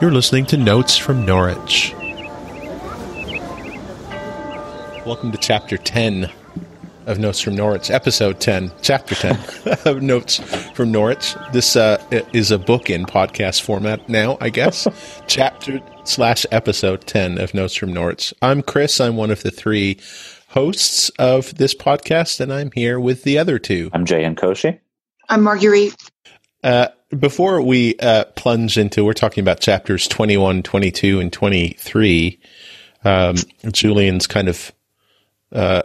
You're 0.00 0.12
listening 0.12 0.46
to 0.46 0.56
Notes 0.56 0.96
from 0.96 1.26
Norwich. 1.26 1.92
Welcome 5.04 5.32
to 5.32 5.38
Chapter 5.40 5.76
10 5.76 6.30
of 7.06 7.18
Notes 7.18 7.40
from 7.40 7.56
Norwich, 7.56 7.90
Episode 7.90 8.38
10, 8.38 8.70
Chapter 8.80 9.16
10 9.16 9.38
of 9.86 10.00
Notes 10.00 10.36
from 10.74 10.92
Norwich. 10.92 11.34
This 11.52 11.74
uh, 11.74 12.00
is 12.32 12.52
a 12.52 12.60
book 12.60 12.90
in 12.90 13.06
podcast 13.06 13.62
format 13.62 14.08
now, 14.08 14.38
I 14.40 14.50
guess. 14.50 14.86
Chapter 15.26 15.80
slash 16.04 16.46
Episode 16.52 17.04
10 17.08 17.38
of 17.38 17.52
Notes 17.52 17.74
from 17.74 17.92
Norwich. 17.92 18.32
I'm 18.40 18.62
Chris. 18.62 19.00
I'm 19.00 19.16
one 19.16 19.32
of 19.32 19.42
the 19.42 19.50
three 19.50 19.98
hosts 20.50 21.08
of 21.18 21.56
this 21.56 21.74
podcast, 21.74 22.38
and 22.38 22.52
I'm 22.52 22.70
here 22.70 23.00
with 23.00 23.24
the 23.24 23.36
other 23.36 23.58
two. 23.58 23.90
I'm 23.92 24.04
Jayan 24.04 24.36
Koshi. 24.36 24.78
I'm 25.28 25.42
Marguerite. 25.42 25.96
Uh, 26.68 26.88
before 27.18 27.62
we 27.62 27.96
uh, 27.98 28.26
plunge 28.36 28.76
into, 28.76 29.02
we're 29.02 29.14
talking 29.14 29.40
about 29.40 29.58
chapters 29.58 30.06
21, 30.06 30.62
22, 30.62 31.18
and 31.18 31.32
23. 31.32 32.38
Um, 33.06 33.36
Julian's 33.72 34.26
kind 34.26 34.48
of 34.48 34.70
uh, 35.50 35.84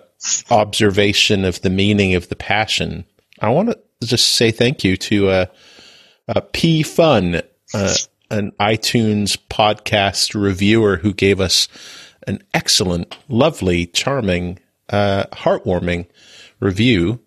observation 0.51 1.45
of 1.45 1.61
the 1.61 1.69
meaning 1.69 2.15
of 2.15 2.27
the 2.27 2.35
passion. 2.35 3.05
I 3.39 3.47
want 3.47 3.69
to 3.69 3.79
just 4.05 4.31
say 4.31 4.51
thank 4.51 4.83
you 4.83 4.97
to 4.97 5.29
uh, 5.29 5.45
uh, 6.27 6.41
P 6.51 6.83
Fun, 6.83 7.41
uh, 7.73 7.95
an 8.29 8.51
iTunes 8.59 9.37
podcast 9.49 10.35
reviewer 10.35 10.97
who 10.97 11.13
gave 11.13 11.39
us 11.39 11.69
an 12.27 12.43
excellent, 12.53 13.17
lovely, 13.29 13.85
charming, 13.85 14.59
uh, 14.89 15.23
heartwarming 15.31 16.07
review 16.59 17.22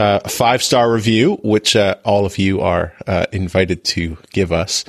uh, 0.00 0.20
a 0.24 0.28
five 0.30 0.62
star 0.62 0.90
review, 0.90 1.36
which 1.42 1.76
uh, 1.76 1.96
all 2.04 2.24
of 2.24 2.38
you 2.38 2.62
are 2.62 2.94
uh, 3.06 3.26
invited 3.32 3.84
to 3.84 4.16
give 4.32 4.50
us. 4.50 4.84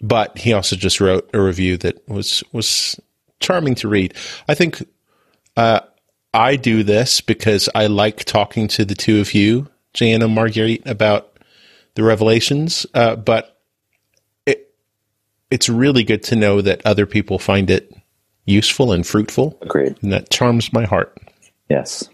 But 0.00 0.38
he 0.38 0.54
also 0.54 0.76
just 0.76 0.98
wrote 0.98 1.28
a 1.34 1.40
review 1.40 1.76
that 1.78 2.08
was 2.08 2.42
was 2.52 2.98
charming 3.38 3.74
to 3.76 3.88
read. 3.88 4.14
I 4.48 4.54
think 4.54 4.82
uh, 5.58 5.80
I 6.32 6.56
do 6.56 6.82
this 6.82 7.20
because 7.20 7.68
I 7.74 7.86
like 7.86 8.24
talking 8.24 8.66
to 8.68 8.84
the 8.86 8.94
two 8.94 9.20
of 9.20 9.34
you, 9.34 9.68
Jayan 9.92 10.24
and 10.24 10.34
Marguerite, 10.34 10.86
about 10.86 11.38
the 11.94 12.02
revelations. 12.02 12.86
Uh, 12.94 13.14
but 13.14 13.60
it 14.46 14.72
it's 15.50 15.68
really 15.68 16.02
good 16.02 16.22
to 16.24 16.36
know 16.36 16.62
that 16.62 16.80
other 16.86 17.04
people 17.04 17.38
find 17.38 17.68
it 17.68 17.92
useful 18.46 18.92
and 18.92 19.06
fruitful. 19.06 19.58
Agreed. 19.60 19.96
And 20.00 20.12
that 20.12 20.30
charms 20.30 20.72
my 20.72 20.86
heart. 20.86 21.14
Yes. 21.68 22.08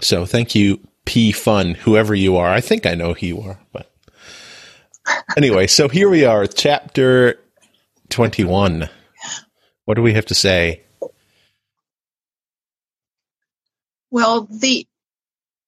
So 0.00 0.26
thank 0.26 0.54
you, 0.54 0.80
P 1.04 1.32
Fun, 1.32 1.74
whoever 1.74 2.14
you 2.14 2.36
are. 2.36 2.48
I 2.48 2.60
think 2.60 2.86
I 2.86 2.94
know 2.94 3.14
who 3.14 3.26
you 3.26 3.40
are, 3.42 3.58
but 3.72 3.90
anyway, 5.36 5.66
so 5.66 5.88
here 5.88 6.08
we 6.08 6.24
are, 6.24 6.46
chapter 6.46 7.40
21. 8.10 8.88
What 9.84 9.94
do 9.94 10.02
we 10.02 10.14
have 10.14 10.26
to 10.26 10.34
say? 10.34 10.82
Well, 14.10 14.46
the 14.50 14.86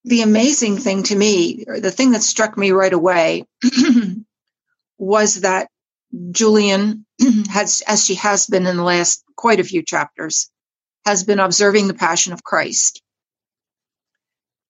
the 0.04 0.22
amazing 0.22 0.78
thing 0.78 1.02
to 1.04 1.16
me, 1.16 1.64
or 1.66 1.80
the 1.80 1.90
thing 1.90 2.12
that 2.12 2.22
struck 2.22 2.56
me 2.56 2.70
right 2.70 2.92
away, 2.92 3.44
was 4.98 5.40
that 5.40 5.68
Julian 6.30 7.04
has, 7.50 7.82
as 7.86 8.04
she 8.04 8.14
has 8.14 8.46
been 8.46 8.66
in 8.66 8.76
the 8.76 8.84
last 8.84 9.24
quite 9.36 9.58
a 9.58 9.64
few 9.64 9.82
chapters, 9.82 10.50
has 11.04 11.24
been 11.24 11.40
observing 11.40 11.88
the 11.88 11.94
Passion 11.94 12.32
of 12.32 12.44
Christ 12.44 13.02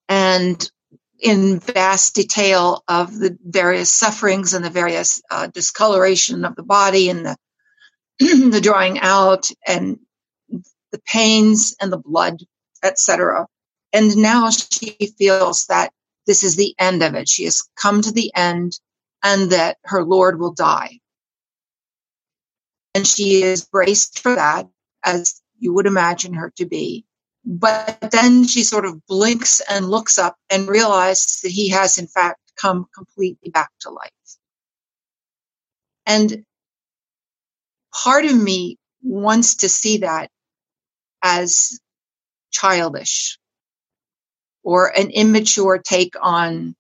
and 0.09 0.71
in 1.19 1.59
vast 1.61 2.15
detail 2.15 2.85
of 2.89 3.19
the 3.19 3.37
various 3.43 3.93
sufferings 3.93 4.55
and 4.55 4.65
the 4.65 4.71
various 4.71 5.23
uh, 5.31 5.47
discoloration 5.47 6.45
of 6.45 6.55
the 6.57 6.63
body 6.63 7.09
and 7.09 7.25
the 7.25 7.37
the 8.19 8.61
drawing 8.63 8.99
out 9.01 9.49
and 9.67 9.99
the 10.93 11.01
pains 11.07 11.77
and 11.81 11.93
the 11.93 11.99
blood, 11.99 12.39
etc. 12.83 13.47
And 13.93 14.17
now 14.17 14.51
she 14.51 14.97
feels 15.19 15.67
that 15.67 15.91
this 16.27 16.43
is 16.43 16.57
the 16.57 16.75
end 16.79 17.03
of 17.03 17.15
it. 17.15 17.29
She 17.29 17.45
has 17.45 17.63
come 17.77 18.03
to 18.03 18.13
the 18.13 18.33
end 18.35 18.79
and 19.23 19.51
that 19.51 19.79
her 19.85 20.05
Lord 20.05 20.39
will 20.39 20.53
die. 20.53 21.01
And 22.95 23.07
she 23.07 23.43
is 23.43 23.65
braced 23.65 24.21
for 24.21 24.35
that, 24.35 24.67
as 25.05 25.41
you 25.59 25.75
would 25.75 25.87
imagine 25.87 26.35
her 26.35 26.53
to 26.57 26.67
be. 26.67 27.06
But 27.47 28.11
then 28.11 28.45
she 28.47 28.65
sort 28.65 28.85
of 28.85 29.07
blinks 29.07 29.61
and 29.61 29.89
looks 29.89 30.19
up 30.19 30.37
and 30.51 30.69
realizes 30.69 31.41
that 31.43 31.53
he 31.53 31.71
has, 31.71 31.97
in 31.97 32.09
fact, 32.09 32.41
come 32.57 32.87
completely 32.95 33.51
back 33.51 33.71
to 33.83 33.91
life. 33.91 34.11
And 36.07 36.45
part 37.95 38.25
of 38.25 38.35
me 38.37 38.79
wants 39.03 39.57
to 39.57 39.69
see 39.69 39.99
that 39.99 40.31
as 41.23 41.79
childish 42.51 43.39
or 44.65 44.89
an 44.89 45.11
immature 45.11 45.79
take 45.79 46.15
on 46.21 46.75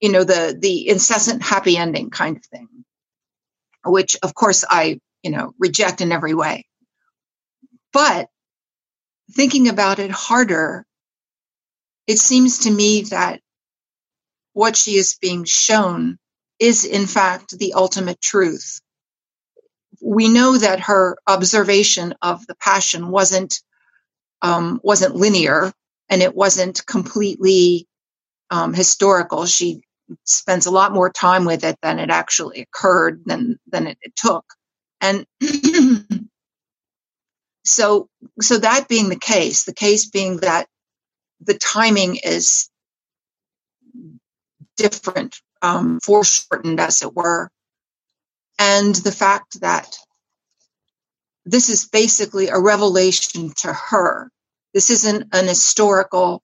you 0.00 0.10
know 0.10 0.24
the 0.24 0.56
the 0.58 0.88
incessant 0.88 1.42
happy 1.42 1.76
ending 1.76 2.10
kind 2.10 2.36
of 2.36 2.44
thing 2.44 2.68
which 3.84 4.16
of 4.22 4.34
course 4.34 4.64
i 4.68 5.00
you 5.22 5.30
know 5.30 5.52
reject 5.58 6.00
in 6.00 6.12
every 6.12 6.34
way 6.34 6.64
but 7.92 8.28
thinking 9.30 9.68
about 9.68 9.98
it 9.98 10.10
harder, 10.10 10.84
it 12.06 12.18
seems 12.18 12.60
to 12.60 12.70
me 12.70 13.02
that 13.10 13.40
what 14.52 14.76
she 14.76 14.96
is 14.96 15.18
being 15.20 15.44
shown 15.44 16.18
is 16.58 16.84
in 16.84 17.06
fact 17.06 17.58
the 17.58 17.74
ultimate 17.74 18.20
truth. 18.20 18.80
We 20.02 20.28
know 20.28 20.58
that 20.58 20.80
her 20.80 21.16
observation 21.26 22.14
of 22.22 22.46
the 22.46 22.54
passion 22.56 23.10
wasn't 23.10 23.60
um, 24.42 24.80
wasn't 24.82 25.16
linear 25.16 25.72
and 26.10 26.22
it 26.22 26.34
wasn't 26.34 26.84
completely 26.86 27.86
um, 28.50 28.74
historical. 28.74 29.46
She 29.46 29.82
spends 30.24 30.66
a 30.66 30.70
lot 30.72 30.92
more 30.92 31.10
time 31.10 31.44
with 31.46 31.64
it 31.64 31.76
than 31.82 31.98
it 31.98 32.10
actually 32.10 32.62
occurred 32.62 33.22
than 33.26 33.58
than 33.68 33.88
it, 33.88 33.98
it 34.02 34.14
took, 34.16 34.44
and 35.00 35.26
so 37.64 38.08
so 38.40 38.58
that 38.58 38.88
being 38.88 39.08
the 39.08 39.18
case 39.18 39.64
the 39.64 39.74
case 39.74 40.10
being 40.10 40.38
that 40.38 40.66
the 41.40 41.54
timing 41.54 42.16
is 42.16 42.70
different 44.76 45.36
um, 45.62 46.00
foreshortened 46.00 46.80
as 46.80 47.02
it 47.02 47.14
were 47.14 47.50
and 48.58 48.94
the 48.94 49.12
fact 49.12 49.60
that 49.60 49.96
this 51.44 51.68
is 51.68 51.88
basically 51.88 52.48
a 52.48 52.58
revelation 52.58 53.52
to 53.58 53.72
her. 53.72 54.30
This 54.74 54.90
isn't 54.90 55.34
an 55.34 55.46
historical 55.48 56.42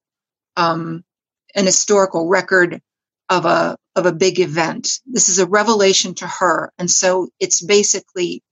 um, 0.56 1.04
an 1.54 1.66
historical 1.66 2.28
record 2.28 2.80
of 3.28 3.44
a 3.44 3.76
of 3.94 4.06
a 4.06 4.12
big 4.12 4.40
event. 4.40 4.88
This 5.06 5.28
is 5.28 5.38
a 5.38 5.46
revelation 5.46 6.14
to 6.16 6.26
her 6.26 6.72
and 6.78 6.90
so 6.90 7.28
it's 7.40 7.62
basically 7.62 8.42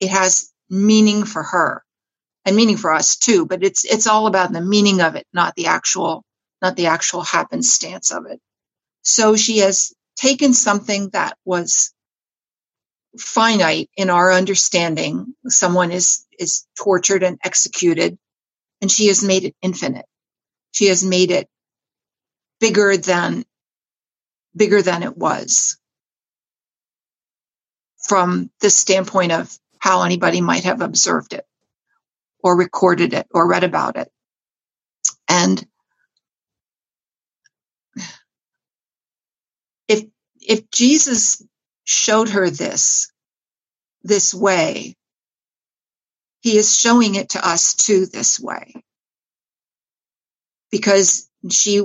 it 0.00 0.10
has 0.10 0.52
meaning 0.70 1.24
for 1.24 1.42
her 1.42 1.82
and 2.44 2.56
meaning 2.56 2.76
for 2.76 2.92
us 2.92 3.16
too 3.16 3.46
but 3.46 3.64
it's 3.64 3.84
it's 3.84 4.06
all 4.06 4.26
about 4.26 4.52
the 4.52 4.60
meaning 4.60 5.00
of 5.00 5.16
it 5.16 5.26
not 5.32 5.54
the 5.56 5.66
actual 5.66 6.24
not 6.62 6.76
the 6.76 6.86
actual 6.86 7.22
happenstance 7.22 8.10
of 8.10 8.26
it. 8.26 8.40
So 9.02 9.36
she 9.36 9.58
has 9.58 9.92
taken 10.16 10.52
something 10.54 11.10
that 11.10 11.36
was 11.44 11.92
finite 13.18 13.90
in 13.96 14.10
our 14.10 14.32
understanding. 14.32 15.34
Someone 15.48 15.92
is 15.92 16.26
is 16.38 16.66
tortured 16.78 17.22
and 17.22 17.38
executed 17.44 18.18
and 18.80 18.90
she 18.90 19.08
has 19.08 19.24
made 19.24 19.44
it 19.44 19.54
infinite. 19.62 20.06
She 20.72 20.86
has 20.86 21.04
made 21.04 21.30
it 21.30 21.48
bigger 22.60 22.96
than 22.96 23.44
bigger 24.56 24.82
than 24.82 25.02
it 25.02 25.16
was 25.16 25.78
from 28.08 28.50
the 28.60 28.70
standpoint 28.70 29.32
of 29.32 29.56
how 29.80 30.02
anybody 30.02 30.40
might 30.40 30.64
have 30.64 30.80
observed 30.80 31.32
it 31.32 31.46
or 32.42 32.56
recorded 32.56 33.14
it 33.14 33.26
or 33.32 33.48
read 33.48 33.64
about 33.64 33.96
it. 33.96 34.10
And 35.28 35.64
if 39.88 40.04
if 40.40 40.70
Jesus 40.70 41.42
showed 41.84 42.30
her 42.30 42.50
this 42.50 43.10
this 44.02 44.34
way, 44.34 44.96
he 46.40 46.56
is 46.56 46.76
showing 46.76 47.14
it 47.14 47.30
to 47.30 47.46
us 47.46 47.74
too 47.74 48.06
this 48.06 48.40
way. 48.40 48.74
Because 50.70 51.28
she 51.50 51.82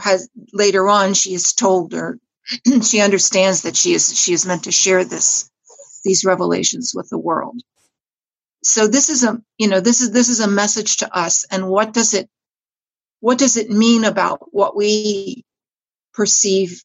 has 0.00 0.28
later 0.52 0.88
on 0.88 1.14
she 1.14 1.34
is 1.34 1.52
told 1.52 1.94
or 1.94 2.18
she 2.82 3.00
understands 3.00 3.62
that 3.62 3.76
she 3.76 3.94
is 3.94 4.18
she 4.18 4.32
is 4.32 4.46
meant 4.46 4.64
to 4.64 4.72
share 4.72 5.04
this 5.04 5.50
these 6.04 6.24
revelations 6.24 6.92
with 6.94 7.08
the 7.10 7.18
world 7.18 7.60
so 8.62 8.86
this 8.88 9.08
is 9.08 9.24
a 9.24 9.40
you 9.58 9.68
know 9.68 9.80
this 9.80 10.00
is 10.00 10.12
this 10.12 10.28
is 10.28 10.40
a 10.40 10.48
message 10.48 10.98
to 10.98 11.16
us 11.16 11.44
and 11.50 11.68
what 11.68 11.92
does 11.92 12.14
it 12.14 12.28
what 13.20 13.38
does 13.38 13.56
it 13.56 13.70
mean 13.70 14.04
about 14.04 14.40
what 14.52 14.76
we 14.76 15.44
perceive 16.12 16.82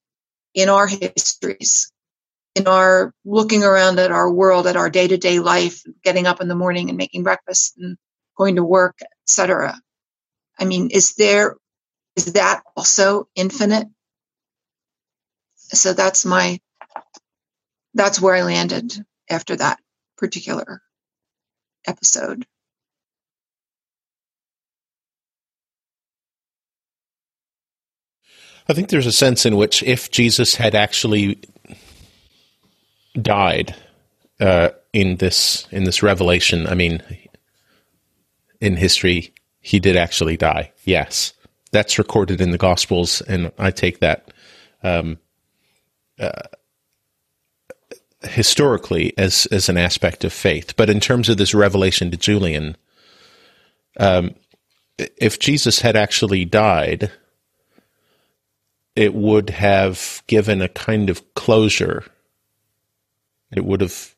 in 0.53 0.69
our 0.69 0.87
histories 0.87 1.91
in 2.57 2.67
our 2.67 3.13
looking 3.23 3.63
around 3.63 3.99
at 3.99 4.11
our 4.11 4.31
world, 4.31 4.65
at 4.65 4.75
our 4.75 4.89
day 4.89 5.07
to 5.07 5.17
day 5.17 5.39
life, 5.39 5.83
getting 6.03 6.25
up 6.25 6.41
in 6.41 6.47
the 6.47 6.55
morning 6.55 6.89
and 6.89 6.97
making 6.97 7.23
breakfast 7.23 7.75
and 7.77 7.97
going 8.35 8.55
to 8.55 8.63
work, 8.63 8.97
etc. 9.25 9.79
I 10.59 10.65
mean, 10.65 10.89
is 10.91 11.13
there, 11.13 11.55
is 12.15 12.33
that 12.33 12.63
also 12.75 13.27
infinite? 13.35 13.87
So 15.55 15.93
that's 15.93 16.25
my, 16.25 16.59
that's 17.97 18.21
where 18.21 18.35
I 18.35 18.43
landed 18.43 18.93
after 19.29 19.55
that 19.55 19.79
particular 20.17 20.81
episode. 21.85 22.45
I 28.69 28.73
think 28.73 28.89
there's 28.89 29.05
a 29.07 29.13
sense 29.13 29.45
in 29.45 29.55
which 29.55 29.81
if 29.83 30.11
Jesus 30.11 30.55
had 30.55 30.75
actually 30.75 31.39
died 33.19 33.73
uh, 34.39 34.69
in 34.91 35.17
this 35.17 35.67
in 35.71 35.85
this 35.85 36.03
revelation, 36.03 36.67
I 36.67 36.75
mean, 36.75 37.01
in 38.59 38.75
history, 38.75 39.33
he 39.61 39.79
did 39.79 39.95
actually 39.95 40.35
die. 40.35 40.73
Yes, 40.83 41.33
that's 41.71 41.97
recorded 41.97 42.41
in 42.41 42.51
the 42.51 42.57
Gospels, 42.57 43.21
and 43.21 43.51
I 43.57 43.71
take 43.71 43.99
that 43.99 44.33
um, 44.83 45.17
uh, 46.19 46.43
historically 48.23 49.17
as 49.17 49.45
as 49.47 49.69
an 49.69 49.77
aspect 49.77 50.23
of 50.23 50.33
faith. 50.33 50.75
But 50.75 50.89
in 50.89 50.99
terms 50.99 51.29
of 51.29 51.37
this 51.37 51.53
revelation 51.53 52.11
to 52.11 52.17
Julian, 52.17 52.77
um, 53.99 54.35
if 54.97 55.39
Jesus 55.39 55.81
had 55.81 55.95
actually 55.95 56.45
died 56.45 57.11
it 58.97 59.13
would 59.13 59.51
have 59.51 60.23
given 60.25 60.59
a 60.59 60.67
kind 60.67 61.11
of 61.11 61.35
closure. 61.35 62.03
It 63.55 63.63
would 63.63 63.79
have 63.79 64.15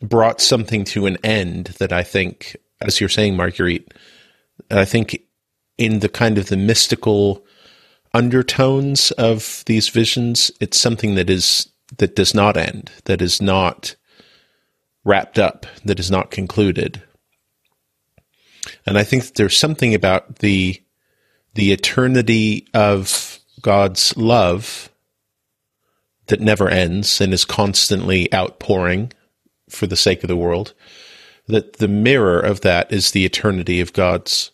brought 0.00 0.40
something 0.40 0.84
to 0.86 1.04
an 1.04 1.18
end 1.22 1.66
that 1.78 1.92
I 1.92 2.02
think, 2.02 2.56
as 2.80 2.98
you're 2.98 3.10
saying, 3.10 3.36
Marguerite, 3.36 3.92
I 4.70 4.86
think 4.86 5.20
in 5.76 5.98
the 5.98 6.08
kind 6.08 6.38
of 6.38 6.46
the 6.46 6.56
mystical 6.56 7.44
undertones 8.14 9.10
of 9.12 9.62
these 9.66 9.90
visions, 9.90 10.50
it's 10.60 10.80
something 10.80 11.14
that 11.16 11.28
is 11.28 11.68
that 11.98 12.16
does 12.16 12.34
not 12.34 12.56
end, 12.56 12.90
that 13.04 13.22
is 13.22 13.40
not 13.40 13.96
wrapped 15.04 15.38
up, 15.38 15.66
that 15.84 16.00
is 16.00 16.10
not 16.10 16.30
concluded. 16.30 17.02
And 18.86 18.96
I 18.96 19.04
think 19.04 19.34
there's 19.34 19.56
something 19.56 19.94
about 19.94 20.36
the 20.36 20.80
the 21.54 21.72
eternity 21.72 22.66
of 22.74 23.38
God's 23.62 24.16
love 24.16 24.90
that 26.26 26.40
never 26.40 26.68
ends 26.68 27.20
and 27.20 27.32
is 27.32 27.44
constantly 27.44 28.32
outpouring 28.34 29.12
for 29.68 29.86
the 29.86 29.96
sake 29.96 30.24
of 30.24 30.28
the 30.28 30.36
world, 30.36 30.74
that 31.46 31.74
the 31.74 31.88
mirror 31.88 32.40
of 32.40 32.62
that 32.62 32.92
is 32.92 33.10
the 33.10 33.24
eternity 33.24 33.80
of 33.80 33.92
God's, 33.92 34.50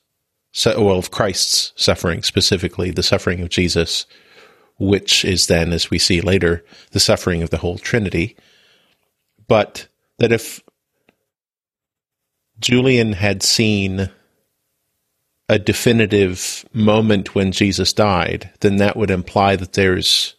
well, 0.65 0.99
of 0.99 1.11
Christ's 1.11 1.73
suffering, 1.77 2.23
specifically 2.23 2.91
the 2.91 3.03
suffering 3.03 3.41
of 3.41 3.49
Jesus, 3.49 4.05
which 4.81 5.27
is 5.27 5.47
then, 5.47 5.73
as 5.73 5.91
we 5.91 5.99
see 5.99 6.23
later, 6.23 6.65
the 6.93 7.01
suffering 7.01 7.43
of 7.43 7.51
the 7.51 7.59
whole 7.59 7.77
Trinity. 7.79 8.35
But 9.47 9.87
that 10.19 10.33
if 10.33 10.63
Julian 12.59 13.13
had 13.13 13.43
seen 13.43 14.11
a 15.51 15.59
definitive 15.59 16.65
moment 16.73 17.35
when 17.35 17.53
Jesus 17.53 17.93
died, 17.93 18.51
then 18.61 18.77
that 18.77 18.97
would 18.97 19.11
imply 19.11 19.55
that 19.57 19.75
there's 19.75 20.35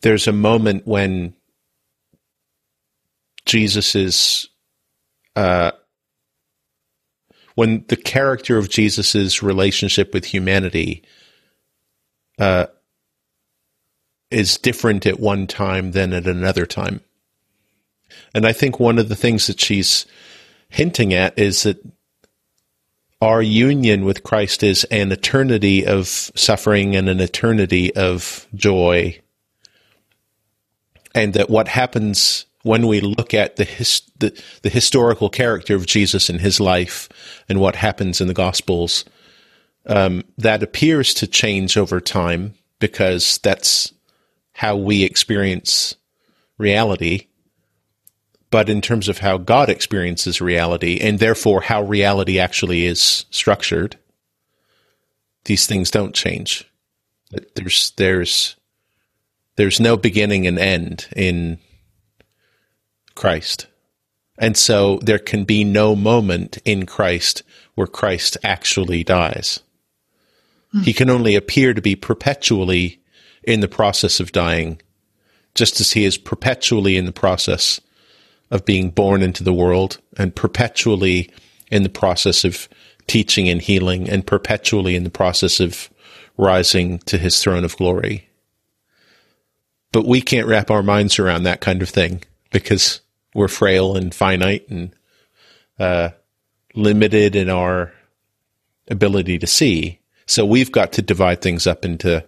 there's 0.00 0.26
a 0.26 0.32
moment 0.32 0.86
when 0.86 1.34
Jesus 3.46 3.94
is 3.94 4.48
uh, 5.36 5.70
when 7.54 7.84
the 7.88 7.96
character 7.96 8.58
of 8.58 8.70
Jesus's 8.70 9.42
relationship 9.42 10.12
with 10.12 10.24
humanity 10.24 11.04
uh, 12.38 12.66
is 14.30 14.58
different 14.58 15.06
at 15.06 15.20
one 15.20 15.46
time 15.46 15.92
than 15.92 16.12
at 16.12 16.26
another 16.26 16.66
time. 16.66 17.00
And 18.34 18.46
I 18.46 18.52
think 18.52 18.78
one 18.78 18.98
of 18.98 19.08
the 19.08 19.16
things 19.16 19.46
that 19.46 19.60
she's 19.60 20.06
hinting 20.68 21.14
at 21.14 21.38
is 21.38 21.62
that 21.62 21.78
our 23.20 23.40
union 23.40 24.04
with 24.04 24.22
Christ 24.22 24.62
is 24.62 24.84
an 24.84 25.12
eternity 25.12 25.86
of 25.86 26.08
suffering 26.08 26.94
and 26.96 27.08
an 27.08 27.20
eternity 27.20 27.94
of 27.94 28.46
joy. 28.54 29.18
And 31.14 31.32
that 31.34 31.48
what 31.48 31.68
happens 31.68 32.44
when 32.64 32.86
we 32.86 33.00
look 33.00 33.32
at 33.34 33.56
the, 33.56 33.64
his, 33.64 34.02
the, 34.18 34.42
the 34.62 34.68
historical 34.68 35.28
character 35.28 35.74
of 35.74 35.86
Jesus 35.86 36.28
and 36.28 36.40
his 36.40 36.60
life 36.60 37.08
and 37.48 37.60
what 37.60 37.76
happens 37.76 38.20
in 38.20 38.26
the 38.26 38.34
Gospels, 38.34 39.04
um, 39.86 40.24
that 40.38 40.62
appears 40.62 41.14
to 41.14 41.26
change 41.26 41.76
over 41.76 42.00
time 42.00 42.54
because 42.78 43.38
that's 43.38 43.92
how 44.52 44.76
we 44.76 45.02
experience 45.02 45.96
reality 46.58 47.26
but 48.54 48.68
in 48.68 48.80
terms 48.80 49.08
of 49.08 49.18
how 49.18 49.36
God 49.36 49.68
experiences 49.68 50.40
reality 50.40 51.00
and 51.00 51.18
therefore 51.18 51.60
how 51.60 51.82
reality 51.82 52.38
actually 52.38 52.86
is 52.86 53.24
structured, 53.28 53.98
these 55.46 55.66
things 55.66 55.90
don't 55.90 56.14
change. 56.14 56.64
There's 57.56 57.90
there's 57.96 58.54
there's 59.56 59.80
no 59.80 59.96
beginning 59.96 60.46
and 60.46 60.56
end 60.56 61.08
in 61.16 61.58
Christ. 63.16 63.66
And 64.38 64.56
so 64.56 65.00
there 65.02 65.18
can 65.18 65.42
be 65.42 65.64
no 65.64 65.96
moment 65.96 66.58
in 66.64 66.86
Christ 66.86 67.42
where 67.74 67.88
Christ 67.88 68.36
actually 68.44 69.02
dies. 69.02 69.63
He 70.82 70.92
can 70.92 71.10
only 71.10 71.36
appear 71.36 71.74
to 71.74 71.80
be 71.80 71.94
perpetually 71.94 73.00
in 73.42 73.60
the 73.60 73.68
process 73.68 74.20
of 74.20 74.32
dying, 74.32 74.80
just 75.54 75.80
as 75.80 75.92
he 75.92 76.04
is 76.04 76.18
perpetually 76.18 76.96
in 76.96 77.04
the 77.04 77.12
process 77.12 77.80
of 78.50 78.64
being 78.64 78.90
born 78.90 79.22
into 79.22 79.44
the 79.44 79.52
world 79.52 79.98
and 80.16 80.34
perpetually 80.34 81.30
in 81.70 81.82
the 81.82 81.88
process 81.88 82.44
of 82.44 82.68
teaching 83.06 83.48
and 83.48 83.62
healing 83.62 84.08
and 84.08 84.26
perpetually 84.26 84.96
in 84.96 85.04
the 85.04 85.10
process 85.10 85.60
of 85.60 85.90
rising 86.36 86.98
to 87.00 87.18
his 87.18 87.40
throne 87.40 87.64
of 87.64 87.76
glory. 87.76 88.28
But 89.92 90.06
we 90.06 90.20
can't 90.20 90.46
wrap 90.46 90.70
our 90.70 90.82
minds 90.82 91.18
around 91.18 91.44
that 91.44 91.60
kind 91.60 91.82
of 91.82 91.88
thing 91.88 92.24
because 92.50 93.00
we're 93.34 93.48
frail 93.48 93.96
and 93.96 94.14
finite 94.14 94.68
and 94.68 94.94
uh, 95.78 96.10
limited 96.74 97.36
in 97.36 97.48
our 97.48 97.92
ability 98.88 99.38
to 99.38 99.46
see. 99.46 100.00
So 100.26 100.44
we've 100.44 100.72
got 100.72 100.92
to 100.94 101.02
divide 101.02 101.42
things 101.42 101.66
up 101.66 101.84
into 101.84 102.26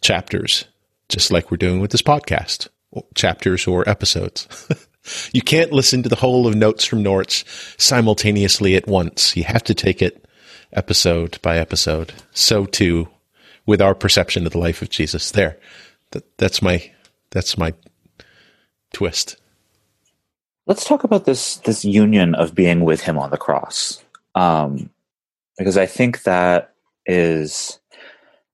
chapters, 0.00 0.64
just 1.08 1.30
like 1.30 1.50
we're 1.50 1.56
doing 1.56 1.80
with 1.80 1.90
this 1.90 2.02
podcast, 2.02 2.68
chapters 3.14 3.66
or 3.66 3.88
episodes. 3.88 4.68
You 5.32 5.42
can't 5.42 5.72
listen 5.72 6.02
to 6.02 6.08
the 6.08 6.16
whole 6.16 6.46
of 6.46 6.54
Notes 6.54 6.84
from 6.84 7.02
Norwich 7.02 7.44
simultaneously 7.76 8.74
at 8.74 8.86
once. 8.86 9.36
You 9.36 9.44
have 9.44 9.62
to 9.64 9.74
take 9.74 10.00
it 10.00 10.26
episode 10.72 11.38
by 11.42 11.58
episode. 11.58 12.14
So 12.32 12.64
too 12.64 13.08
with 13.66 13.80
our 13.80 13.94
perception 13.94 14.46
of 14.46 14.52
the 14.52 14.58
life 14.58 14.82
of 14.82 14.90
Jesus. 14.90 15.30
There. 15.30 15.58
That, 16.12 16.24
that's 16.38 16.62
my 16.62 16.90
that's 17.30 17.58
my 17.58 17.74
twist. 18.92 19.36
Let's 20.66 20.84
talk 20.84 21.04
about 21.04 21.26
this 21.26 21.56
this 21.56 21.84
union 21.84 22.34
of 22.34 22.54
being 22.54 22.80
with 22.84 23.02
him 23.02 23.18
on 23.18 23.30
the 23.30 23.36
cross. 23.36 24.02
Um, 24.34 24.90
because 25.58 25.76
I 25.76 25.86
think 25.86 26.22
that 26.24 26.73
is 27.06 27.78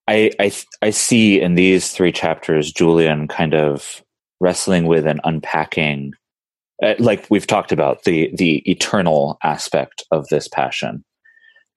I, 0.08 0.30
I 0.38 0.52
I 0.82 0.90
see 0.90 1.40
in 1.40 1.54
these 1.54 1.92
three 1.92 2.12
chapters 2.12 2.72
Julian 2.72 3.28
kind 3.28 3.54
of 3.54 4.02
wrestling 4.40 4.86
with 4.86 5.06
and 5.06 5.20
unpacking 5.24 6.14
uh, 6.82 6.94
like 6.98 7.26
we've 7.30 7.46
talked 7.46 7.72
about 7.72 8.04
the 8.04 8.30
the 8.34 8.58
eternal 8.70 9.38
aspect 9.42 10.04
of 10.10 10.26
this 10.28 10.48
passion. 10.48 11.04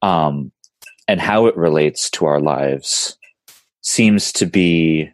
Um, 0.01 0.51
and 1.08 1.20
how 1.20 1.48
it 1.48 1.58
relates 1.58 2.10
to 2.12 2.25
our 2.25 2.39
lives 2.39 3.18
seems 3.82 4.32
to 4.34 4.46
be 4.46 5.12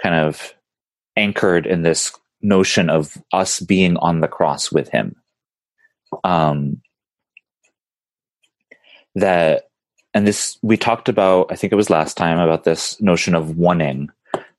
kind 0.00 0.14
of 0.14 0.54
anchored 1.16 1.66
in 1.66 1.82
this 1.82 2.12
notion 2.40 2.88
of 2.88 3.18
us 3.32 3.60
being 3.60 3.96
on 3.96 4.20
the 4.20 4.28
cross 4.28 4.70
with 4.70 4.88
him. 4.88 5.16
Um, 6.24 6.80
that 9.16 9.64
and 10.14 10.26
this 10.26 10.58
we 10.62 10.76
talked 10.76 11.08
about 11.08 11.46
i 11.50 11.56
think 11.56 11.72
it 11.72 11.76
was 11.76 11.90
last 11.90 12.16
time 12.16 12.38
about 12.38 12.64
this 12.64 13.00
notion 13.00 13.34
of 13.34 13.48
oneing 13.48 14.08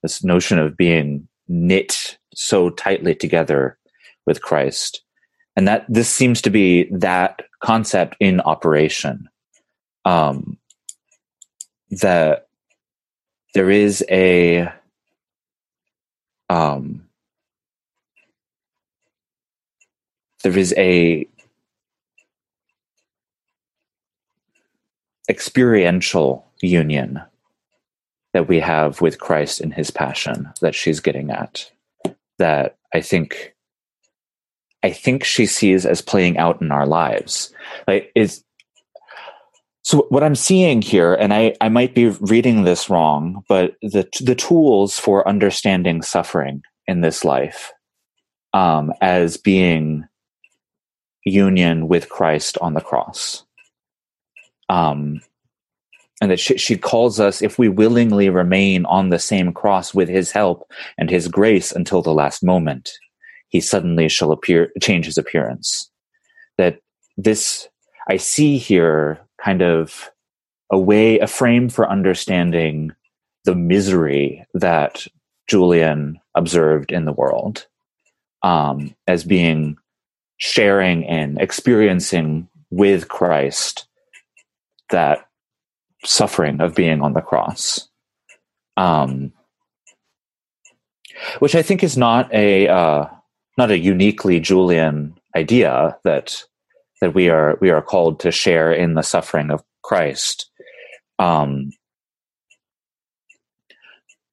this 0.01 0.24
notion 0.24 0.58
of 0.58 0.77
being 0.77 1.27
knit 1.48 2.17
so 2.34 2.70
tightly 2.70 3.13
together 3.13 3.77
with 4.25 4.41
Christ. 4.41 5.03
And 5.55 5.67
that 5.67 5.86
this 5.88 6.10
seems 6.10 6.41
to 6.43 6.50
be 6.50 6.86
that 6.91 7.43
concept 7.60 8.15
in 8.20 8.39
operation. 8.41 9.29
Um, 10.05 10.58
that 11.89 12.48
there 13.53 13.70
is 13.70 14.03
a 14.10 14.70
um, 16.50 17.05
there 20.43 20.58
is 20.58 20.74
a 20.77 21.27
experiential 25.32 26.46
union 26.62 27.22
that 28.34 28.50
we 28.50 28.60
have 28.60 29.00
with 29.00 29.20
Christ 29.20 29.62
in 29.62 29.72
his 29.72 29.90
passion 29.90 30.52
that 30.60 30.76
she's 30.76 31.00
getting 31.00 31.32
at 31.32 31.72
that 32.38 32.76
I 32.94 33.00
think 33.00 33.56
I 34.84 34.92
think 34.92 35.24
she 35.24 35.46
sees 35.46 35.86
as 35.86 36.02
playing 36.02 36.38
out 36.38 36.62
in 36.62 36.72
our 36.72 36.86
lives. 36.86 37.54
Like 37.88 38.12
is 38.14 38.44
so 39.84 40.06
what 40.10 40.24
I'm 40.24 40.36
seeing 40.36 40.82
here, 40.82 41.16
and 41.16 41.34
I, 41.34 41.56
I 41.60 41.70
might 41.70 41.96
be 41.96 42.10
reading 42.10 42.64
this 42.64 42.90
wrong, 42.90 43.44
but 43.48 43.78
the 43.82 44.08
the 44.20 44.36
tools 44.36 45.00
for 45.00 45.28
understanding 45.28 46.02
suffering 46.02 46.62
in 46.88 47.02
this 47.02 47.24
life 47.24 47.72
um, 48.54 48.92
as 49.00 49.38
being 49.38 50.06
union 51.24 51.88
with 51.88 52.10
Christ 52.10 52.58
on 52.60 52.74
the 52.74 52.82
cross. 52.82 53.46
Um, 54.72 55.22
and 56.22 56.32
that 56.32 56.40
she, 56.40 56.58
she 56.58 56.78
calls 56.78 57.20
us, 57.20 57.42
if 57.42 57.60
we 57.60 57.68
willingly 57.68 58.30
remain 58.30 58.86
on 58.86 59.10
the 59.10 59.20
same 59.20 59.51
cross 59.51 59.94
with 59.94 60.08
his 60.08 60.32
help 60.32 60.72
and 60.98 61.10
his 61.10 61.28
grace 61.28 61.72
until 61.74 62.01
the 62.01 62.13
last 62.13 62.42
moment, 62.42 62.92
he 63.50 63.60
suddenly 63.60 64.08
shall 64.08 64.32
appear, 64.32 64.72
change 64.82 65.06
his 65.06 65.18
appearance. 65.18 65.92
That 66.58 66.80
this, 67.18 67.68
I 68.08 68.16
see 68.16 68.58
here 68.58 69.20
kind 69.44 69.62
of 69.62 70.10
a 70.72 70.80
way, 70.80 71.20
a 71.20 71.28
frame 71.28 71.68
for 71.68 71.90
understanding 71.90 72.94
the 73.44 73.56
misery 73.56 74.46
that 74.54 75.06
Julian 75.48 76.18
observed 76.36 76.94
in 76.94 77.04
the 77.04 77.12
world 77.12 77.66
um, 78.42 78.96
as 79.08 79.25
being 79.25 79.75
sharing 80.38 81.04
and 81.08 81.42
experiencing 81.42 82.48
with 82.70 83.10
Christ 83.10 83.88
that 84.92 85.26
suffering 86.04 86.62
of 86.62 86.76
being 86.76 87.02
on 87.02 87.14
the 87.14 87.22
cross. 87.22 87.88
Um, 88.78 89.34
which 91.40 91.56
I 91.56 91.62
think 91.62 91.84
is 91.84 91.98
not 91.98 92.34
a 92.34 92.68
uh, 92.68 93.06
not 93.58 93.72
a 93.72 93.78
uniquely 93.78 94.40
Julian 94.40 95.20
idea 95.36 95.98
that 96.04 96.44
that 97.02 97.14
we 97.14 97.30
are 97.30 97.58
we 97.62 97.70
are 97.70 97.82
called 97.82 98.20
to 98.22 98.32
share 98.32 98.72
in 98.72 98.94
the 98.94 99.02
suffering 99.02 99.52
of 99.52 99.64
Christ. 99.84 100.50
Um, 101.20 101.72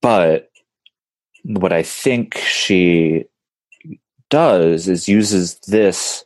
but 0.00 0.50
what 1.44 1.72
I 1.72 1.82
think 1.82 2.36
she 2.36 3.24
does 4.30 4.88
is 4.88 5.08
uses 5.08 5.58
this 5.60 6.24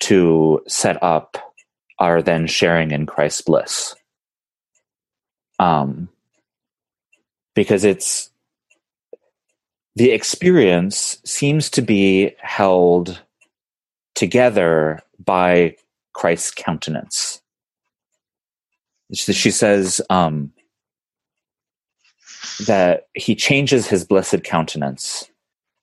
to 0.00 0.60
set 0.66 1.02
up 1.02 1.47
our 1.98 2.22
then 2.22 2.46
sharing 2.46 2.90
in 2.90 3.06
Christ's 3.06 3.42
bliss. 3.42 3.94
Um, 5.58 6.08
because 7.54 7.84
it's 7.84 8.30
the 9.96 10.12
experience 10.12 11.18
seems 11.24 11.68
to 11.70 11.82
be 11.82 12.32
held 12.38 13.20
together 14.14 15.00
by 15.24 15.74
Christ's 16.12 16.52
countenance. 16.52 17.42
She 19.12 19.50
says 19.50 20.00
um, 20.08 20.52
that 22.66 23.08
he 23.14 23.34
changes 23.34 23.88
his 23.88 24.04
blessed 24.04 24.44
countenance, 24.44 25.28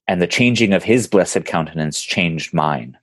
and 0.08 0.22
the 0.22 0.28
changing 0.28 0.74
of 0.74 0.84
his 0.84 1.08
blessed 1.08 1.44
countenance 1.44 2.02
changed 2.02 2.54
mine. 2.54 2.98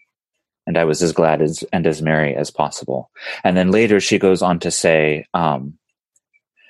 And 0.66 0.78
I 0.78 0.85
was 0.85 1.02
as 1.02 1.12
glad 1.12 1.42
as 1.42 1.64
and 1.73 1.87
as 1.87 2.02
merry 2.02 2.35
as 2.37 2.50
possible. 2.50 3.11
And 3.42 3.57
then 3.57 3.71
later 3.71 4.00
she 4.00 4.19
goes 4.19 4.42
on 4.42 4.61
to 4.61 4.71
say, 4.71 5.26
um, 5.35 5.78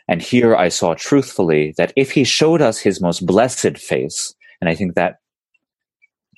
and 0.08 0.22
here 0.22 0.56
I 0.56 0.68
saw 0.68 0.94
truthfully 0.94 1.74
that 1.76 1.92
if 1.96 2.10
he 2.10 2.24
showed 2.24 2.60
us 2.60 2.78
his 2.78 3.00
most 3.00 3.24
blessed 3.24 3.78
face, 3.78 4.34
and 4.60 4.68
I 4.68 4.74
think 4.74 4.94
that 4.94 5.16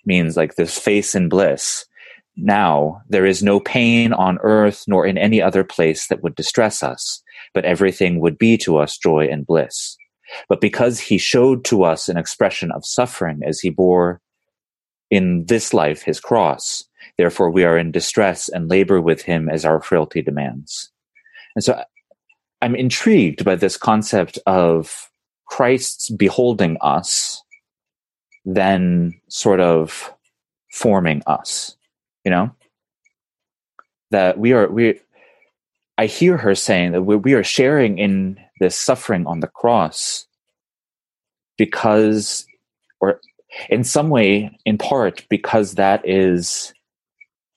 means 0.04 0.36
like 0.36 0.54
this 0.56 0.78
face 0.78 1.14
in 1.14 1.28
bliss, 1.28 1.86
now 2.36 3.00
there 3.08 3.26
is 3.26 3.42
no 3.42 3.60
pain 3.60 4.12
on 4.12 4.38
earth 4.42 4.84
nor 4.88 5.06
in 5.06 5.16
any 5.16 5.40
other 5.40 5.64
place 5.64 6.08
that 6.08 6.22
would 6.22 6.34
distress 6.34 6.82
us, 6.82 7.22
but 7.52 7.64
everything 7.64 8.20
would 8.20 8.36
be 8.36 8.56
to 8.58 8.78
us 8.78 8.98
joy 8.98 9.26
and 9.30 9.46
bliss. 9.46 9.96
But 10.48 10.60
because 10.60 10.98
he 10.98 11.18
showed 11.18 11.64
to 11.66 11.84
us 11.84 12.08
an 12.08 12.16
expression 12.16 12.72
of 12.72 12.84
suffering 12.84 13.40
as 13.44 13.60
he 13.60 13.70
bore 13.70 14.20
in 15.10 15.46
this 15.46 15.72
life 15.72 16.02
his 16.02 16.18
cross, 16.18 16.84
therefore 17.18 17.50
we 17.50 17.64
are 17.64 17.78
in 17.78 17.90
distress 17.90 18.48
and 18.48 18.68
labor 18.68 19.00
with 19.00 19.22
him 19.22 19.48
as 19.48 19.64
our 19.64 19.80
frailty 19.80 20.22
demands. 20.22 20.90
And 21.54 21.64
so 21.64 21.82
I'm 22.62 22.74
intrigued 22.74 23.44
by 23.44 23.56
this 23.56 23.76
concept 23.76 24.38
of 24.46 25.10
Christ's 25.46 26.10
beholding 26.10 26.76
us, 26.80 27.42
then 28.44 29.20
sort 29.28 29.60
of 29.60 30.12
forming 30.70 31.22
us 31.26 31.76
you 32.24 32.30
know 32.30 32.50
that 34.10 34.38
we 34.38 34.52
are 34.52 34.68
we 34.68 34.98
i 35.98 36.06
hear 36.06 36.36
her 36.36 36.54
saying 36.54 36.92
that 36.92 37.02
we, 37.02 37.16
we 37.16 37.34
are 37.34 37.44
sharing 37.44 37.98
in 37.98 38.38
this 38.60 38.74
suffering 38.74 39.26
on 39.26 39.40
the 39.40 39.46
cross 39.46 40.26
because 41.56 42.46
or 43.00 43.20
in 43.68 43.84
some 43.84 44.08
way 44.08 44.50
in 44.64 44.78
part 44.78 45.24
because 45.28 45.74
that 45.74 46.06
is 46.08 46.72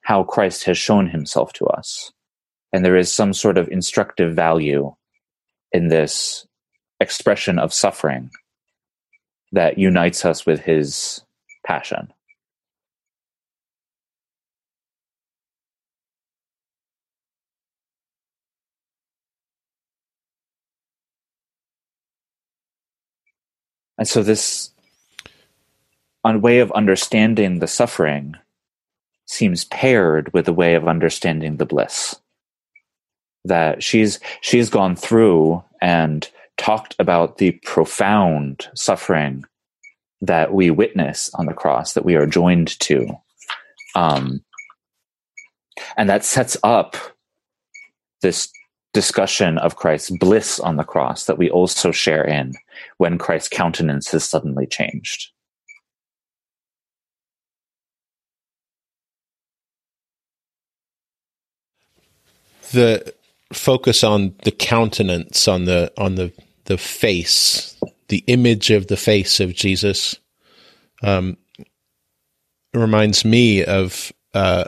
how 0.08 0.24
christ 0.24 0.64
has 0.64 0.78
shown 0.78 1.06
himself 1.06 1.52
to 1.52 1.66
us. 1.66 2.14
And 2.72 2.86
there 2.86 2.96
is 2.96 3.14
some 3.14 3.34
sort 3.34 3.58
of 3.58 3.68
instructive 3.68 4.34
value 4.34 4.96
in 5.74 5.90
this 5.90 6.48
expression 7.02 7.60
of 7.60 7.74
suffering 7.74 8.30
that 9.52 9.78
unites 9.78 10.24
us 10.24 10.46
with 10.46 10.62
his 10.62 11.22
passion. 11.66 12.14
And 23.98 24.08
so 24.08 24.24
this 24.24 24.72
way 26.24 26.60
of 26.60 26.72
understanding 26.72 27.60
the 27.60 27.68
suffering 27.68 28.36
seems 29.28 29.66
paired 29.66 30.34
with 30.34 30.48
a 30.48 30.54
way 30.54 30.76
of 30.76 30.88
understanding 30.88 31.58
the 31.58 31.66
bliss. 31.66 32.16
That 33.46 33.84
she's 33.84 34.20
she's 34.42 34.70
gone 34.70 34.96
through 34.96 35.64
and 35.82 36.28
talked 36.58 36.96
about 37.00 37.38
the 37.38 37.52
profound 37.64 38.68
suffering 38.74 39.46
that 40.22 40.54
we 40.54 40.72
witness 40.72 41.30
on 41.36 41.46
the 41.46 41.54
cross, 41.54 41.94
that 41.94 42.06
we 42.06 42.16
are 42.16 42.26
joined 42.26 42.80
to. 42.80 43.08
Um, 43.96 44.44
and 45.96 46.10
that 46.10 46.26
sets 46.26 46.58
up 46.64 46.98
this 48.22 48.50
discussion 48.94 49.60
of 49.60 49.76
Christ's 49.76 50.10
bliss 50.18 50.60
on 50.60 50.78
the 50.78 50.84
cross 50.84 51.26
that 51.26 51.38
we 51.38 51.52
also 51.52 51.92
share 51.92 52.24
in 52.24 52.54
when 52.98 53.20
Christ's 53.20 53.50
countenance 53.50 54.12
has 54.12 54.28
suddenly 54.28 54.66
changed. 54.66 55.32
The 62.72 63.14
focus 63.54 64.04
on 64.04 64.36
the 64.44 64.52
countenance, 64.52 65.48
on 65.48 65.66
the 65.66 65.92
on 65.98 66.16
the 66.16 66.34
the 66.66 66.78
face, 66.78 67.78
the 68.10 68.24
image 68.28 68.72
of 68.72 68.88
the 68.88 68.98
face 68.98 69.40
of 69.40 69.56
Jesus, 69.56 70.16
um, 71.02 71.38
reminds 72.74 73.24
me 73.24 73.64
of 73.64 74.12
uh, 74.34 74.66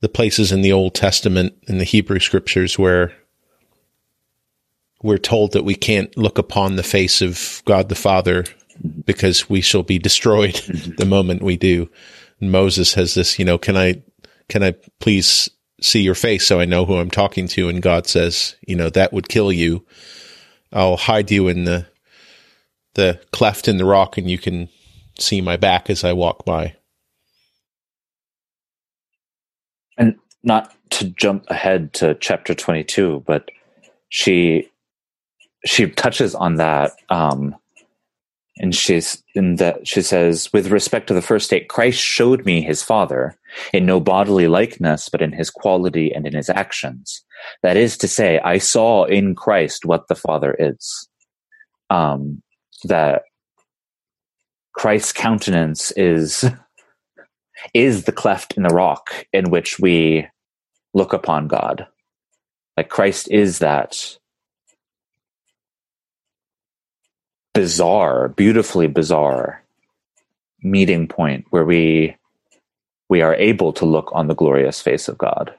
the 0.00 0.08
places 0.08 0.52
in 0.52 0.62
the 0.62 0.72
Old 0.72 0.94
Testament 0.94 1.54
in 1.66 1.78
the 1.78 1.84
Hebrew 1.84 2.18
scriptures 2.18 2.78
where 2.78 3.12
we're 5.02 5.18
told 5.18 5.52
that 5.52 5.64
we 5.64 5.74
can't 5.74 6.16
look 6.16 6.38
upon 6.38 6.76
the 6.76 6.82
face 6.82 7.22
of 7.22 7.62
God 7.64 7.88
the 7.88 7.94
Father 7.94 8.44
because 9.04 9.48
we 9.48 9.60
shall 9.60 9.82
be 9.82 9.98
destroyed 9.98 10.54
the 10.98 11.06
moment 11.06 11.42
we 11.42 11.56
do. 11.56 11.90
And 12.40 12.50
Moses 12.50 12.94
has 12.94 13.14
this, 13.14 13.38
you 13.38 13.44
know, 13.44 13.58
can 13.58 13.76
I, 13.76 14.02
can 14.50 14.62
I 14.62 14.74
please 14.98 15.48
see 15.80 16.02
your 16.02 16.16
face 16.16 16.46
so 16.46 16.60
I 16.60 16.66
know 16.66 16.84
who 16.84 16.96
I'm 16.96 17.10
talking 17.10 17.48
to? 17.48 17.70
And 17.70 17.80
God 17.80 18.06
says, 18.06 18.56
you 18.66 18.76
know, 18.76 18.90
that 18.90 19.12
would 19.12 19.28
kill 19.28 19.50
you. 19.50 19.86
I'll 20.72 20.98
hide 20.98 21.30
you 21.30 21.48
in 21.48 21.64
the, 21.64 21.86
the 22.94 23.20
cleft 23.32 23.68
in 23.68 23.78
the 23.78 23.86
rock 23.86 24.18
and 24.18 24.28
you 24.28 24.36
can 24.36 24.68
see 25.18 25.40
my 25.40 25.56
back 25.56 25.88
as 25.88 26.04
I 26.04 26.12
walk 26.12 26.44
by. 26.44 26.76
And 29.96 30.16
not 30.42 30.74
to 30.90 31.10
jump 31.10 31.44
ahead 31.48 31.92
to 31.94 32.14
chapter 32.16 32.54
22, 32.54 33.24
but 33.26 33.50
she 34.08 34.68
she 35.66 35.90
touches 35.90 36.34
on 36.34 36.54
that 36.54 36.92
um, 37.10 37.54
and 38.56 38.74
she's 38.74 39.22
in 39.34 39.56
that 39.56 39.86
she 39.86 40.02
says, 40.02 40.50
with 40.52 40.68
respect 40.68 41.06
to 41.08 41.14
the 41.14 41.22
first 41.22 41.46
state, 41.46 41.68
Christ 41.68 42.00
showed 42.00 42.44
me 42.44 42.62
his 42.62 42.82
father 42.82 43.38
in 43.72 43.86
no 43.86 44.00
bodily 44.00 44.48
likeness, 44.48 45.08
but 45.08 45.22
in 45.22 45.32
his 45.32 45.50
quality 45.50 46.12
and 46.12 46.26
in 46.26 46.34
his 46.34 46.48
actions. 46.48 47.24
That 47.62 47.76
is 47.76 47.96
to 47.98 48.08
say, 48.08 48.38
I 48.40 48.58
saw 48.58 49.04
in 49.04 49.34
Christ 49.34 49.84
what 49.84 50.08
the 50.08 50.14
father 50.14 50.56
is. 50.58 51.08
Um, 51.88 52.42
that 52.84 53.22
Christ's 54.72 55.12
countenance 55.12 55.90
is 55.92 56.44
is 57.74 58.04
the 58.04 58.12
cleft 58.12 58.56
in 58.56 58.62
the 58.62 58.74
rock 58.74 59.26
in 59.32 59.50
which 59.50 59.78
we 59.78 60.26
look 60.94 61.12
upon 61.12 61.48
God. 61.48 61.86
Like 62.76 62.88
Christ 62.88 63.28
is 63.30 63.58
that 63.58 64.16
bizarre, 67.52 68.28
beautifully 68.28 68.86
bizarre 68.86 69.62
meeting 70.62 71.08
point 71.08 71.46
where 71.50 71.64
we 71.64 72.16
we 73.10 73.20
are 73.20 73.34
able 73.34 73.72
to 73.74 73.84
look 73.84 74.10
on 74.12 74.28
the 74.28 74.34
glorious 74.34 74.80
face 74.80 75.08
of 75.08 75.18
God. 75.18 75.54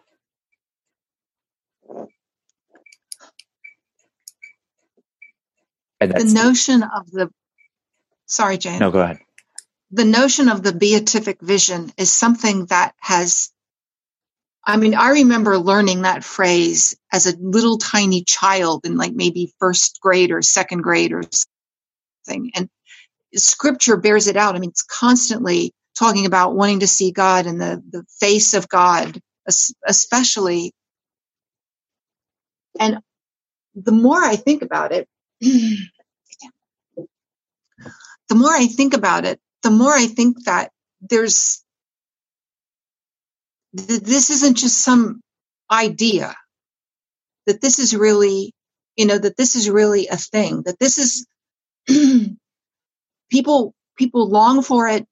the 6.00 6.24
notion 6.34 6.81
of 6.81 7.12
the 7.12 7.29
sorry, 8.25 8.58
Jayan. 8.58 8.79
No, 8.79 8.89
go 8.89 9.01
ahead. 9.01 9.20
The 9.91 10.05
notion 10.05 10.50
of 10.50 10.63
the 10.63 10.74
beatific 10.74 11.41
vision 11.41 11.91
is 11.98 12.12
something 12.12 12.65
that 12.67 12.96
has 13.00 13.51
I 14.63 14.77
mean, 14.77 14.96
I 14.96 15.10
remember 15.10 15.58
learning 15.58 16.03
that 16.03 16.24
phrase 16.24 16.96
as 17.12 17.27
a 17.27 17.36
little 17.38 17.77
tiny 17.77 18.24
child 18.24 18.86
in 18.86 18.96
like 18.96 19.13
maybe 19.13 19.53
first 19.60 20.00
grade 20.01 20.31
or 20.31 20.41
second 20.41 20.81
grade 20.81 21.12
or 21.12 21.24
something. 22.25 22.51
And 22.55 22.70
scripture 23.36 23.98
bears 23.98 24.27
it 24.27 24.38
out. 24.38 24.55
I 24.55 24.60
mean, 24.60 24.70
it's 24.70 24.84
constantly 24.84 25.74
talking 25.98 26.25
about 26.25 26.55
wanting 26.55 26.81
to 26.81 26.88
see 26.88 27.12
God 27.12 27.45
and 27.45 27.60
the, 27.62 27.83
the 27.89 28.03
face 28.19 28.53
of 28.53 28.69
God, 28.69 29.19
especially. 29.86 30.74
And 32.79 33.00
the 33.75 33.91
more 33.91 34.21
I 34.24 34.36
think 34.36 34.62
about 34.62 34.91
it, 34.91 35.07
the 35.41 35.77
more 38.33 38.51
I 38.51 38.67
think 38.67 38.93
about 38.93 39.25
it, 39.25 39.39
the 39.63 39.71
more 39.71 39.93
I 39.93 40.07
think 40.07 40.45
that 40.45 40.71
there's 41.01 41.63
this 43.74 44.29
isn't 44.29 44.57
just 44.57 44.79
some 44.83 45.21
idea 45.71 46.36
that 47.48 47.62
this 47.62 47.79
is 47.79 47.95
really 47.95 48.53
you 48.95 49.05
know 49.05 49.17
that 49.17 49.38
this 49.38 49.55
is 49.55 49.69
really 49.69 50.07
a 50.07 50.17
thing 50.17 50.63
that 50.63 50.79
this 50.79 50.98
is 50.98 51.25
people 53.31 53.74
people 53.98 54.29
long 54.29 54.62
for 54.62 54.88
it 54.88 55.05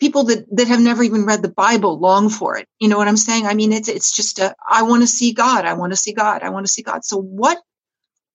people 0.00 0.24
that 0.24 0.46
that 0.56 0.68
have 0.68 0.80
never 0.80 1.02
even 1.04 1.26
read 1.26 1.42
the 1.42 1.48
bible 1.50 1.98
long 2.00 2.30
for 2.30 2.58
it. 2.58 2.68
You 2.80 2.88
know 2.88 2.98
what 2.98 3.08
i'm 3.08 3.16
saying? 3.18 3.46
I 3.46 3.54
mean 3.54 3.72
it's 3.72 3.88
it's 3.88 4.12
just 4.16 4.38
a 4.40 4.54
i 4.68 4.82
want 4.84 5.02
to 5.02 5.08
see 5.08 5.32
god. 5.34 5.64
I 5.66 5.74
want 5.74 5.92
to 5.92 5.98
see 5.98 6.14
god. 6.14 6.42
I 6.42 6.50
want 6.50 6.66
to 6.66 6.72
see 6.72 6.82
god. 6.82 7.04
So 7.04 7.20
what 7.20 7.58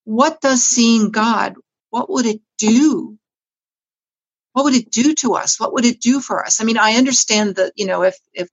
what 0.05 0.41
does 0.41 0.63
seeing 0.63 1.11
god 1.11 1.55
what 1.91 2.09
would 2.09 2.25
it 2.27 2.41
do? 2.59 3.17
What 4.53 4.65
would 4.65 4.75
it 4.75 4.91
do 4.91 5.15
to 5.15 5.35
us? 5.35 5.59
What 5.59 5.73
would 5.73 5.85
it 5.85 6.01
do 6.01 6.19
for 6.21 6.45
us? 6.45 6.61
I 6.61 6.65
mean 6.65 6.77
i 6.77 6.93
understand 6.95 7.55
that 7.57 7.73
you 7.77 7.87
know 7.87 8.03
if 8.03 8.17
if 8.33 8.43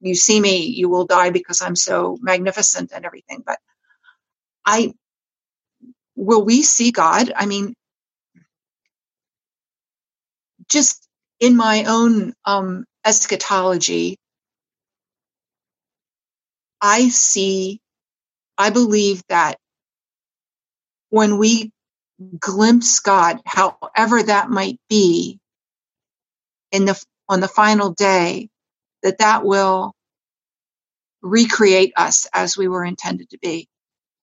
you 0.00 0.16
see 0.16 0.40
me, 0.40 0.66
you 0.66 0.90
will 0.90 1.06
die 1.06 1.30
because 1.32 1.62
I'm 1.62 1.76
so 1.76 2.18
magnificent 2.22 2.92
and 2.94 3.06
everything. 3.06 3.44
But 3.46 3.58
I, 4.66 4.94
will 6.16 6.44
we 6.44 6.62
see 6.62 6.92
God? 6.92 7.32
I 7.36 7.46
mean, 7.46 7.74
just 10.70 11.05
in 11.40 11.56
my 11.56 11.84
own 11.88 12.34
um, 12.44 12.84
eschatology, 13.06 14.18
I 16.82 17.08
see, 17.08 17.80
I 18.58 18.70
believe 18.70 19.22
that 19.28 19.56
when 21.10 21.38
we 21.38 21.72
glimpse 22.40 23.00
God, 23.00 23.40
however 23.46 24.22
that 24.24 24.50
might 24.50 24.78
be, 24.88 25.38
in 26.72 26.84
the 26.86 27.02
on 27.28 27.40
the 27.40 27.48
final 27.48 27.92
day, 27.92 28.48
that 29.02 29.18
that 29.18 29.44
will 29.44 29.94
recreate 31.22 31.92
us 31.96 32.26
as 32.32 32.56
we 32.56 32.68
were 32.68 32.84
intended 32.84 33.30
to 33.30 33.38
be, 33.38 33.68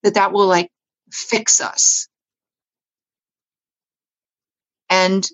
that 0.04 0.16
that 0.16 0.34
will 0.34 0.48
like 0.48 0.70
fix 1.12 1.62
us. 1.62 2.08
And 4.90 5.28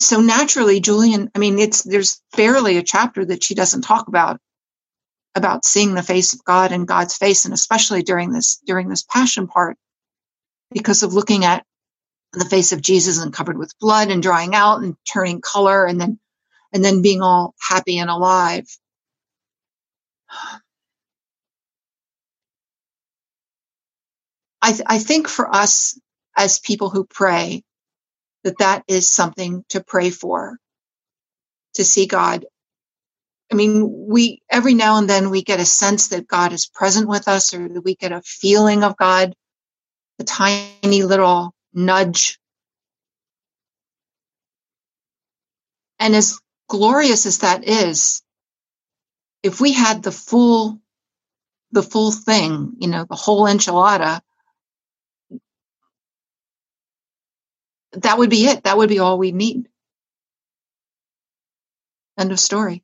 so 0.00 0.20
naturally, 0.20 0.80
Julian, 0.80 1.30
I 1.34 1.38
mean, 1.38 1.58
it's, 1.58 1.82
there's 1.82 2.22
barely 2.36 2.78
a 2.78 2.82
chapter 2.82 3.24
that 3.24 3.44
she 3.44 3.54
doesn't 3.54 3.82
talk 3.82 4.08
about, 4.08 4.40
about 5.34 5.64
seeing 5.64 5.94
the 5.94 6.02
face 6.02 6.34
of 6.34 6.44
God 6.44 6.72
and 6.72 6.88
God's 6.88 7.16
face. 7.16 7.44
And 7.44 7.54
especially 7.54 8.02
during 8.02 8.32
this, 8.32 8.60
during 8.66 8.88
this 8.88 9.04
passion 9.04 9.46
part, 9.46 9.76
because 10.72 11.02
of 11.02 11.14
looking 11.14 11.44
at 11.44 11.64
the 12.32 12.44
face 12.44 12.72
of 12.72 12.82
Jesus 12.82 13.22
and 13.22 13.32
covered 13.32 13.58
with 13.58 13.78
blood 13.80 14.10
and 14.10 14.22
drying 14.22 14.54
out 14.54 14.82
and 14.82 14.96
turning 15.12 15.40
color 15.40 15.84
and 15.86 16.00
then, 16.00 16.18
and 16.72 16.84
then 16.84 17.02
being 17.02 17.22
all 17.22 17.54
happy 17.60 17.98
and 17.98 18.10
alive. 18.10 18.66
I, 24.62 24.72
th- 24.72 24.82
I 24.86 24.98
think 24.98 25.28
for 25.28 25.52
us 25.54 25.98
as 26.36 26.58
people 26.58 26.90
who 26.90 27.04
pray, 27.04 27.64
that 28.44 28.58
that 28.58 28.84
is 28.88 29.08
something 29.08 29.64
to 29.70 29.82
pray 29.82 30.10
for, 30.10 30.58
to 31.74 31.84
see 31.84 32.06
God. 32.06 32.46
I 33.52 33.56
mean, 33.56 34.06
we, 34.08 34.42
every 34.48 34.74
now 34.74 34.98
and 34.98 35.10
then 35.10 35.30
we 35.30 35.42
get 35.42 35.60
a 35.60 35.64
sense 35.64 36.08
that 36.08 36.28
God 36.28 36.52
is 36.52 36.66
present 36.66 37.08
with 37.08 37.26
us 37.26 37.52
or 37.52 37.68
that 37.68 37.84
we 37.84 37.96
get 37.96 38.12
a 38.12 38.22
feeling 38.22 38.84
of 38.84 38.96
God, 38.96 39.34
a 40.18 40.24
tiny 40.24 41.02
little 41.02 41.52
nudge. 41.74 42.38
And 45.98 46.14
as 46.14 46.38
glorious 46.68 47.26
as 47.26 47.38
that 47.38 47.66
is, 47.66 48.22
if 49.42 49.60
we 49.60 49.72
had 49.72 50.02
the 50.02 50.12
full, 50.12 50.80
the 51.72 51.82
full 51.82 52.12
thing, 52.12 52.74
you 52.78 52.88
know, 52.88 53.04
the 53.08 53.16
whole 53.16 53.44
enchilada, 53.44 54.20
that 57.92 58.18
would 58.18 58.30
be 58.30 58.46
it. 58.46 58.64
That 58.64 58.76
would 58.76 58.88
be 58.88 58.98
all 58.98 59.18
we 59.18 59.32
need. 59.32 59.68
End 62.18 62.32
of 62.32 62.40
story. 62.40 62.82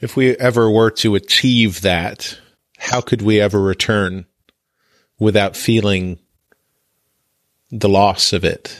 If 0.00 0.16
we 0.16 0.36
ever 0.36 0.70
were 0.70 0.90
to 0.92 1.14
achieve 1.14 1.82
that, 1.82 2.38
how 2.78 3.00
could 3.00 3.22
we 3.22 3.40
ever 3.40 3.60
return 3.60 4.26
without 5.18 5.56
feeling 5.56 6.18
the 7.70 7.88
loss 7.88 8.32
of 8.32 8.44
it? 8.44 8.78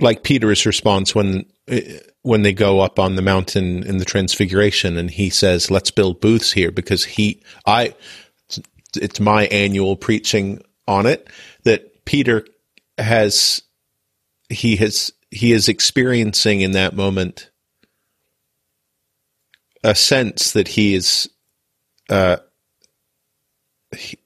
Like 0.00 0.22
Peter's 0.22 0.66
response 0.66 1.14
when 1.14 1.46
when 2.22 2.42
they 2.42 2.52
go 2.52 2.80
up 2.80 2.98
on 2.98 3.16
the 3.16 3.22
mountain 3.22 3.82
in 3.84 3.98
the 3.98 4.04
transfiguration 4.04 4.96
and 4.96 5.10
he 5.10 5.30
says 5.30 5.70
let's 5.70 5.90
build 5.90 6.20
booths 6.20 6.52
here 6.52 6.70
because 6.70 7.04
he 7.04 7.42
I 7.66 7.94
it's 8.94 9.20
my 9.20 9.46
annual 9.46 9.96
preaching 9.96 10.62
on 10.86 11.06
it 11.06 11.28
that 11.64 12.04
Peter 12.04 12.46
has 12.98 13.62
he 14.48 14.76
has 14.76 15.12
he 15.30 15.52
is 15.52 15.68
experiencing 15.68 16.60
in 16.60 16.72
that 16.72 16.94
moment 16.94 17.50
a 19.82 19.94
sense 19.94 20.52
that 20.52 20.68
he 20.68 20.94
is 20.94 21.28
uh 22.10 22.36
he, 23.96 24.18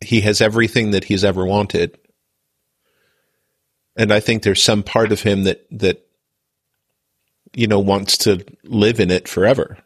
he 0.00 0.20
has 0.20 0.40
everything 0.40 0.92
that 0.92 1.04
he's 1.04 1.24
ever 1.24 1.44
wanted 1.44 1.98
and 3.98 4.12
I 4.12 4.20
think 4.20 4.42
there's 4.42 4.62
some 4.62 4.82
part 4.82 5.12
of 5.12 5.20
him 5.20 5.44
that 5.44 5.66
that 5.72 6.06
you 7.54 7.66
know 7.66 7.80
wants 7.80 8.16
to 8.18 8.44
live 8.64 9.00
in 9.00 9.10
it 9.10 9.28
forever. 9.28 9.76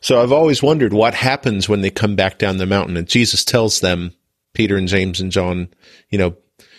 So 0.00 0.22
I've 0.22 0.32
always 0.32 0.62
wondered 0.62 0.92
what 0.92 1.14
happens 1.14 1.68
when 1.68 1.80
they 1.80 1.90
come 1.90 2.16
back 2.16 2.38
down 2.38 2.56
the 2.56 2.66
mountain 2.66 2.96
and 2.96 3.06
Jesus 3.06 3.44
tells 3.44 3.80
them 3.80 4.12
Peter 4.52 4.76
and 4.76 4.88
James 4.88 5.20
and 5.20 5.30
John, 5.30 5.68
you 6.10 6.18
know, 6.18 6.36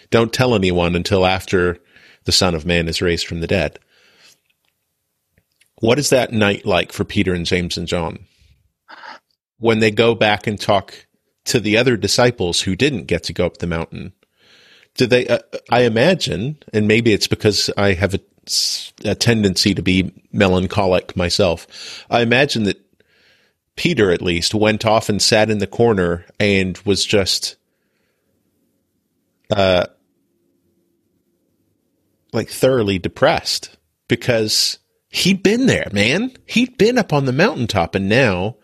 don't 0.09 0.33
tell 0.33 0.55
anyone 0.55 0.95
until 0.95 1.25
after 1.25 1.77
the 2.25 2.31
Son 2.31 2.53
of 2.53 2.65
Man 2.65 2.87
is 2.87 3.01
raised 3.01 3.27
from 3.27 3.39
the 3.39 3.47
dead. 3.47 3.79
What 5.79 5.99
is 5.99 6.09
that 6.09 6.33
night 6.33 6.65
like 6.65 6.91
for 6.91 7.05
Peter 7.05 7.33
and 7.33 7.45
James 7.45 7.77
and 7.77 7.87
John? 7.87 8.25
When 9.57 9.79
they 9.79 9.91
go 9.91 10.15
back 10.15 10.47
and 10.47 10.59
talk 10.59 11.07
to 11.45 11.59
the 11.59 11.77
other 11.77 11.95
disciples 11.95 12.61
who 12.61 12.75
didn't 12.75 13.05
get 13.05 13.23
to 13.23 13.33
go 13.33 13.45
up 13.45 13.57
the 13.57 13.67
mountain, 13.67 14.13
do 14.95 15.05
they? 15.05 15.27
Uh, 15.27 15.39
I 15.71 15.81
imagine, 15.81 16.57
and 16.73 16.87
maybe 16.87 17.13
it's 17.13 17.27
because 17.27 17.69
I 17.77 17.93
have 17.93 18.13
a 18.13 18.19
a 19.03 19.15
tendency 19.15 19.73
to 19.73 19.81
be 19.81 20.11
melancholic 20.31 21.15
myself. 21.15 22.05
I 22.09 22.21
imagine 22.21 22.63
that 22.63 22.79
Peter, 23.75 24.11
at 24.11 24.21
least, 24.21 24.53
went 24.53 24.85
off 24.85 25.09
and 25.09 25.21
sat 25.21 25.49
in 25.49 25.57
the 25.57 25.67
corner 25.67 26.25
and 26.39 26.77
was 26.79 27.03
just, 27.03 27.55
uh, 29.51 29.85
like 32.33 32.49
thoroughly 32.49 32.99
depressed 32.99 33.77
because 34.07 34.79
he'd 35.09 35.43
been 35.43 35.65
there, 35.65 35.89
man. 35.91 36.31
He'd 36.45 36.77
been 36.77 36.97
up 36.97 37.11
on 37.13 37.25
the 37.25 37.33
mountaintop 37.33 37.95
and 37.95 38.07
now 38.07 38.57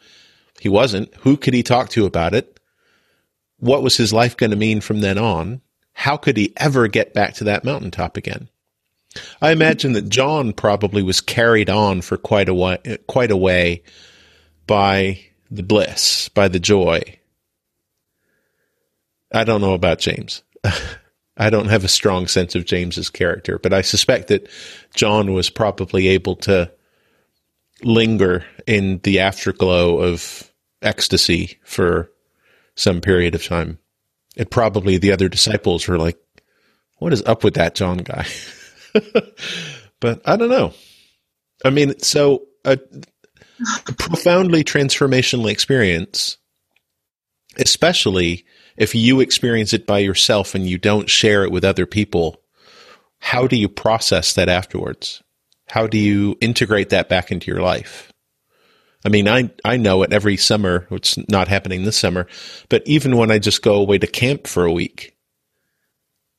he 0.59 0.69
wasn't. 0.69 1.13
Who 1.21 1.37
could 1.37 1.53
he 1.53 1.63
talk 1.63 1.89
to 1.89 2.05
about 2.05 2.33
it? 2.33 2.59
What 3.57 3.83
was 3.83 3.97
his 3.97 4.13
life 4.13 4.37
going 4.37 4.51
to 4.51 4.55
mean 4.55 4.81
from 4.81 5.01
then 5.01 5.17
on? 5.17 5.61
How 6.01 6.17
could 6.17 6.35
he 6.35 6.51
ever 6.57 6.87
get 6.87 7.13
back 7.13 7.35
to 7.35 7.43
that 7.43 7.63
mountaintop 7.63 8.17
again? 8.17 8.49
I 9.39 9.51
imagine 9.51 9.93
that 9.93 10.09
John 10.09 10.51
probably 10.51 11.03
was 11.03 11.21
carried 11.21 11.69
on 11.69 12.01
for 12.01 12.17
quite 12.17 12.49
a 12.49 12.55
way, 12.55 12.97
quite 13.05 13.29
a 13.29 13.37
way 13.37 13.83
by 14.65 15.19
the 15.51 15.61
bliss, 15.61 16.27
by 16.29 16.47
the 16.47 16.59
joy. 16.59 17.03
I 19.31 19.43
don't 19.43 19.61
know 19.61 19.75
about 19.75 19.99
James. 19.99 20.41
I 21.37 21.51
don't 21.51 21.69
have 21.69 21.83
a 21.83 21.87
strong 21.87 22.25
sense 22.25 22.55
of 22.55 22.65
James's 22.65 23.11
character, 23.11 23.59
but 23.59 23.71
I 23.71 23.83
suspect 23.83 24.29
that 24.29 24.49
John 24.95 25.33
was 25.33 25.51
probably 25.51 26.07
able 26.07 26.35
to 26.37 26.71
linger 27.83 28.43
in 28.65 29.01
the 29.03 29.19
afterglow 29.19 29.99
of 29.99 30.51
ecstasy 30.81 31.59
for 31.63 32.11
some 32.73 33.01
period 33.01 33.35
of 33.35 33.45
time. 33.45 33.77
And 34.37 34.49
probably 34.49 34.97
the 34.97 35.11
other 35.11 35.29
disciples 35.29 35.87
were 35.87 35.97
like, 35.97 36.17
what 36.97 37.13
is 37.13 37.23
up 37.23 37.43
with 37.43 37.55
that 37.55 37.75
John 37.75 37.97
guy? 37.97 38.25
but 39.99 40.21
I 40.25 40.37
don't 40.37 40.49
know. 40.49 40.73
I 41.65 41.69
mean, 41.69 41.97
so 41.99 42.43
a, 42.65 42.79
a 43.87 43.93
profoundly 43.93 44.63
transformational 44.63 45.49
experience, 45.49 46.37
especially 47.57 48.45
if 48.77 48.95
you 48.95 49.19
experience 49.19 49.73
it 49.73 49.85
by 49.85 49.99
yourself 49.99 50.55
and 50.55 50.67
you 50.67 50.77
don't 50.77 51.09
share 51.09 51.43
it 51.43 51.51
with 51.51 51.65
other 51.65 51.85
people, 51.85 52.41
how 53.19 53.47
do 53.47 53.55
you 53.55 53.69
process 53.69 54.33
that 54.33 54.49
afterwards? 54.49 55.21
How 55.67 55.87
do 55.87 55.97
you 55.97 56.37
integrate 56.41 56.89
that 56.89 57.09
back 57.09 57.31
into 57.31 57.51
your 57.51 57.61
life? 57.61 58.10
I 59.03 59.09
mean, 59.09 59.27
I, 59.27 59.49
I 59.65 59.77
know 59.77 60.03
it 60.03 60.13
every 60.13 60.37
summer. 60.37 60.87
It's 60.91 61.17
not 61.29 61.47
happening 61.47 61.83
this 61.83 61.97
summer, 61.97 62.27
but 62.69 62.83
even 62.85 63.17
when 63.17 63.31
I 63.31 63.39
just 63.39 63.61
go 63.61 63.75
away 63.75 63.97
to 63.97 64.07
camp 64.07 64.47
for 64.47 64.65
a 64.65 64.71
week 64.71 65.15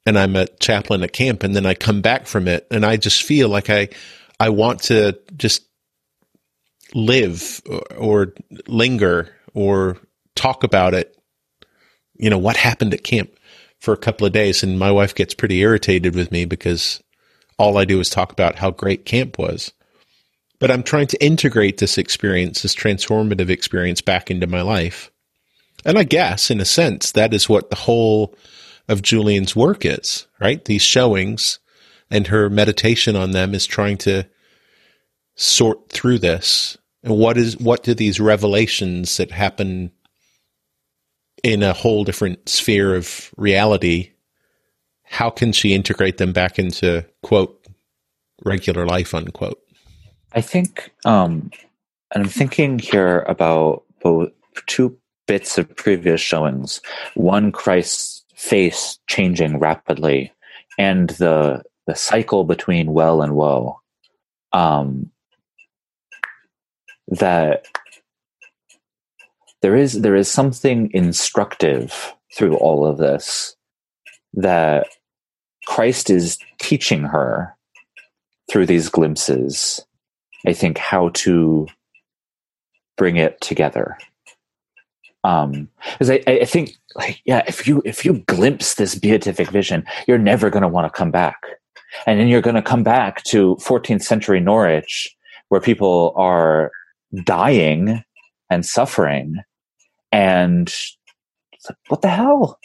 and 0.06 0.18
I'm 0.18 0.36
a 0.36 0.46
chaplain 0.60 1.02
at 1.02 1.12
camp 1.12 1.42
and 1.42 1.56
then 1.56 1.66
I 1.66 1.74
come 1.74 2.02
back 2.02 2.26
from 2.26 2.46
it 2.46 2.66
and 2.70 2.86
I 2.86 2.96
just 2.96 3.22
feel 3.22 3.48
like 3.48 3.68
I, 3.68 3.88
I 4.38 4.50
want 4.50 4.82
to 4.84 5.18
just 5.36 5.66
live 6.94 7.60
or, 7.68 7.82
or 7.96 8.34
linger 8.68 9.34
or 9.54 9.98
talk 10.36 10.62
about 10.62 10.94
it. 10.94 11.16
You 12.14 12.30
know, 12.30 12.38
what 12.38 12.56
happened 12.56 12.94
at 12.94 13.02
camp 13.02 13.30
for 13.82 13.92
a 13.92 13.98
couple 13.98 14.24
of 14.24 14.32
days. 14.32 14.62
And 14.62 14.78
my 14.78 14.92
wife 14.92 15.12
gets 15.12 15.34
pretty 15.34 15.60
irritated 15.60 16.14
with 16.14 16.30
me 16.30 16.44
because 16.44 17.02
all 17.58 17.76
I 17.76 17.84
do 17.84 17.98
is 17.98 18.08
talk 18.08 18.30
about 18.30 18.54
how 18.54 18.70
great 18.70 19.04
camp 19.04 19.38
was 19.38 19.72
but 20.62 20.70
I'm 20.70 20.84
trying 20.84 21.08
to 21.08 21.20
integrate 21.20 21.78
this 21.78 21.98
experience, 21.98 22.62
this 22.62 22.76
transformative 22.76 23.50
experience 23.50 24.00
back 24.00 24.30
into 24.30 24.46
my 24.46 24.62
life. 24.62 25.10
And 25.84 25.98
I 25.98 26.04
guess, 26.04 26.52
in 26.52 26.60
a 26.60 26.64
sense, 26.64 27.10
that 27.10 27.34
is 27.34 27.48
what 27.48 27.68
the 27.68 27.74
whole 27.74 28.36
of 28.88 29.02
Julian's 29.02 29.56
work 29.56 29.84
is, 29.84 30.28
right? 30.40 30.64
These 30.64 30.82
showings 30.82 31.58
and 32.12 32.28
her 32.28 32.48
meditation 32.48 33.16
on 33.16 33.32
them 33.32 33.56
is 33.56 33.66
trying 33.66 33.96
to 33.98 34.28
sort 35.34 35.88
through 35.88 36.20
this. 36.20 36.78
And 37.02 37.18
what 37.18 37.36
is, 37.38 37.58
what 37.58 37.82
do 37.82 37.92
these 37.92 38.20
revelations 38.20 39.16
that 39.16 39.32
happen 39.32 39.90
in 41.42 41.64
a 41.64 41.72
whole 41.72 42.04
different 42.04 42.48
sphere 42.48 42.94
of 42.94 43.34
reality, 43.36 44.12
how 45.02 45.28
can 45.28 45.50
she 45.50 45.74
integrate 45.74 46.18
them 46.18 46.32
back 46.32 46.60
into 46.60 47.04
quote, 47.20 47.66
regular 48.44 48.86
life, 48.86 49.12
unquote? 49.12 49.58
I 50.34 50.40
think, 50.40 50.92
um, 51.04 51.50
and 52.14 52.24
I'm 52.24 52.28
thinking 52.28 52.78
here 52.78 53.20
about 53.28 53.84
both 54.02 54.30
two 54.66 54.96
bits 55.26 55.58
of 55.58 55.74
previous 55.76 56.20
showings. 56.20 56.80
One, 57.14 57.52
Christ's 57.52 58.24
face 58.34 58.98
changing 59.08 59.58
rapidly, 59.58 60.32
and 60.78 61.10
the 61.10 61.62
the 61.86 61.94
cycle 61.94 62.44
between 62.44 62.92
well 62.92 63.22
and 63.22 63.34
woe. 63.34 63.80
Um, 64.52 65.10
that 67.08 67.66
there 69.60 69.76
is 69.76 70.00
there 70.00 70.16
is 70.16 70.30
something 70.30 70.90
instructive 70.92 72.14
through 72.34 72.56
all 72.56 72.86
of 72.86 72.98
this 72.98 73.54
that 74.34 74.86
Christ 75.66 76.08
is 76.08 76.38
teaching 76.58 77.02
her 77.02 77.54
through 78.50 78.66
these 78.66 78.88
glimpses 78.88 79.84
I 80.46 80.52
think, 80.52 80.78
how 80.78 81.10
to 81.10 81.66
bring 82.96 83.16
it 83.16 83.40
together. 83.40 83.98
Um, 85.24 85.68
because 85.92 86.10
I, 86.10 86.22
I 86.26 86.44
think, 86.44 86.76
like, 86.96 87.22
yeah, 87.24 87.42
if 87.46 87.66
you 87.66 87.80
if 87.84 88.04
you 88.04 88.14
glimpse 88.26 88.74
this 88.74 88.94
beatific 88.94 89.50
vision, 89.50 89.84
you're 90.06 90.18
never 90.18 90.50
going 90.50 90.62
to 90.62 90.68
want 90.68 90.92
to 90.92 90.96
come 90.96 91.10
back, 91.10 91.40
and 92.06 92.18
then 92.18 92.28
you're 92.28 92.40
going 92.40 92.56
to 92.56 92.62
come 92.62 92.82
back 92.82 93.22
to 93.24 93.56
14th 93.60 94.02
century 94.02 94.40
Norwich, 94.40 95.14
where 95.48 95.60
people 95.60 96.12
are 96.16 96.72
dying 97.24 98.02
and 98.50 98.66
suffering, 98.66 99.36
and 100.10 100.74
what 101.88 102.02
the 102.02 102.08
hell? 102.08 102.58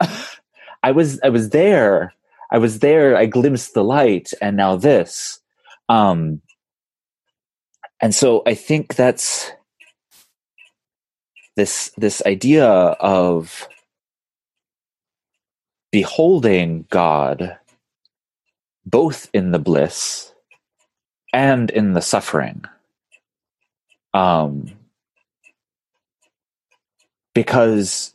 I 0.82 0.92
was 0.92 1.20
I 1.20 1.28
was 1.28 1.50
there. 1.50 2.14
I 2.50 2.58
was 2.58 2.78
there. 2.78 3.16
I 3.16 3.26
glimpsed 3.26 3.74
the 3.74 3.84
light, 3.84 4.32
and 4.40 4.56
now 4.56 4.76
this. 4.76 5.40
Um, 5.90 6.40
and 8.00 8.14
so 8.14 8.42
I 8.46 8.54
think 8.54 8.94
that's 8.94 9.52
this 11.56 11.90
this 11.96 12.22
idea 12.24 12.66
of 12.68 13.68
beholding 15.90 16.86
God 16.90 17.58
both 18.86 19.28
in 19.32 19.50
the 19.50 19.58
bliss 19.58 20.32
and 21.32 21.70
in 21.70 21.92
the 21.92 22.00
suffering. 22.00 22.64
Um, 24.14 24.70
because 27.34 28.14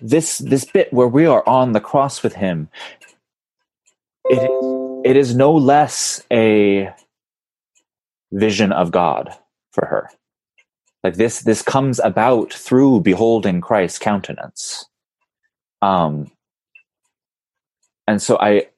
this 0.00 0.38
this 0.38 0.64
bit 0.64 0.92
where 0.92 1.08
we 1.08 1.26
are 1.26 1.46
on 1.46 1.72
the 1.72 1.80
cross 1.80 2.22
with 2.22 2.34
him, 2.34 2.68
it 4.28 4.42
is, 4.42 5.02
it 5.04 5.16
is 5.16 5.36
no 5.36 5.52
less 5.54 6.24
a 6.32 6.92
vision 8.34 8.72
of 8.72 8.90
God 8.90 9.30
for 9.72 9.86
her. 9.86 10.10
Like 11.02 11.14
this, 11.14 11.40
this 11.40 11.62
comes 11.62 12.00
about 12.00 12.52
through 12.52 13.00
beholding 13.00 13.60
Christ's 13.60 13.98
countenance. 13.98 14.86
Um, 15.82 16.30
and 18.06 18.20
so 18.20 18.38
I, 18.38 18.68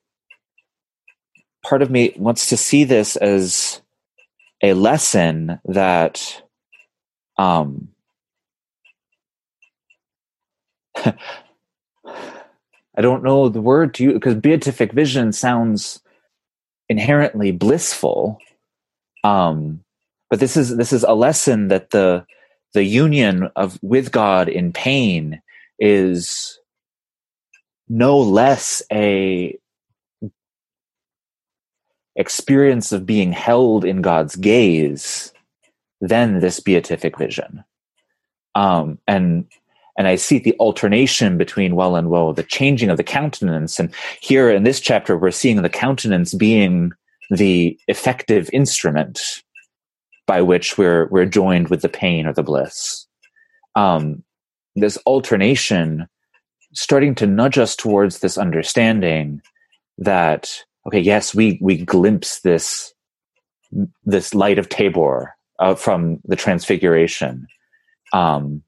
part 1.64 1.82
of 1.82 1.90
me 1.90 2.12
wants 2.16 2.48
to 2.48 2.56
see 2.56 2.84
this 2.84 3.16
as 3.16 3.80
a 4.62 4.74
lesson 4.74 5.60
that, 5.64 6.42
um, 7.38 7.88
I 12.98 13.02
don't 13.02 13.22
know 13.22 13.48
the 13.48 13.60
word 13.60 13.94
to 13.94 14.04
you 14.04 14.12
because 14.14 14.34
beatific 14.34 14.92
vision 14.92 15.32
sounds 15.32 16.00
inherently 16.88 17.52
blissful 17.52 18.38
um, 19.26 19.80
but 20.30 20.38
this 20.40 20.56
is 20.56 20.76
this 20.76 20.92
is 20.92 21.02
a 21.02 21.14
lesson 21.14 21.68
that 21.68 21.90
the 21.90 22.24
the 22.74 22.84
union 22.84 23.50
of 23.56 23.78
with 23.82 24.12
God 24.12 24.48
in 24.48 24.72
pain 24.72 25.40
is 25.78 26.58
no 27.88 28.18
less 28.18 28.82
a 28.92 29.58
experience 32.14 32.92
of 32.92 33.04
being 33.04 33.32
held 33.32 33.84
in 33.84 34.00
God's 34.00 34.36
gaze 34.36 35.32
than 36.00 36.40
this 36.40 36.60
beatific 36.60 37.18
vision. 37.18 37.64
Um, 38.54 38.98
and 39.08 39.46
and 39.98 40.06
I 40.06 40.16
see 40.16 40.38
the 40.38 40.54
alternation 40.60 41.36
between 41.36 41.74
well 41.74 41.96
and 41.96 42.10
woe, 42.10 42.32
the 42.32 42.42
changing 42.42 42.90
of 42.90 42.96
the 42.96 43.04
countenance. 43.04 43.80
And 43.80 43.92
here 44.20 44.50
in 44.50 44.62
this 44.62 44.78
chapter, 44.78 45.16
we're 45.16 45.30
seeing 45.30 45.62
the 45.62 45.68
countenance 45.68 46.32
being 46.34 46.92
the 47.30 47.78
effective 47.88 48.48
instrument 48.52 49.42
by 50.26 50.42
which 50.42 50.76
we're 50.76 51.06
we're 51.08 51.26
joined 51.26 51.68
with 51.68 51.82
the 51.82 51.88
pain 51.88 52.26
or 52.26 52.32
the 52.32 52.42
bliss. 52.42 53.06
Um, 53.74 54.22
this 54.74 54.98
alternation 55.06 56.08
starting 56.74 57.14
to 57.16 57.26
nudge 57.26 57.58
us 57.58 57.74
towards 57.74 58.18
this 58.18 58.36
understanding 58.36 59.40
that 59.98 60.64
okay, 60.86 61.00
yes, 61.00 61.34
we 61.34 61.58
we 61.60 61.76
glimpse 61.76 62.40
this 62.40 62.92
this 64.04 64.34
light 64.34 64.58
of 64.58 64.68
Tabor 64.68 65.34
uh, 65.58 65.74
from 65.74 66.20
the 66.24 66.36
Transfiguration, 66.36 67.46
um, 68.12 68.62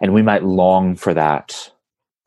and 0.00 0.14
we 0.14 0.22
might 0.22 0.44
long 0.44 0.96
for 0.96 1.14
that. 1.14 1.70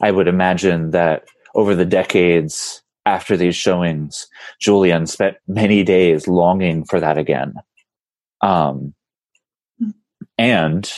I 0.01 0.11
would 0.11 0.27
imagine 0.27 0.91
that 0.91 1.25
over 1.53 1.75
the 1.75 1.85
decades 1.85 2.80
after 3.05 3.35
these 3.35 3.55
showings, 3.55 4.27
Julian 4.59 5.07
spent 5.07 5.37
many 5.47 5.83
days 5.83 6.27
longing 6.27 6.85
for 6.85 6.99
that 6.99 7.17
again. 7.17 7.55
Um, 8.41 8.93
and 10.37 10.91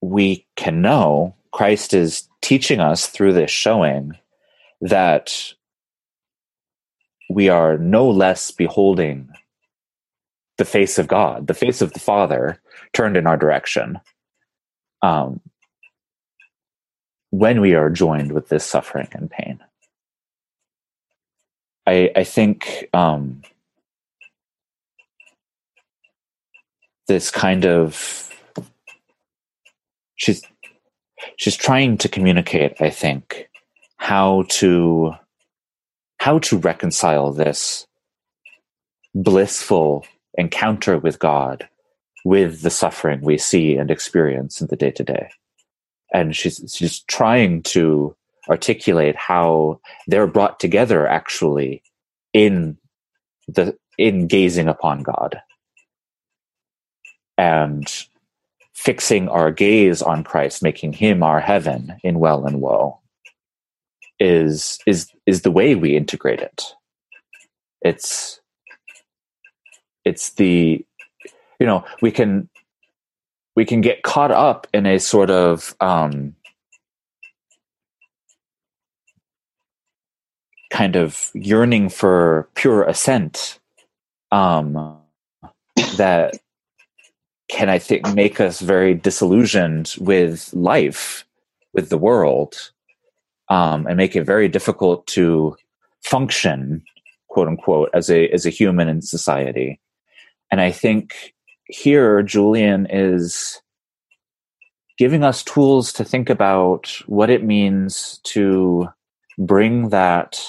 we 0.00 0.46
can 0.56 0.80
know 0.80 1.34
Christ 1.52 1.94
is 1.94 2.28
teaching 2.42 2.80
us 2.80 3.06
through 3.06 3.32
this 3.32 3.50
showing 3.50 4.12
that 4.80 5.52
we 7.28 7.48
are 7.48 7.76
no 7.78 8.08
less 8.08 8.50
beholding 8.50 9.28
the 10.56 10.64
face 10.64 10.98
of 10.98 11.08
God, 11.08 11.46
the 11.46 11.54
face 11.54 11.82
of 11.82 11.92
the 11.92 12.00
Father 12.00 12.60
turned 12.92 13.16
in 13.16 13.26
our 13.26 13.36
direction. 13.36 13.98
Um, 15.02 15.40
when 17.30 17.60
we 17.60 17.74
are 17.74 17.90
joined 17.90 18.32
with 18.32 18.48
this 18.48 18.64
suffering 18.64 19.08
and 19.12 19.30
pain. 19.30 19.60
I, 21.86 22.10
I 22.16 22.24
think 22.24 22.88
um, 22.92 23.42
this 27.08 27.30
kind 27.30 27.64
of 27.64 28.30
she's 30.16 30.42
she's 31.36 31.56
trying 31.56 31.96
to 31.98 32.08
communicate 32.08 32.80
i 32.80 32.90
think 32.90 33.48
how 33.96 34.44
to 34.48 35.12
how 36.20 36.38
to 36.38 36.58
reconcile 36.58 37.32
this 37.32 37.86
blissful 39.14 40.06
encounter 40.34 40.98
with 40.98 41.18
god 41.18 41.66
with 42.24 42.60
the 42.60 42.70
suffering 42.70 43.20
we 43.22 43.38
see 43.38 43.76
and 43.76 43.90
experience 43.90 44.60
in 44.60 44.66
the 44.68 44.76
day 44.76 44.90
to 44.90 45.02
day 45.02 45.30
and 46.12 46.34
she's 46.34 46.74
she's 46.74 47.00
trying 47.00 47.62
to 47.62 48.14
articulate 48.48 49.16
how 49.16 49.80
they're 50.06 50.26
brought 50.26 50.58
together 50.58 51.06
actually 51.06 51.82
in 52.32 52.76
the 53.46 53.76
in 53.98 54.26
gazing 54.26 54.68
upon 54.68 55.02
god 55.02 55.40
and 57.36 58.06
fixing 58.78 59.28
our 59.28 59.50
gaze 59.50 60.02
on 60.02 60.22
Christ, 60.22 60.62
making 60.62 60.92
him 60.92 61.22
our 61.24 61.40
heaven 61.40 61.96
in 62.04 62.20
well 62.20 62.46
and 62.46 62.60
woe 62.60 63.00
is 64.20 64.78
is 64.86 65.10
is 65.26 65.42
the 65.42 65.50
way 65.50 65.74
we 65.74 65.96
integrate 65.96 66.40
it. 66.40 66.74
It's 67.82 68.40
it's 70.04 70.30
the 70.34 70.84
you 71.58 71.66
know, 71.66 71.84
we 72.00 72.12
can 72.12 72.48
we 73.58 73.64
can 73.64 73.80
get 73.80 74.04
caught 74.04 74.30
up 74.30 74.68
in 74.72 74.86
a 74.86 75.00
sort 75.00 75.30
of 75.30 75.74
um, 75.80 76.32
kind 80.70 80.94
of 80.94 81.32
yearning 81.34 81.88
for 81.88 82.48
pure 82.54 82.84
ascent 82.84 83.58
um, 84.30 84.96
that 85.96 86.38
can 87.48 87.68
I 87.68 87.80
think 87.80 88.14
make 88.14 88.40
us 88.40 88.60
very 88.60 88.94
disillusioned 88.94 89.96
with 89.98 90.54
life, 90.54 91.24
with 91.72 91.88
the 91.88 91.98
world, 91.98 92.70
um, 93.48 93.88
and 93.88 93.96
make 93.96 94.14
it 94.14 94.22
very 94.22 94.46
difficult 94.46 95.04
to 95.08 95.56
function, 96.04 96.84
quote 97.26 97.48
unquote, 97.48 97.90
as 97.92 98.08
a 98.08 98.28
as 98.28 98.46
a 98.46 98.50
human 98.50 98.88
in 98.88 99.02
society. 99.02 99.80
And 100.52 100.60
I 100.60 100.70
think 100.70 101.34
here 101.68 102.22
Julian 102.22 102.86
is 102.90 103.60
giving 104.98 105.22
us 105.22 105.44
tools 105.44 105.92
to 105.92 106.04
think 106.04 106.28
about 106.28 106.88
what 107.06 107.30
it 107.30 107.44
means 107.44 108.20
to 108.24 108.88
bring 109.38 109.90
that 109.90 110.40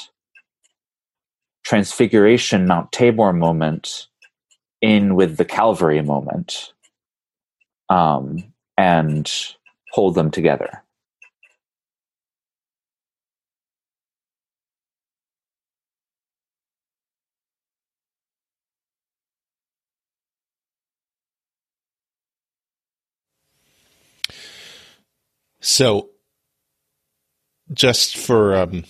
transfiguration 1.64 2.66
Mount 2.66 2.92
Tabor 2.92 3.32
moment 3.32 4.08
in 4.82 5.14
with 5.14 5.38
the 5.38 5.46
Calvary 5.46 6.02
moment 6.02 6.74
um, 7.90 8.44
and 8.78 9.32
hold 9.92 10.16
them 10.16 10.32
together. 10.32 10.84
So, 25.62 26.10
just 27.74 28.18
for 28.18 28.56
um, 28.56 28.86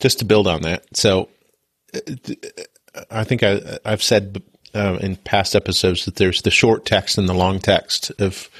just 0.00 0.18
to 0.18 0.24
build 0.24 0.46
on 0.46 0.62
that, 0.62 0.84
so 0.94 1.28
I 3.10 3.24
think 3.24 3.42
I, 3.42 3.78
I've 3.84 4.02
said 4.02 4.42
uh, 4.74 4.98
in 5.00 5.16
past 5.16 5.54
episodes 5.54 6.04
that 6.04 6.16
there's 6.16 6.42
the 6.42 6.50
short 6.50 6.84
text 6.84 7.18
and 7.18 7.28
the 7.28 7.34
long 7.34 7.60
text 7.60 8.10
of 8.18 8.50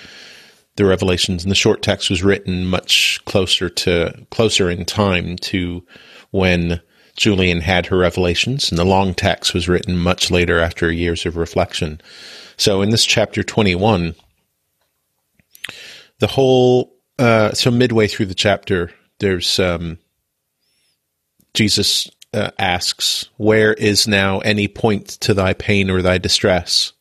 the 0.76 0.84
revelations 0.84 1.44
and 1.44 1.50
the 1.50 1.56
short 1.56 1.82
text 1.82 2.10
was 2.10 2.22
written 2.22 2.66
much 2.66 3.20
closer 3.26 3.68
to 3.68 4.26
closer 4.30 4.70
in 4.70 4.84
time 4.84 5.36
to 5.36 5.84
when 6.30 6.80
Julian 7.16 7.60
had 7.60 7.86
her 7.86 7.96
revelations 7.96 8.70
and 8.70 8.78
the 8.78 8.84
long 8.84 9.14
text 9.14 9.54
was 9.54 9.68
written 9.68 9.96
much 9.96 10.30
later 10.30 10.58
after 10.58 10.90
years 10.90 11.26
of 11.26 11.36
reflection. 11.36 12.00
So 12.56 12.82
in 12.82 12.90
this 12.90 13.04
chapter 13.04 13.42
21 13.42 14.14
the 16.18 16.26
whole 16.26 16.94
uh, 17.18 17.52
so 17.52 17.70
midway 17.70 18.06
through 18.06 18.26
the 18.26 18.34
chapter 18.34 18.90
there's 19.18 19.58
um, 19.58 19.98
Jesus 21.54 22.10
uh, 22.34 22.50
asks, 22.58 23.30
Where 23.36 23.72
is 23.74 24.06
now 24.06 24.40
any 24.40 24.68
point 24.68 25.08
to 25.20 25.32
thy 25.32 25.54
pain 25.54 25.88
or 25.88 26.02
thy 26.02 26.18
distress? 26.18 26.92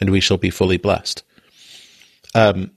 And 0.00 0.10
we 0.10 0.20
shall 0.20 0.36
be 0.36 0.50
fully 0.50 0.76
blessed. 0.76 1.22
Um, 2.34 2.72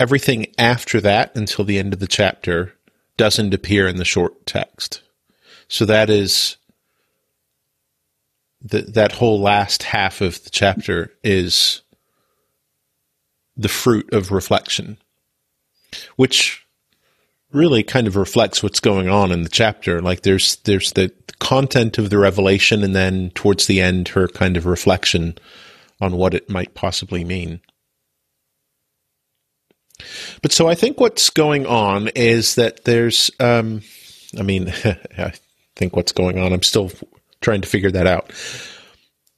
everything 0.00 0.46
after 0.58 1.00
that 1.00 1.36
until 1.36 1.64
the 1.64 1.78
end 1.78 1.92
of 1.92 2.00
the 2.00 2.06
chapter 2.06 2.74
doesn't 3.16 3.54
appear 3.54 3.86
in 3.86 3.96
the 3.96 4.04
short 4.04 4.46
text. 4.46 5.02
So 5.68 5.84
that 5.86 6.10
is 6.10 6.56
the, 8.60 8.82
that 8.82 9.12
whole 9.12 9.40
last 9.40 9.82
half 9.82 10.20
of 10.20 10.42
the 10.44 10.50
chapter 10.50 11.12
is 11.22 11.82
the 13.56 13.68
fruit 13.68 14.12
of 14.12 14.30
reflection, 14.30 14.98
which 16.16 16.66
really 17.52 17.82
kind 17.82 18.06
of 18.06 18.16
reflects 18.16 18.62
what's 18.62 18.80
going 18.80 19.08
on 19.08 19.30
in 19.30 19.42
the 19.42 19.48
chapter. 19.48 20.00
Like 20.00 20.22
there's 20.22 20.56
there's 20.56 20.92
the 20.92 21.12
content 21.38 21.98
of 21.98 22.10
the 22.10 22.18
revelation, 22.18 22.82
and 22.82 22.94
then 22.94 23.30
towards 23.30 23.66
the 23.66 23.80
end, 23.80 24.08
her 24.08 24.28
kind 24.28 24.56
of 24.56 24.66
reflection 24.66 25.38
on 26.00 26.16
what 26.16 26.34
it 26.34 26.48
might 26.50 26.74
possibly 26.74 27.24
mean. 27.24 27.60
But 30.42 30.52
so 30.52 30.68
I 30.68 30.74
think 30.74 30.98
what's 30.98 31.30
going 31.30 31.66
on 31.66 32.08
is 32.08 32.56
that 32.56 32.84
there's, 32.84 33.30
um, 33.38 33.82
I 34.38 34.42
mean, 34.42 34.68
I 35.18 35.32
think 35.76 35.94
what's 35.94 36.12
going 36.12 36.38
on. 36.38 36.52
I'm 36.52 36.62
still 36.62 36.90
trying 37.40 37.60
to 37.60 37.68
figure 37.68 37.90
that 37.90 38.06
out. 38.06 38.32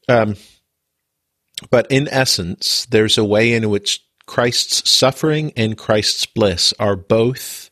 Um, 0.08 0.36
but 1.70 1.86
in 1.90 2.08
essence, 2.08 2.86
there's 2.86 3.18
a 3.18 3.24
way 3.24 3.52
in 3.52 3.68
which 3.70 4.03
Christ's 4.26 4.88
suffering 4.88 5.52
and 5.56 5.76
Christ's 5.76 6.26
bliss 6.26 6.72
are 6.78 6.96
both 6.96 7.70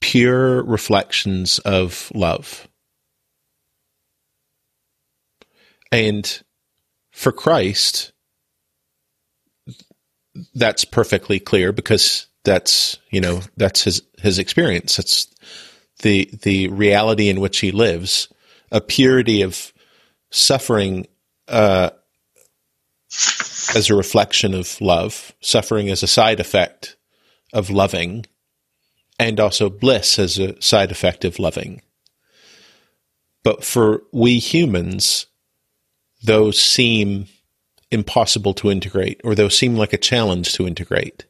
pure 0.00 0.62
reflections 0.64 1.58
of 1.60 2.10
love. 2.14 2.68
And 5.90 6.42
for 7.12 7.32
Christ, 7.32 8.12
that's 10.54 10.84
perfectly 10.84 11.38
clear 11.38 11.72
because 11.72 12.26
that's, 12.44 12.98
you 13.10 13.20
know, 13.20 13.42
that's 13.56 13.84
his, 13.84 14.02
his 14.18 14.38
experience. 14.38 14.98
It's 14.98 15.28
the, 16.00 16.30
the 16.42 16.68
reality 16.68 17.28
in 17.28 17.40
which 17.40 17.60
he 17.60 17.70
lives, 17.70 18.28
a 18.70 18.80
purity 18.80 19.42
of 19.42 19.72
suffering, 20.30 21.06
uh, 21.46 21.90
as 23.74 23.90
a 23.90 23.94
reflection 23.94 24.54
of 24.54 24.80
love, 24.80 25.32
suffering 25.40 25.88
as 25.88 26.02
a 26.02 26.08
side 26.08 26.40
effect 26.40 26.96
of 27.52 27.70
loving, 27.70 28.26
and 29.18 29.38
also 29.38 29.70
bliss 29.70 30.18
as 30.18 30.38
a 30.38 30.60
side 30.60 30.90
effect 30.90 31.24
of 31.24 31.38
loving. 31.38 31.82
But 33.44 33.64
for 33.64 34.02
we 34.12 34.38
humans, 34.38 35.26
those 36.22 36.58
seem 36.60 37.26
impossible 37.90 38.54
to 38.54 38.70
integrate, 38.70 39.20
or 39.24 39.34
those 39.34 39.56
seem 39.56 39.76
like 39.76 39.92
a 39.92 39.98
challenge 39.98 40.54
to 40.54 40.66
integrate. 40.66 41.24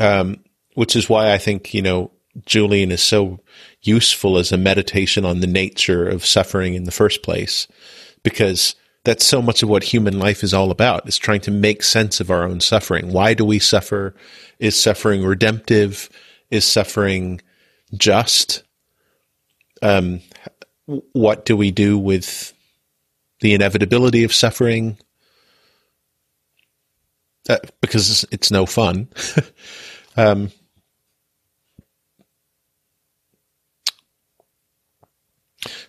Um, 0.00 0.44
which 0.74 0.96
is 0.96 1.08
why 1.08 1.32
I 1.32 1.38
think, 1.38 1.72
you 1.72 1.82
know, 1.82 2.10
Julian 2.46 2.90
is 2.90 3.02
so 3.02 3.40
useful 3.82 4.38
as 4.38 4.50
a 4.50 4.58
meditation 4.58 5.24
on 5.24 5.38
the 5.38 5.46
nature 5.46 6.08
of 6.08 6.26
suffering 6.26 6.74
in 6.74 6.82
the 6.82 6.90
first 6.90 7.22
place, 7.22 7.68
because 8.24 8.74
that's 9.04 9.26
so 9.26 9.42
much 9.42 9.62
of 9.62 9.68
what 9.68 9.84
human 9.84 10.18
life 10.18 10.42
is 10.42 10.54
all 10.54 10.70
about 10.70 11.06
is 11.06 11.18
trying 11.18 11.40
to 11.42 11.50
make 11.50 11.82
sense 11.82 12.20
of 12.20 12.30
our 12.30 12.44
own 12.44 12.60
suffering. 12.60 13.12
Why 13.12 13.34
do 13.34 13.44
we 13.44 13.58
suffer? 13.58 14.14
Is 14.58 14.80
suffering 14.80 15.24
redemptive? 15.24 16.08
Is 16.50 16.64
suffering 16.64 17.40
just? 17.94 18.62
Um, 19.82 20.20
what 20.86 21.44
do 21.44 21.56
we 21.56 21.70
do 21.70 21.98
with 21.98 22.54
the 23.40 23.52
inevitability 23.52 24.24
of 24.24 24.32
suffering? 24.32 24.96
Uh, 27.48 27.58
because 27.82 28.24
it's 28.30 28.50
no 28.50 28.64
fun. 28.64 29.08
um, 30.16 30.50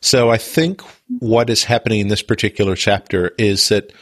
so 0.01 0.29
I 0.29 0.37
think 0.37 0.81
what 1.19 1.49
is 1.49 1.63
happening 1.63 1.99
in 1.99 2.07
this 2.07 2.21
particular 2.21 2.75
chapter 2.75 3.33
is 3.37 3.69
that 3.69 3.93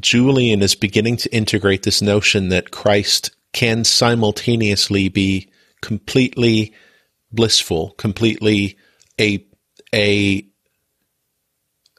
Julian 0.00 0.62
is 0.62 0.74
beginning 0.74 1.16
to 1.18 1.34
integrate 1.34 1.82
this 1.82 2.02
notion 2.02 2.48
that 2.48 2.70
Christ 2.70 3.30
can 3.52 3.84
simultaneously 3.84 5.08
be 5.08 5.50
completely 5.80 6.74
blissful, 7.32 7.90
completely 7.92 8.76
a 9.20 9.46
a 9.94 10.46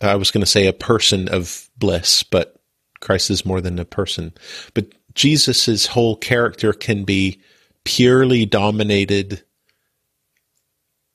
I 0.01 0.15
was 0.15 0.31
going 0.31 0.43
to 0.43 0.49
say 0.49 0.67
a 0.67 0.73
person 0.73 1.29
of 1.29 1.69
bliss, 1.77 2.23
but 2.23 2.55
Christ 2.99 3.29
is 3.29 3.45
more 3.45 3.61
than 3.61 3.79
a 3.79 3.85
person. 3.85 4.33
But 4.73 4.93
Jesus's 5.13 5.85
whole 5.85 6.17
character 6.17 6.73
can 6.73 7.05
be 7.05 7.41
purely 7.85 8.45
dominated 8.45 9.43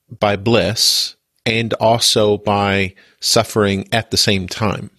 by 0.09 0.35
bliss 0.35 1.15
and 1.45 1.73
also 1.73 2.37
by 2.37 2.95
suffering 3.19 3.87
at 3.91 4.11
the 4.11 4.17
same 4.17 4.47
time. 4.47 4.91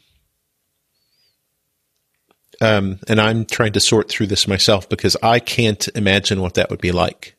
Um, 2.61 3.01
and 3.09 3.21
I'm 3.21 3.45
trying 3.45 3.73
to 3.73 3.81
sort 3.81 4.09
through 4.09 4.29
this 4.29 4.47
myself 4.47 4.89
because 4.89 5.17
I 5.23 5.41
can't 5.41 5.89
imagine 5.97 6.41
what 6.41 6.55
that 6.55 6.71
would 6.71 6.81
be 6.81 6.93
like. 6.93 7.35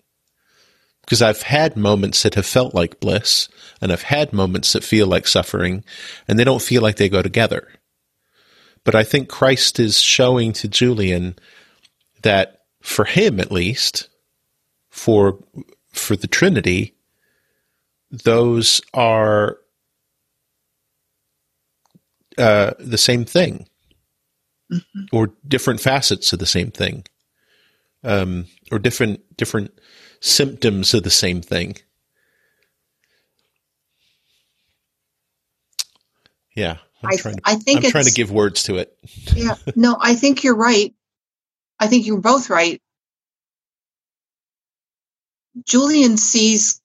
Because 1.01 1.21
I've 1.21 1.41
had 1.41 1.75
moments 1.75 2.23
that 2.23 2.35
have 2.35 2.45
felt 2.45 2.73
like 2.73 2.99
bliss, 2.99 3.49
and 3.81 3.91
I've 3.91 4.03
had 4.03 4.31
moments 4.31 4.73
that 4.73 4.85
feel 4.85 5.07
like 5.07 5.27
suffering, 5.27 5.83
and 6.27 6.39
they 6.39 6.45
don't 6.45 6.61
feel 6.61 6.81
like 6.81 6.95
they 6.95 7.09
go 7.09 7.21
together. 7.21 7.67
But 8.85 8.95
I 8.95 9.03
think 9.03 9.29
Christ 9.29 9.79
is 9.79 9.99
showing 9.99 10.53
to 10.53 10.67
Julian 10.67 11.37
that 12.21 12.61
for 12.81 13.05
him 13.05 13.39
at 13.39 13.51
least, 13.51 14.09
for 14.89 15.39
for 15.91 16.15
the 16.15 16.27
Trinity, 16.27 16.95
those 18.13 18.80
are 18.93 19.58
uh, 22.38 22.73
the 22.80 22.97
same 22.97 23.26
thing, 23.26 23.67
mm-hmm. 24.71 25.06
or 25.12 25.32
different 25.47 25.82
facets 25.82 26.32
of 26.32 26.39
the 26.39 26.45
same 26.45 26.69
thing, 26.69 27.06
um, 28.04 28.45
or 28.71 28.78
different 28.78 29.36
different 29.36 29.80
symptoms 30.19 30.93
of 30.93 31.02
the 31.04 31.10
same 31.10 31.41
thing. 31.41 31.78
Yeah, 36.56 36.78
I'm 37.04 37.10
I, 37.10 37.15
trying 37.15 37.36
to, 37.38 37.41
I 37.45 37.56
think 37.56 37.84
I'm 37.84 37.91
trying 37.91 38.06
to 38.06 38.12
give 38.12 38.30
words 38.30 38.63
to 38.63 38.78
it. 38.78 38.95
yeah, 39.34 39.56
no, 39.76 39.97
I 39.99 40.13
think 40.13 40.43
you're 40.43 40.56
right. 40.56 40.93
I 41.80 41.88
think 41.88 42.06
you're 42.06 42.21
both 42.21 42.52
right. 42.52 42.80
Julian 45.65 46.17
sees 46.17 46.80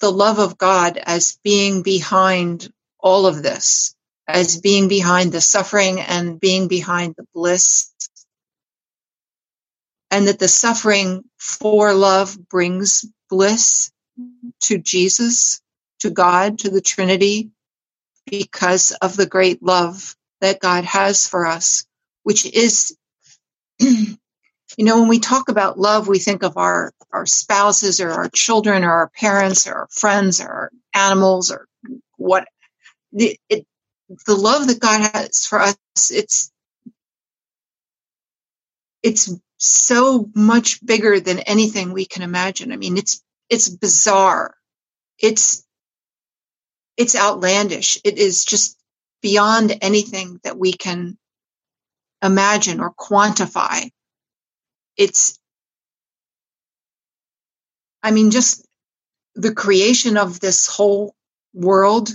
the 0.00 0.10
love 0.10 0.38
of 0.38 0.58
God 0.58 0.98
as 0.98 1.38
being 1.44 1.82
behind 1.82 2.72
all 2.98 3.26
of 3.26 3.42
this, 3.42 3.94
as 4.26 4.60
being 4.60 4.88
behind 4.88 5.32
the 5.32 5.40
suffering 5.40 6.00
and 6.00 6.40
being 6.40 6.68
behind 6.68 7.14
the 7.16 7.26
bliss. 7.34 7.92
And 10.10 10.26
that 10.26 10.38
the 10.38 10.48
suffering 10.48 11.24
for 11.38 11.94
love 11.94 12.36
brings 12.48 13.04
bliss 13.28 13.92
to 14.62 14.78
Jesus, 14.78 15.60
to 16.00 16.10
God, 16.10 16.60
to 16.60 16.70
the 16.70 16.80
Trinity, 16.80 17.50
because 18.26 18.92
of 18.92 19.16
the 19.16 19.26
great 19.26 19.62
love 19.62 20.16
that 20.40 20.60
God 20.60 20.84
has 20.84 21.28
for 21.28 21.46
us, 21.46 21.84
which 22.22 22.46
is, 22.46 22.96
you 23.78 24.16
know, 24.78 25.00
when 25.00 25.08
we 25.08 25.18
talk 25.18 25.48
about 25.48 25.78
love, 25.78 26.08
we 26.08 26.18
think 26.18 26.42
of 26.42 26.56
our, 26.56 26.92
our 27.12 27.26
spouses 27.26 28.00
or 28.00 28.10
our 28.10 28.28
children 28.28 28.84
or 28.84 28.90
our 28.90 29.08
parents 29.08 29.66
or 29.66 29.74
our 29.74 29.88
friends 29.90 30.40
or 30.40 30.48
our 30.48 30.70
animals 30.94 31.50
or 31.50 31.66
what 32.16 32.46
the, 33.12 33.38
it, 33.48 33.66
the 34.26 34.34
love 34.34 34.66
that 34.68 34.80
God 34.80 35.10
has 35.12 35.46
for 35.46 35.60
us, 35.60 35.76
it's, 36.10 36.52
it's 39.02 39.30
so 39.60 40.28
much 40.34 40.84
bigger 40.84 41.20
than 41.20 41.40
anything 41.40 41.92
we 41.92 42.06
can 42.06 42.22
imagine. 42.22 42.72
I 42.72 42.76
mean, 42.76 42.96
it's 42.96 43.22
it's 43.50 43.68
bizarre. 43.68 44.54
It's 45.18 45.66
it's 46.96 47.16
outlandish. 47.16 47.98
It 48.04 48.18
is 48.18 48.44
just 48.44 48.78
beyond 49.22 49.76
anything 49.82 50.40
that 50.44 50.58
we 50.58 50.72
can 50.72 51.18
imagine 52.22 52.80
or 52.80 52.92
quantify. 52.94 53.90
It's 54.96 55.39
I 58.02 58.10
mean 58.12 58.30
just 58.30 58.66
the 59.34 59.54
creation 59.54 60.16
of 60.16 60.40
this 60.40 60.66
whole 60.66 61.14
world 61.54 62.10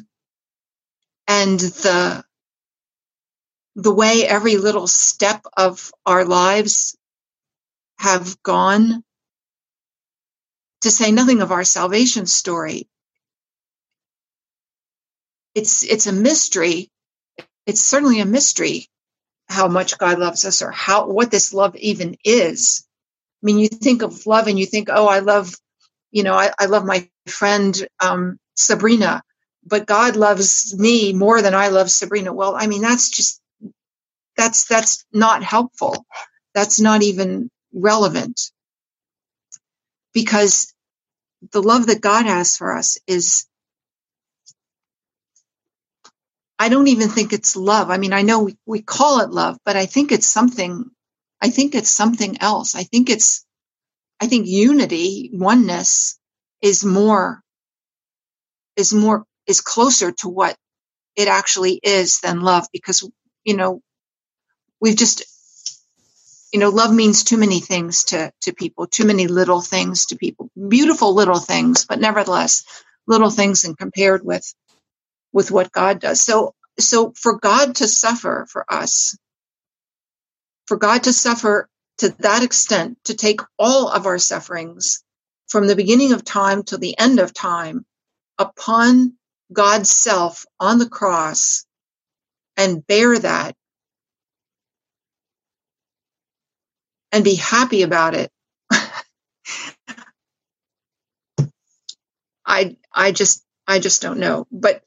and 1.28 1.60
the 1.60 2.24
the 3.76 3.94
way 3.94 4.26
every 4.28 4.58
little 4.58 4.88
step 4.88 5.46
of 5.58 5.92
our 6.06 6.26
lives 6.26 6.98
have 8.00 8.42
gone, 8.44 9.04
to 10.82 10.92
say 10.92 11.12
nothing 11.12 11.42
of 11.42 11.52
our 11.52 11.64
salvation 11.64 12.26
story. 12.26 12.88
It's, 15.56 15.84
it's 15.84 16.08
a 16.08 16.14
mystery. 16.14 16.90
It's 17.66 17.82
certainly 17.82 18.20
a 18.20 18.26
mystery 18.26 18.90
how 19.50 19.68
much 19.68 19.98
God 19.98 20.20
loves 20.20 20.46
us 20.46 20.62
or 20.62 20.72
how, 20.72 21.08
what 21.08 21.32
this 21.32 21.54
love 21.54 21.76
even 21.78 22.18
is. 22.24 22.88
I 23.44 23.46
mean, 23.46 23.60
you 23.60 23.68
think 23.68 24.02
of 24.02 24.26
love 24.28 24.48
and 24.48 24.60
you 24.60 24.66
think, 24.66 24.90
oh, 24.92 25.08
I 25.08 25.20
love, 25.20 25.54
you 26.16 26.24
know, 26.24 26.36
I, 26.36 26.52
I 26.60 26.68
love 26.68 26.86
my 26.86 27.10
friend, 27.28 27.78
um, 28.02 28.40
Sabrina, 28.56 29.24
but 29.68 29.88
God 29.88 30.18
loves 30.18 30.76
me 30.80 31.14
more 31.14 31.44
than 31.44 31.56
I 31.56 31.70
love 31.70 31.92
Sabrina. 31.92 32.34
Well, 32.34 32.56
I 32.58 32.68
mean, 32.68 32.82
that's 32.84 33.12
just, 33.12 33.42
that's, 34.38 34.66
that's 34.68 35.06
not 35.14 35.44
helpful. 35.44 36.06
That's 36.56 36.80
not 36.80 37.04
even 37.04 37.52
relevant 37.74 38.42
because 40.14 40.74
the 41.54 41.62
love 41.64 41.88
that 41.88 42.02
God 42.02 42.26
has 42.28 42.58
for 42.58 42.78
us 42.78 43.00
is 43.08 43.48
I 46.60 46.70
don't 46.70 46.88
even 46.88 47.10
think 47.10 47.34
it's 47.34 47.56
love. 47.56 47.90
I 47.90 47.98
mean, 47.98 48.14
I 48.14 48.22
know 48.24 48.44
we, 48.44 48.58
we 48.66 48.82
call 48.82 49.22
it 49.22 49.32
love, 49.32 49.58
but 49.66 49.76
I 49.76 49.86
think 49.88 50.12
it's 50.12 50.28
something, 50.28 50.90
I 51.42 51.50
think 51.50 51.76
it's 51.76 51.90
something 51.90 52.38
else. 52.42 52.76
I 52.76 52.84
think 52.84 53.10
it's, 53.10 53.45
I 54.22 54.28
think 54.28 54.48
unity, 54.48 55.32
oneness 55.34 56.20
is 56.62 56.86
more, 56.86 57.42
is 58.78 58.94
more, 58.94 59.26
is 59.48 59.62
closer 59.62 60.12
to 60.14 60.30
what 60.30 60.58
it 61.16 61.28
actually 61.28 61.80
is 61.84 62.20
than 62.22 62.42
love 62.42 62.68
because, 62.74 63.10
you 63.46 63.56
know, 63.58 63.82
we've 64.82 64.98
just 64.98 65.24
you 66.54 66.60
know, 66.60 66.72
love 66.72 66.94
means 66.94 67.26
too 67.26 67.38
many 67.38 67.62
things 67.62 68.06
to, 68.06 68.34
to 68.44 68.54
people, 68.56 68.88
too 68.88 69.06
many 69.06 69.28
little 69.28 69.62
things 69.62 70.08
to 70.08 70.18
people, 70.18 70.50
beautiful 70.70 71.16
little 71.16 71.40
things, 71.40 71.86
but 71.86 72.02
nevertheless, 72.02 72.66
little 73.08 73.32
things 73.32 73.66
and 73.66 73.78
compared 73.78 74.26
with, 74.26 74.46
with 75.34 75.52
what 75.52 75.72
God 75.72 76.00
does. 76.02 76.22
So, 76.22 76.54
so 76.80 77.14
for 77.16 77.40
God 77.40 77.78
to 77.78 77.88
suffer 77.88 78.48
for 78.50 78.66
us, 78.72 79.18
for 80.68 80.78
God 80.78 81.04
to 81.04 81.14
suffer 81.14 81.70
to 82.00 82.10
that 82.20 82.44
extent, 82.44 82.98
to 83.06 83.16
take 83.16 83.42
all 83.60 83.90
of 83.90 84.06
our 84.06 84.20
sufferings 84.20 85.04
from 85.48 85.68
the 85.68 85.76
beginning 85.76 86.14
of 86.14 86.26
time 86.26 86.64
to 86.64 86.78
the 86.78 86.98
end 87.00 87.20
of 87.20 87.34
time 87.34 87.86
upon 88.38 89.14
God's 89.54 89.90
self 89.90 90.46
on 90.60 90.80
the 90.80 90.90
cross 90.90 91.66
and 92.58 92.86
bear 92.88 93.18
that 93.20 93.56
and 97.12 97.24
be 97.24 97.36
happy 97.36 97.84
about 97.84 98.16
it. 98.16 98.32
I 102.46 102.78
I 102.94 103.12
just 103.12 103.44
I 103.68 103.80
just 103.80 104.02
don't 104.02 104.20
know. 104.20 104.48
But 104.52 104.84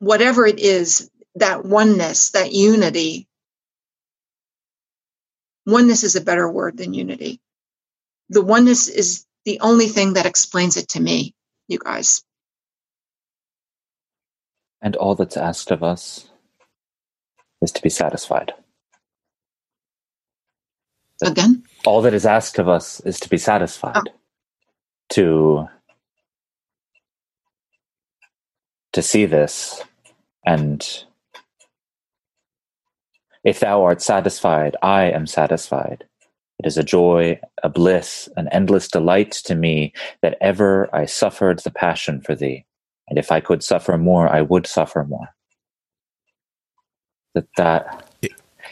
whatever 0.00 0.46
it 0.46 0.60
is, 0.60 1.10
that 1.36 1.64
oneness, 1.64 2.30
that 2.32 2.52
unity, 2.52 3.28
oneness 5.66 6.04
is 6.04 6.16
a 6.16 6.22
better 6.22 6.50
word 6.50 6.76
than 6.78 6.94
unity. 6.94 7.32
the 8.30 8.42
oneness 8.42 8.88
is 8.88 9.26
the 9.46 9.60
only 9.60 9.88
thing 9.88 10.14
that 10.14 10.26
explains 10.26 10.78
it 10.78 10.90
to 10.90 11.00
me, 11.00 11.34
you 11.68 11.78
guys. 11.78 12.24
And 14.82 14.96
all 14.96 15.14
that's 15.16 15.36
asked 15.38 15.70
of 15.72 15.82
us 15.82 16.28
is 17.62 17.72
to 17.72 17.82
be 17.82 17.90
satisfied. 17.90 18.52
Again? 21.22 21.64
All 21.86 22.02
that 22.02 22.14
is 22.14 22.26
asked 22.26 22.58
of 22.58 22.68
us 22.68 23.00
is 23.00 23.20
to 23.20 23.28
be 23.30 23.38
satisfied. 23.38 23.96
Oh. 23.96 24.12
To 25.10 25.68
to 28.92 29.02
see 29.02 29.26
this 29.26 29.82
and 30.46 31.04
if 33.44 33.60
thou 33.60 33.82
art 33.82 34.00
satisfied, 34.02 34.76
I 34.82 35.04
am 35.04 35.26
satisfied. 35.26 36.04
It 36.58 36.66
is 36.66 36.78
a 36.78 36.84
joy, 36.84 37.40
a 37.62 37.68
bliss, 37.68 38.28
an 38.36 38.48
endless 38.52 38.86
delight 38.88 39.32
to 39.46 39.54
me 39.54 39.92
that 40.22 40.36
ever 40.40 40.88
I 40.94 41.06
suffered 41.06 41.58
the 41.60 41.72
passion 41.72 42.20
for 42.20 42.36
thee. 42.36 42.64
And 43.08 43.18
if 43.18 43.32
I 43.32 43.40
could 43.40 43.64
suffer 43.64 43.98
more, 43.98 44.28
I 44.28 44.42
would 44.42 44.66
suffer 44.66 45.04
more. 45.04 45.28
That 47.34 47.46
that 47.56 48.08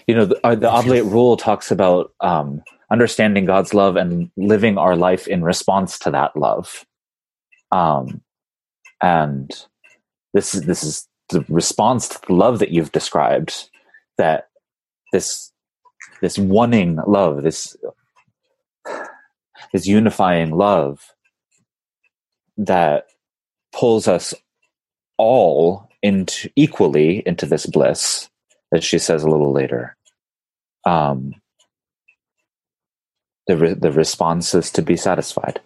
you 0.06 0.14
know 0.14 0.26
the, 0.26 0.46
uh, 0.46 0.54
the 0.54 0.70
oblate 0.70 1.04
rule 1.04 1.36
talks 1.36 1.70
about 1.70 2.12
um, 2.20 2.62
understanding 2.92 3.44
God's 3.44 3.74
love 3.74 3.96
and 3.96 4.30
living 4.36 4.78
our 4.78 4.94
life 4.94 5.26
in 5.26 5.42
response 5.42 5.98
to 6.00 6.10
that 6.10 6.36
love. 6.36 6.84
Um, 7.72 8.20
and 9.02 9.50
this 10.32 10.54
is 10.54 10.62
this 10.62 10.84
is 10.84 11.08
the 11.30 11.44
response 11.48 12.08
to 12.08 12.20
the 12.26 12.34
love 12.34 12.60
that 12.60 12.70
you've 12.70 12.92
described. 12.92 13.68
That 14.18 14.49
this 15.12 15.52
this 16.20 16.38
wanting 16.38 16.98
love, 17.06 17.42
this 17.42 17.76
this 19.72 19.86
unifying 19.86 20.50
love 20.50 21.14
that 22.56 23.06
pulls 23.72 24.08
us 24.08 24.34
all 25.18 25.88
into 26.02 26.50
equally 26.56 27.22
into 27.26 27.46
this 27.46 27.66
bliss, 27.66 28.28
as 28.74 28.84
she 28.84 28.98
says 28.98 29.22
a 29.22 29.28
little 29.28 29.52
later. 29.52 29.96
Um, 30.84 31.34
the 33.46 33.56
re- 33.56 33.74
the 33.74 33.92
response 33.92 34.54
is 34.54 34.70
to 34.72 34.82
be 34.82 34.96
satisfied. 34.96 35.60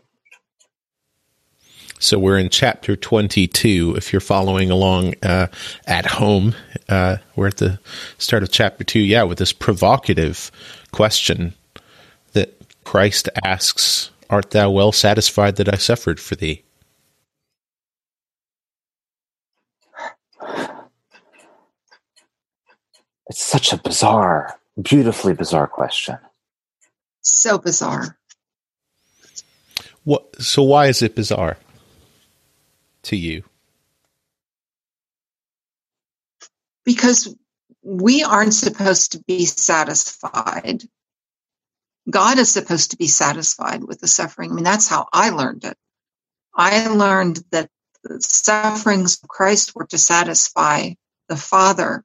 So 2.05 2.19
we're 2.19 2.37
in 2.37 2.51
chapter 2.51 2.97
22. 2.97 3.95
If 3.97 4.13
you're 4.13 4.21
following 4.21 4.71
along 4.71 5.15
uh, 5.23 5.47
at 5.87 6.05
home, 6.05 6.55
uh, 6.87 7.17
we're 7.35 7.47
at 7.47 7.57
the 7.57 7.81
start 8.19 8.43
of 8.43 8.53
chapter 8.53 8.85
2. 8.85 8.99
Yeah, 8.99 9.23
with 9.23 9.39
this 9.39 9.55
provocative 9.55 10.53
question 10.93 11.55
that 12.35 12.55
Christ 12.85 13.31
asks 13.43 14.11
Art 14.29 14.51
thou 14.51 14.71
well 14.71 14.93
satisfied 14.93 15.57
that 15.57 15.73
I 15.73 15.79
suffered 15.79 16.21
for 16.21 16.35
thee? 16.35 16.63
It's 23.31 23.43
such 23.43 23.73
a 23.73 23.79
bizarre, 23.79 24.61
beautifully 24.81 25.33
bizarre 25.33 25.69
question. 25.69 26.19
So 27.23 27.57
bizarre. 27.57 28.19
What? 30.05 30.43
So 30.43 30.63
why 30.63 30.89
is 30.89 31.01
it 31.01 31.15
bizarre 31.15 31.57
to 33.05 33.17
you? 33.17 33.45
Because 36.85 37.35
we 37.83 38.23
aren't 38.23 38.55
supposed 38.55 39.13
to 39.13 39.23
be 39.27 39.47
satisfied. 39.47 40.85
God 42.11 42.39
is 42.39 42.51
supposed 42.51 42.91
to 42.91 42.97
be 42.97 43.07
satisfied 43.07 43.83
with 43.83 44.01
the 44.01 44.07
suffering. 44.07 44.51
I 44.51 44.55
mean, 44.55 44.65
that's 44.65 44.89
how 44.89 45.07
I 45.13 45.31
learned 45.31 45.65
it. 45.65 45.77
I 46.55 46.89
learned 46.89 47.41
that 47.51 47.71
the 48.03 48.21
sufferings 48.21 49.21
of 49.23 49.29
Christ 49.29 49.75
were 49.75 49.87
to 49.87 49.99
satisfy 49.99 50.91
the 51.29 51.37
Father 51.37 52.05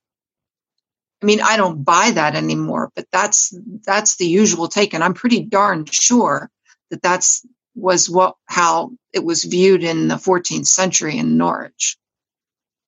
I 1.22 1.26
mean, 1.26 1.42
I 1.42 1.58
don't 1.58 1.84
buy 1.84 2.12
that 2.12 2.36
anymore, 2.36 2.92
but 2.96 3.06
that's 3.12 3.54
that's 3.86 4.16
the 4.16 4.28
usual 4.28 4.68
take, 4.68 4.94
and 4.94 5.04
I'm 5.04 5.14
pretty 5.14 5.42
darn 5.42 5.86
sure 5.86 6.50
that 6.92 7.02
that's 7.02 7.46
was 7.76 8.10
what 8.10 8.36
how 8.46 8.92
it 9.14 9.24
was 9.24 9.44
viewed 9.44 9.84
in 9.84 10.08
the 10.08 10.16
14th 10.16 10.68
century 10.68 11.18
in 11.18 11.38
Norwich 11.38 11.98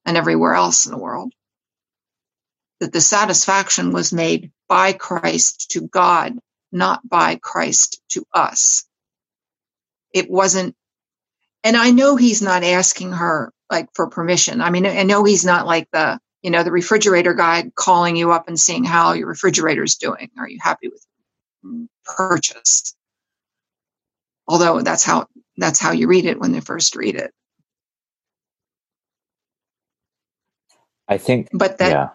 and 0.06 0.18
everywhere 0.18 0.54
else 0.54 0.86
in 0.86 0.92
the 0.92 0.98
world. 0.98 1.34
That 2.80 2.94
the 2.94 3.02
satisfaction 3.02 3.92
was 3.92 4.12
made 4.12 4.52
by 4.68 4.94
Christ 4.94 5.72
to 5.72 5.82
God, 5.82 6.34
not 6.72 7.08
by 7.08 7.36
Christ 7.36 8.02
to 8.10 8.26
us. 8.34 8.86
It 10.14 10.30
wasn't, 10.30 10.76
and 11.64 11.78
I 11.78 11.92
know 11.92 12.16
he's 12.16 12.42
not 12.42 12.64
asking 12.64 13.14
her 13.14 13.54
like 13.70 13.90
for 13.94 14.10
permission. 14.10 14.62
I 14.62 14.72
mean, 14.72 14.86
I 14.86 15.04
know 15.04 15.24
he's 15.24 15.46
not 15.46 15.68
like 15.68 15.88
the 15.92 16.20
you 16.42 16.50
know, 16.50 16.64
the 16.64 16.72
refrigerator 16.72 17.34
guy 17.34 17.72
calling 17.76 18.16
you 18.16 18.32
up 18.32 18.48
and 18.48 18.60
seeing 18.60 18.84
how 18.84 19.14
your 19.14 19.28
refrigerator's 19.28 19.96
doing. 19.96 20.30
Are 20.40 20.50
you 20.50 20.58
happy 20.62 20.90
with 20.90 21.06
purchase? 22.06 22.96
Although 24.48 24.82
that's 24.82 25.04
how 25.04 25.28
that's 25.58 25.80
how 25.80 25.92
you 25.92 26.08
read 26.08 26.26
it 26.26 26.40
when 26.40 26.52
they 26.52 26.62
first 26.62 26.96
read 26.96 27.16
it. 27.16 27.32
I 31.08 31.18
think, 31.18 31.50
but 31.54 31.78
that. 31.80 31.92
Yeah. 31.92 32.10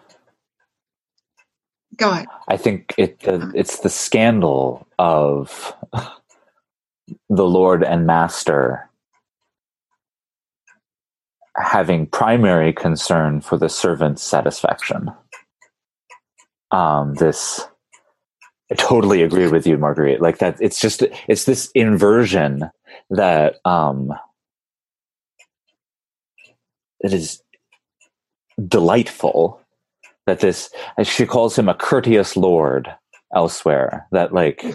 Go 1.95 2.11
ahead. 2.11 2.27
I 2.47 2.57
think 2.57 2.93
it 2.97 3.27
uh, 3.27 3.49
it's 3.55 3.79
the 3.79 3.89
scandal 3.89 4.87
of 4.99 5.73
the 7.29 7.45
Lord 7.45 7.83
and 7.83 8.05
Master 8.05 8.89
having 11.57 12.05
primary 12.05 12.71
concern 12.71 13.41
for 13.41 13.57
the 13.57 13.69
servant's 13.69 14.21
satisfaction. 14.21 15.11
Um, 16.71 17.15
this, 17.15 17.67
I 18.71 18.75
totally 18.75 19.23
agree 19.23 19.47
with 19.47 19.65
you, 19.65 19.77
Marguerite. 19.77 20.21
Like 20.21 20.39
that, 20.39 20.57
it's 20.59 20.79
just 20.79 21.03
it's 21.27 21.45
this 21.45 21.71
inversion 21.73 22.69
that 23.09 23.55
um, 23.63 24.11
it 26.99 27.13
is 27.13 27.41
delightful. 28.67 29.61
That 30.25 30.41
this, 30.41 30.69
she 31.03 31.25
calls 31.25 31.57
him 31.57 31.69
a 31.69 31.73
courteous 31.73 32.35
lord 32.35 32.93
elsewhere. 33.33 34.07
That 34.11 34.33
like 34.33 34.65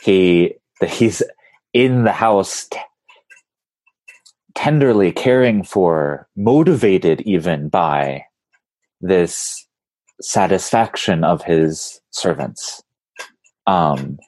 he 0.00 0.54
that 0.80 0.88
he's 0.88 1.22
in 1.74 2.04
the 2.04 2.12
house 2.12 2.66
t- 2.68 2.78
tenderly 4.54 5.12
caring 5.12 5.62
for, 5.62 6.26
motivated 6.36 7.20
even 7.22 7.68
by 7.68 8.24
this 9.02 9.66
satisfaction 10.22 11.24
of 11.24 11.42
his 11.42 12.00
servants. 12.10 12.82
Um, 13.66 14.18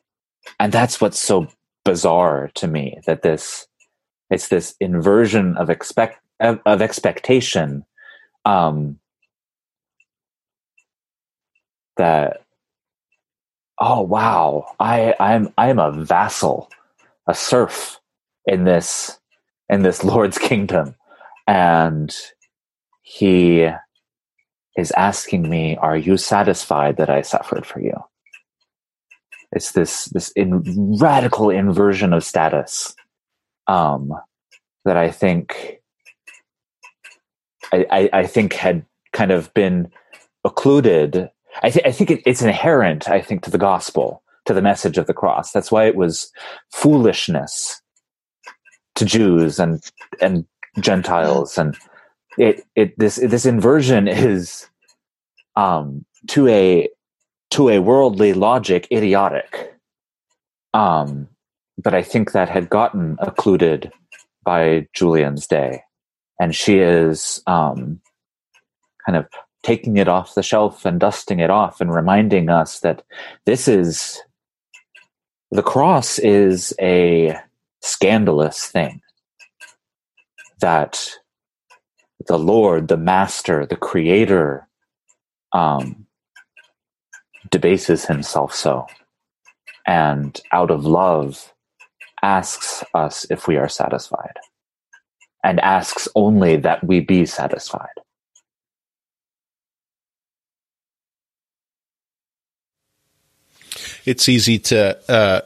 and 0.59 0.73
that's 0.73 1.01
what's 1.01 1.21
so 1.21 1.49
bizarre 1.85 2.51
to 2.55 2.67
me 2.67 2.99
that 3.07 3.23
this 3.23 3.67
it's 4.31 4.49
this 4.49 4.75
inversion 4.81 5.57
of 5.57 5.69
expect 5.69 6.19
of, 6.41 6.61
expectation 6.81 7.85
um, 8.45 8.99
that 11.97 12.43
oh 13.81 14.01
wow 14.03 14.67
i 14.79 15.15
i'm 15.19 15.53
i'm 15.59 15.79
a 15.79 15.91
vassal 15.91 16.71
a 17.27 17.35
serf 17.35 18.01
in 18.47 18.65
this 18.65 19.19
in 19.69 19.83
this 19.83 20.05
Lord's 20.05 20.39
kingdom. 20.39 20.95
And 21.47 22.15
he 23.03 23.69
is 24.77 24.93
asking 24.93 25.49
me, 25.49 25.77
Are 25.77 25.97
you 25.97 26.17
satisfied 26.17 26.97
that 26.99 27.11
I 27.11 27.23
suffered 27.23 27.67
for 27.67 27.81
you? 27.81 27.95
It's 29.53 29.73
this 29.73 30.07
this 30.07 30.31
in, 30.33 30.63
radical 30.99 31.51
inversion 31.51 32.13
of 32.13 32.25
status 32.25 32.95
um, 33.67 34.13
that 34.85 34.97
I 34.97 35.11
think 35.11 35.81
I, 37.73 37.87
I, 37.91 38.11
I, 38.21 38.27
think 38.27 38.55
had 38.55 38.85
kind 39.13 39.31
of 39.31 39.53
been 39.55 39.91
occluded. 40.45 41.31
I, 41.63 41.67
I 41.85 41.93
think 41.93 42.11
it, 42.11 42.23
it's 42.27 42.43
inherent. 42.43 43.09
I 43.09 43.21
think 43.21 43.43
to 43.43 43.51
the 43.51 43.59
gospel, 43.59 44.23
to 44.47 44.55
the 44.55 44.63
message 44.63 44.99
of 44.99 45.07
the 45.07 45.15
cross. 45.15 45.53
That's 45.53 45.71
why 45.71 45.85
it 45.85 45.97
was 45.97 46.33
foolishness 46.73 47.81
to 48.95 49.05
Jews 49.05 49.59
and 49.59 49.83
and 50.21 50.47
Gentiles, 50.81 51.59
and 51.59 51.77
it 52.39 52.65
it 52.75 52.99
this 52.99 53.17
this 53.17 53.47
inversion 53.47 54.09
is 54.09 54.67
um, 55.57 56.05
to 56.29 56.49
a 56.49 56.89
to 57.53 57.69
a 57.69 57.81
worldly 57.81 58.33
logic 58.33 58.89
idiotic. 58.91 59.75
Um, 60.73 61.29
but 61.77 61.95
I 61.95 62.03
think 62.03 62.33
that 62.33 62.49
had 62.49 62.71
gotten 62.71 63.17
occluded 63.21 63.93
by 64.43 64.89
Julian's 64.95 65.47
day, 65.47 65.83
and 66.41 66.55
she 66.55 66.79
is 66.79 67.43
um, 67.47 68.01
kind 69.05 69.17
of 69.17 69.27
taking 69.63 69.99
it 69.99 70.09
off 70.09 70.35
the 70.35 70.43
shelf 70.43 70.87
and 70.87 70.99
dusting 70.99 71.41
it 71.41 71.51
off 71.51 71.81
and 71.81 71.95
reminding 71.95 72.49
us 72.49 72.81
that 72.81 73.03
this 73.45 73.69
is 73.69 74.21
the 75.51 75.63
cross 75.63 76.19
is 76.19 76.75
a 76.81 77.37
scandalous 77.83 78.65
thing 78.65 79.03
that 80.61 81.11
the 82.27 82.39
Lord, 82.39 82.89
the 82.89 82.97
Master, 82.97 83.67
the 83.67 83.77
Creator, 83.77 84.67
um, 85.53 86.02
debases 87.53 88.07
himself 88.07 88.53
so, 88.53 88.87
and 89.87 90.41
out 90.51 90.73
of 90.73 90.85
love 90.85 91.53
asks 92.23 92.83
us 92.95 93.27
if 93.31 93.47
we 93.47 93.57
are 93.57 93.69
satisfied, 93.69 94.39
and 95.45 95.61
asks 95.61 96.09
only 96.17 96.57
that 96.57 96.83
we 96.83 96.99
be 96.99 97.27
satisfied. 97.27 97.89
It's 104.05 104.29
easy 104.29 104.59
to 104.59 104.99
uh, 105.09 105.41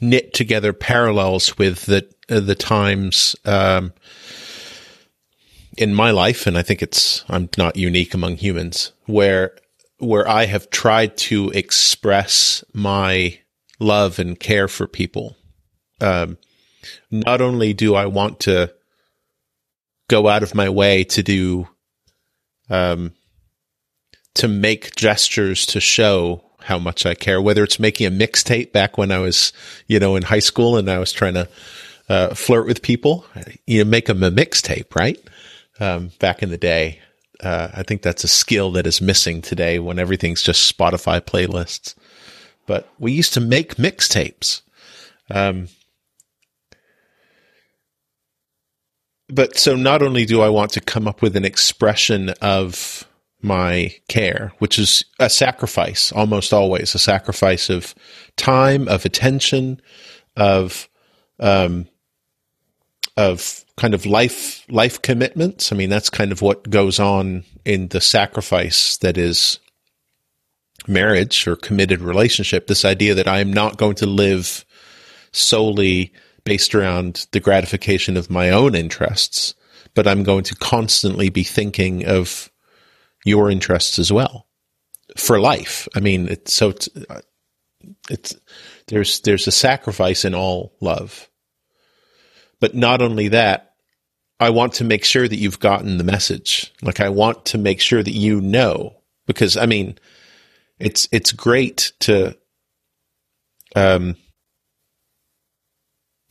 knit 0.00 0.32
together 0.32 0.72
parallels 0.72 1.58
with 1.58 1.84
the 1.86 2.08
uh, 2.30 2.40
the 2.40 2.54
times 2.54 3.36
um, 3.44 3.92
in 5.76 5.94
my 5.94 6.10
life, 6.10 6.46
and 6.46 6.56
I 6.56 6.62
think 6.62 6.82
it's 6.82 7.24
I'm 7.28 7.48
not 7.58 7.76
unique 7.76 8.14
among 8.14 8.36
humans 8.36 8.92
where 9.06 9.56
where 10.02 10.28
I 10.28 10.46
have 10.46 10.68
tried 10.68 11.16
to 11.16 11.50
express 11.50 12.64
my 12.74 13.38
love 13.78 14.18
and 14.18 14.38
care 14.38 14.66
for 14.66 14.88
people. 14.88 15.36
Um, 16.00 16.38
not 17.10 17.40
only 17.40 17.72
do 17.72 17.94
I 17.94 18.06
want 18.06 18.40
to 18.40 18.74
go 20.08 20.28
out 20.28 20.42
of 20.42 20.56
my 20.56 20.68
way 20.68 21.04
to 21.04 21.22
do, 21.22 21.68
um, 22.68 23.12
to 24.34 24.48
make 24.48 24.96
gestures 24.96 25.66
to 25.66 25.80
show 25.80 26.42
how 26.62 26.80
much 26.80 27.06
I 27.06 27.14
care, 27.14 27.40
whether 27.40 27.62
it's 27.62 27.78
making 27.78 28.06
a 28.06 28.10
mixtape 28.10 28.72
back 28.72 28.98
when 28.98 29.12
I 29.12 29.18
was, 29.18 29.52
you 29.86 30.00
know, 30.00 30.16
in 30.16 30.24
high 30.24 30.40
school 30.40 30.76
and 30.76 30.90
I 30.90 30.98
was 30.98 31.12
trying 31.12 31.34
to 31.34 31.48
uh, 32.08 32.34
flirt 32.34 32.66
with 32.66 32.82
people, 32.82 33.24
you 33.66 33.84
know, 33.84 33.90
make 33.90 34.06
them 34.06 34.22
a 34.24 34.30
mixtape, 34.30 34.96
right? 34.96 35.18
Um, 35.78 36.10
back 36.18 36.42
in 36.42 36.50
the 36.50 36.58
day. 36.58 37.00
Uh, 37.42 37.68
I 37.74 37.82
think 37.82 38.02
that's 38.02 38.24
a 38.24 38.28
skill 38.28 38.70
that 38.72 38.86
is 38.86 39.00
missing 39.00 39.42
today 39.42 39.78
when 39.78 39.98
everything's 39.98 40.42
just 40.42 40.76
Spotify 40.76 41.20
playlists. 41.20 41.94
But 42.66 42.88
we 42.98 43.12
used 43.12 43.34
to 43.34 43.40
make 43.40 43.76
mixtapes. 43.76 44.62
Um, 45.30 45.68
but 49.28 49.58
so 49.58 49.74
not 49.74 50.02
only 50.02 50.24
do 50.24 50.42
I 50.42 50.48
want 50.50 50.72
to 50.72 50.80
come 50.80 51.08
up 51.08 51.22
with 51.22 51.36
an 51.36 51.44
expression 51.44 52.30
of 52.40 53.08
my 53.40 53.94
care, 54.08 54.52
which 54.58 54.78
is 54.78 55.04
a 55.18 55.28
sacrifice, 55.28 56.12
almost 56.12 56.52
always 56.52 56.94
a 56.94 56.98
sacrifice 56.98 57.68
of 57.68 57.94
time, 58.36 58.86
of 58.88 59.04
attention, 59.04 59.80
of 60.36 60.88
um, 61.40 61.88
of 63.16 63.64
kind 63.76 63.94
of 63.94 64.06
life 64.06 64.64
life 64.70 65.02
commitments. 65.02 65.72
I 65.72 65.76
mean, 65.76 65.90
that's 65.90 66.10
kind 66.10 66.32
of 66.32 66.42
what 66.42 66.70
goes 66.70 66.98
on 66.98 67.44
in 67.64 67.88
the 67.88 68.00
sacrifice 68.00 68.96
that 68.98 69.18
is 69.18 69.58
marriage 70.88 71.46
or 71.46 71.56
committed 71.56 72.00
relationship. 72.00 72.66
This 72.66 72.84
idea 72.84 73.14
that 73.14 73.28
I 73.28 73.40
am 73.40 73.52
not 73.52 73.76
going 73.76 73.96
to 73.96 74.06
live 74.06 74.64
solely 75.32 76.12
based 76.44 76.74
around 76.74 77.26
the 77.32 77.40
gratification 77.40 78.16
of 78.16 78.30
my 78.30 78.50
own 78.50 78.74
interests, 78.74 79.54
but 79.94 80.08
I'm 80.08 80.24
going 80.24 80.44
to 80.44 80.54
constantly 80.56 81.28
be 81.28 81.44
thinking 81.44 82.06
of 82.06 82.50
your 83.24 83.50
interests 83.50 83.98
as 83.98 84.12
well 84.12 84.46
for 85.16 85.38
life. 85.38 85.86
I 85.94 86.00
mean, 86.00 86.28
it's 86.28 86.52
so 86.52 86.70
it's, 86.70 86.88
it's 88.10 88.36
there's 88.88 89.20
there's 89.20 89.46
a 89.46 89.52
sacrifice 89.52 90.24
in 90.24 90.34
all 90.34 90.74
love. 90.80 91.28
But 92.62 92.74
not 92.74 93.02
only 93.02 93.28
that, 93.28 93.74
I 94.40 94.48
want 94.50 94.72
to 94.74 94.84
make 94.84 95.04
sure 95.04 95.28
that 95.28 95.36
you've 95.36 95.60
gotten 95.60 95.98
the 95.98 96.04
message. 96.04 96.72
Like 96.80 97.00
I 97.00 97.10
want 97.10 97.44
to 97.46 97.58
make 97.58 97.82
sure 97.82 98.02
that 98.02 98.14
you 98.14 98.40
know 98.40 98.96
because 99.26 99.58
I 99.58 99.66
mean, 99.66 99.98
it's 100.78 101.06
it's 101.12 101.32
great 101.32 101.92
to 102.00 102.38
um 103.76 104.16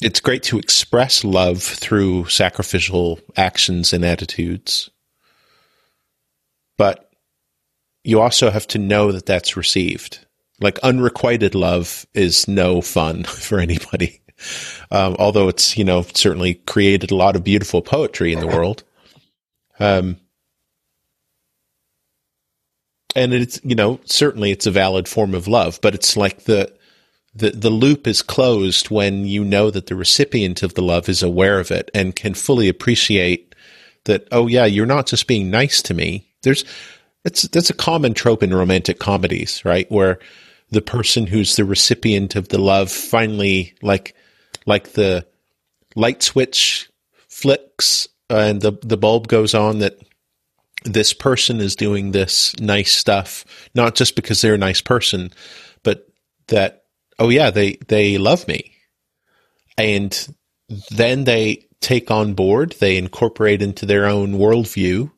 it's 0.02 0.20
great 0.20 0.42
to 0.44 0.58
express 0.58 1.24
love 1.24 1.62
through 1.62 2.26
sacrificial 2.26 3.20
actions 3.38 3.94
and 3.94 4.04
attitudes 4.04 4.90
but 6.82 7.12
you 8.04 8.20
also 8.20 8.50
have 8.50 8.66
to 8.66 8.80
know 8.80 9.12
that 9.12 9.28
that's 9.28 9.56
received. 9.56 10.26
Like 10.60 10.80
unrequited 10.80 11.54
love 11.54 12.08
is 12.16 12.48
no 12.48 12.82
fun 12.82 13.24
for 13.26 13.60
anybody. 13.60 14.22
Um, 14.92 15.16
although 15.20 15.48
it's, 15.48 15.78
you 15.78 15.84
know, 15.84 16.04
certainly 16.14 16.56
created 16.56 17.12
a 17.12 17.16
lot 17.16 17.36
of 17.36 17.44
beautiful 17.44 17.82
poetry 17.82 18.34
in 18.34 18.40
the 18.40 18.48
world. 18.48 18.84
Um, 19.80 20.18
and 23.16 23.34
it's, 23.34 23.60
you 23.64 23.76
know, 23.76 24.00
certainly 24.06 24.52
it's 24.52 24.68
a 24.68 24.72
valid 24.72 25.08
form 25.08 25.34
of 25.34 25.48
love, 25.48 25.80
but 25.82 25.96
it's 25.96 26.16
like 26.16 26.44
the, 26.44 26.72
the, 27.34 27.52
the 27.52 27.70
loop 27.70 28.08
is 28.08 28.22
closed 28.22 28.90
when 28.90 29.26
you 29.26 29.44
know 29.44 29.72
that 29.72 29.88
the 29.88 29.96
recipient 29.96 30.64
of 30.64 30.76
the 30.76 30.82
love 30.82 31.10
is 31.10 31.24
aware 31.24 31.60
of 31.60 31.72
it 31.72 31.92
and 31.94 32.16
can 32.16 32.34
fully 32.34 32.70
appreciate 32.70 33.56
that, 34.06 34.28
oh 34.32 34.48
yeah, 34.48 34.66
you're 34.66 34.86
not 34.86 35.08
just 35.08 35.28
being 35.28 35.50
nice 35.50 35.82
to 35.82 35.94
me 35.94 36.28
there's 36.42 36.66
it's 37.24 37.44
that's 37.44 37.70
a 37.70 37.76
common 37.76 38.14
trope 38.14 38.44
in 38.44 38.54
romantic 38.54 39.00
comedies, 39.00 39.64
right? 39.64 39.90
Where 39.92 40.20
the 40.70 40.82
person 40.82 41.28
who's 41.28 41.56
the 41.56 41.66
recipient 41.66 42.36
of 42.36 42.50
the 42.50 42.58
love 42.58 42.92
finally 42.92 43.74
like 43.82 44.16
like 44.66 44.94
the 44.94 45.26
light 45.96 46.24
switch 46.24 46.90
flicks 47.28 48.08
and 48.30 48.62
the 48.62 48.74
the 48.82 48.98
bulb 48.98 49.28
goes 49.28 49.54
on 49.54 49.80
that 49.80 49.98
this 50.84 51.14
person 51.14 51.60
is 51.60 51.76
doing 51.76 52.12
this 52.12 52.58
nice 52.60 52.92
stuff 52.92 53.46
not 53.76 53.96
just 53.96 54.16
because 54.16 54.42
they're 54.42 54.56
a 54.56 54.58
nice 54.58 54.82
person 54.82 55.32
but 55.84 56.08
that 56.48 56.84
oh 57.20 57.30
yeah 57.30 57.50
they 57.50 57.78
they 57.88 58.18
love 58.18 58.48
me. 58.48 58.76
And 59.78 60.36
then 60.92 61.24
they 61.24 61.66
take 61.80 62.12
on 62.12 62.36
board 62.36 62.76
they 62.80 62.98
incorporate 62.98 63.62
into 63.62 63.86
their 63.86 64.06
own 64.06 64.34
worldview 64.34 65.12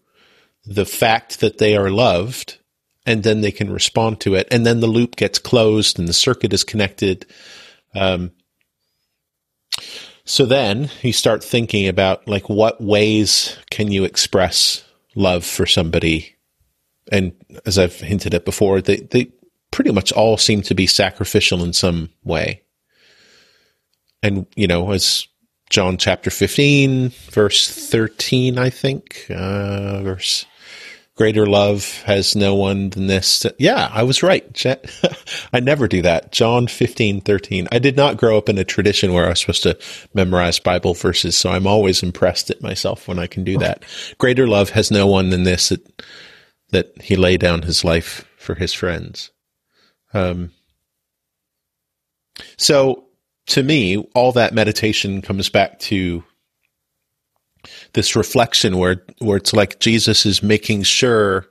the 0.65 0.85
fact 0.85 1.41
that 1.41 1.57
they 1.57 1.75
are 1.75 1.89
loved 1.89 2.57
and 3.05 3.23
then 3.23 3.41
they 3.41 3.51
can 3.51 3.69
respond 3.69 4.21
to 4.21 4.35
it. 4.35 4.47
And 4.49 4.65
then 4.65 4.79
the 4.79 4.87
loop 4.87 5.17
gets 5.17 5.37
closed 5.37 5.99
and 5.99 6.07
the 6.07 6.13
circuit 6.13 6.53
is 6.53 6.63
connected. 6.63 7.25
Um, 7.93 8.31
so 10.25 10.45
then 10.45 10.89
you 11.01 11.13
start 11.13 11.43
thinking 11.43 11.87
about 11.87 12.27
like 12.27 12.49
what 12.49 12.81
ways 12.81 13.57
can 13.69 13.91
you 13.91 14.03
express 14.03 14.83
love 15.15 15.45
for 15.45 15.65
somebody? 15.65 16.35
And 17.11 17.33
as 17.65 17.77
i've 17.77 17.99
hinted 17.99 18.33
at 18.33 18.45
before 18.45 18.81
they, 18.81 18.97
they 18.97 19.31
pretty 19.71 19.91
much 19.91 20.11
all 20.11 20.37
seem 20.37 20.61
to 20.63 20.75
be 20.75 20.87
sacrificial 20.87 21.63
in 21.63 21.73
some 21.73 22.09
way. 22.23 22.63
And 24.21 24.47
you 24.55 24.67
know 24.67 24.91
as 24.91 25.27
john 25.69 25.97
chapter 25.97 26.29
15 26.29 27.09
verse 27.31 27.67
13 27.89 28.59
i 28.59 28.69
think 28.69 29.25
uh, 29.29 30.03
verse 30.03 30.45
greater 31.15 31.45
love 31.45 32.01
has 32.03 32.35
no 32.35 32.55
one 32.55 32.89
than 32.89 33.07
this. 33.07 33.45
Yeah, 33.59 33.89
I 33.91 34.03
was 34.03 34.23
right. 34.23 34.65
I 35.53 35.59
never 35.59 35.87
do 35.87 36.01
that. 36.01 36.31
John 36.31 36.67
15, 36.67 37.21
13. 37.21 37.67
I 37.71 37.79
did 37.79 37.95
not 37.95 38.17
grow 38.17 38.37
up 38.37 38.49
in 38.49 38.57
a 38.57 38.63
tradition 38.63 39.13
where 39.13 39.25
I 39.25 39.29
was 39.29 39.41
supposed 39.41 39.63
to 39.63 39.77
memorize 40.13 40.59
Bible 40.59 40.93
verses, 40.93 41.37
so 41.37 41.51
I'm 41.51 41.67
always 41.67 42.03
impressed 42.03 42.49
at 42.49 42.61
myself 42.61 43.07
when 43.07 43.19
I 43.19 43.27
can 43.27 43.43
do 43.43 43.57
that. 43.59 43.83
Greater 44.17 44.47
love 44.47 44.71
has 44.71 44.91
no 44.91 45.05
one 45.07 45.29
than 45.29 45.43
this 45.43 45.69
that, 45.69 46.03
that 46.69 47.01
he 47.01 47.15
lay 47.15 47.37
down 47.37 47.61
his 47.61 47.83
life 47.83 48.25
for 48.37 48.55
his 48.55 48.73
friends. 48.73 49.31
Um, 50.13 50.51
so 52.57 53.05
to 53.47 53.63
me, 53.63 53.97
all 54.15 54.31
that 54.31 54.53
meditation 54.53 55.21
comes 55.21 55.49
back 55.49 55.79
to 55.79 56.23
this 57.93 58.15
reflection 58.15 58.77
where 58.77 59.03
where 59.19 59.37
it's 59.37 59.53
like 59.53 59.79
Jesus 59.79 60.25
is 60.25 60.43
making 60.43 60.83
sure. 60.83 61.47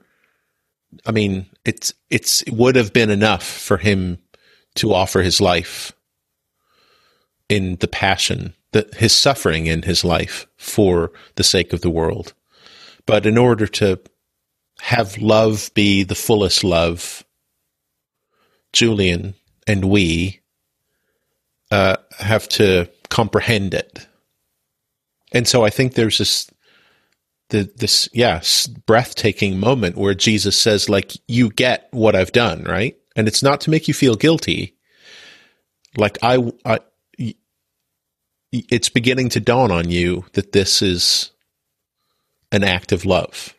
I 1.05 1.11
mean, 1.11 1.47
it's 1.65 1.93
it's 2.09 2.41
it 2.43 2.53
would 2.53 2.75
have 2.75 2.93
been 2.93 3.09
enough 3.09 3.43
for 3.43 3.77
him 3.77 4.19
to 4.75 4.93
offer 4.93 5.21
his 5.21 5.39
life 5.39 5.91
in 7.49 7.77
the 7.77 7.87
passion 7.87 8.53
his 8.95 9.15
suffering 9.15 9.67
in 9.67 9.83
his 9.83 10.03
life 10.03 10.47
for 10.57 11.11
the 11.35 11.43
sake 11.43 11.73
of 11.73 11.81
the 11.81 11.89
world. 11.89 12.33
But 13.05 13.25
in 13.25 13.37
order 13.37 13.67
to 13.67 13.99
have 14.81 15.17
love 15.17 15.69
be 15.73 16.03
the 16.03 16.15
fullest 16.15 16.63
love, 16.63 17.23
Julian 18.71 19.35
and 19.67 19.85
we 19.85 20.41
uh, 21.71 21.97
have 22.19 22.49
to 22.49 22.89
comprehend 23.09 23.73
it 23.73 24.07
and 25.33 25.47
so 25.47 25.63
I 25.63 25.69
think 25.69 25.93
there's 25.93 26.19
this 26.19 26.49
the, 27.49 27.69
this 27.75 28.09
yes 28.13 28.67
breathtaking 28.67 29.59
moment 29.59 29.97
where 29.97 30.15
Jesus 30.15 30.57
says 30.57 30.89
like 30.89 31.13
you 31.27 31.49
get 31.49 31.87
what 31.91 32.15
I've 32.15 32.31
done 32.31 32.63
right 32.63 32.97
and 33.15 33.27
it's 33.27 33.43
not 33.43 33.61
to 33.61 33.69
make 33.69 33.87
you 33.87 33.93
feel 33.93 34.15
guilty 34.15 34.75
like 35.97 36.17
I, 36.23 36.51
I, 36.65 36.79
it's 38.51 38.89
beginning 38.89 39.29
to 39.29 39.39
dawn 39.39 39.71
on 39.71 39.89
you 39.89 40.25
that 40.33 40.51
this 40.51 40.81
is 40.81 41.31
an 42.51 42.63
act 42.63 42.91
of 42.91 43.05
love. 43.05 43.55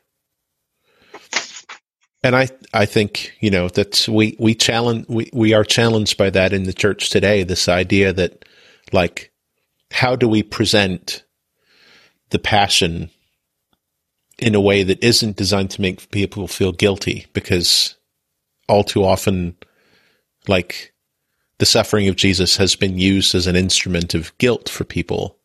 And 2.22 2.34
I, 2.34 2.48
I 2.72 2.86
think, 2.86 3.32
you 3.40 3.50
know, 3.50 3.68
that 3.68 4.08
we, 4.08 4.36
we 4.38 4.54
challenge, 4.54 5.06
we, 5.08 5.28
we 5.32 5.52
are 5.52 5.64
challenged 5.64 6.16
by 6.16 6.30
that 6.30 6.52
in 6.52 6.62
the 6.62 6.72
church 6.72 7.10
today. 7.10 7.42
This 7.42 7.68
idea 7.68 8.12
that 8.14 8.44
like, 8.92 9.32
how 9.90 10.16
do 10.16 10.28
we 10.28 10.42
present 10.42 11.23
the 12.30 12.38
passion 12.38 13.10
in 14.38 14.54
a 14.54 14.60
way 14.60 14.82
that 14.82 15.02
isn't 15.02 15.36
designed 15.36 15.70
to 15.70 15.80
make 15.80 16.10
people 16.10 16.48
feel 16.48 16.72
guilty? 16.72 17.26
Because 17.32 17.96
all 18.68 18.84
too 18.84 19.04
often, 19.04 19.56
like, 20.48 20.92
the 21.58 21.66
suffering 21.66 22.08
of 22.08 22.16
Jesus 22.16 22.56
has 22.56 22.74
been 22.74 22.98
used 22.98 23.34
as 23.34 23.46
an 23.46 23.56
instrument 23.56 24.14
of 24.14 24.36
guilt 24.38 24.68
for 24.68 24.84
people. 24.84 25.38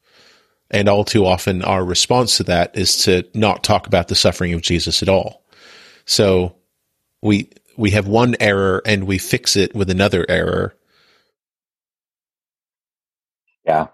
And 0.72 0.88
all 0.88 1.04
too 1.04 1.26
often, 1.26 1.64
our 1.64 1.84
response 1.84 2.38
to 2.38 2.44
that 2.44 2.78
is 2.78 2.98
to 3.04 3.26
not 3.34 3.64
talk 3.64 3.88
about 3.88 4.08
the 4.08 4.16
suffering 4.16 4.54
of 4.54 4.62
Jesus 4.62 5.02
at 5.02 5.10
all. 5.10 5.44
So 6.06 6.56
we 7.22 7.50
we 7.78 7.92
have 7.92 8.08
one 8.08 8.36
error 8.40 8.82
and 8.86 9.06
we 9.06 9.18
fix 9.18 9.56
it 9.56 9.74
with 9.74 9.90
another 9.90 10.26
error. 10.28 10.76
Yeah. 13.66 13.88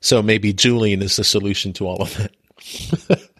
So 0.00 0.22
maybe 0.22 0.52
Julian 0.52 1.02
is 1.02 1.16
the 1.16 1.24
solution 1.24 1.72
to 1.74 1.86
all 1.86 2.02
of 2.02 2.16
that. 2.16 2.32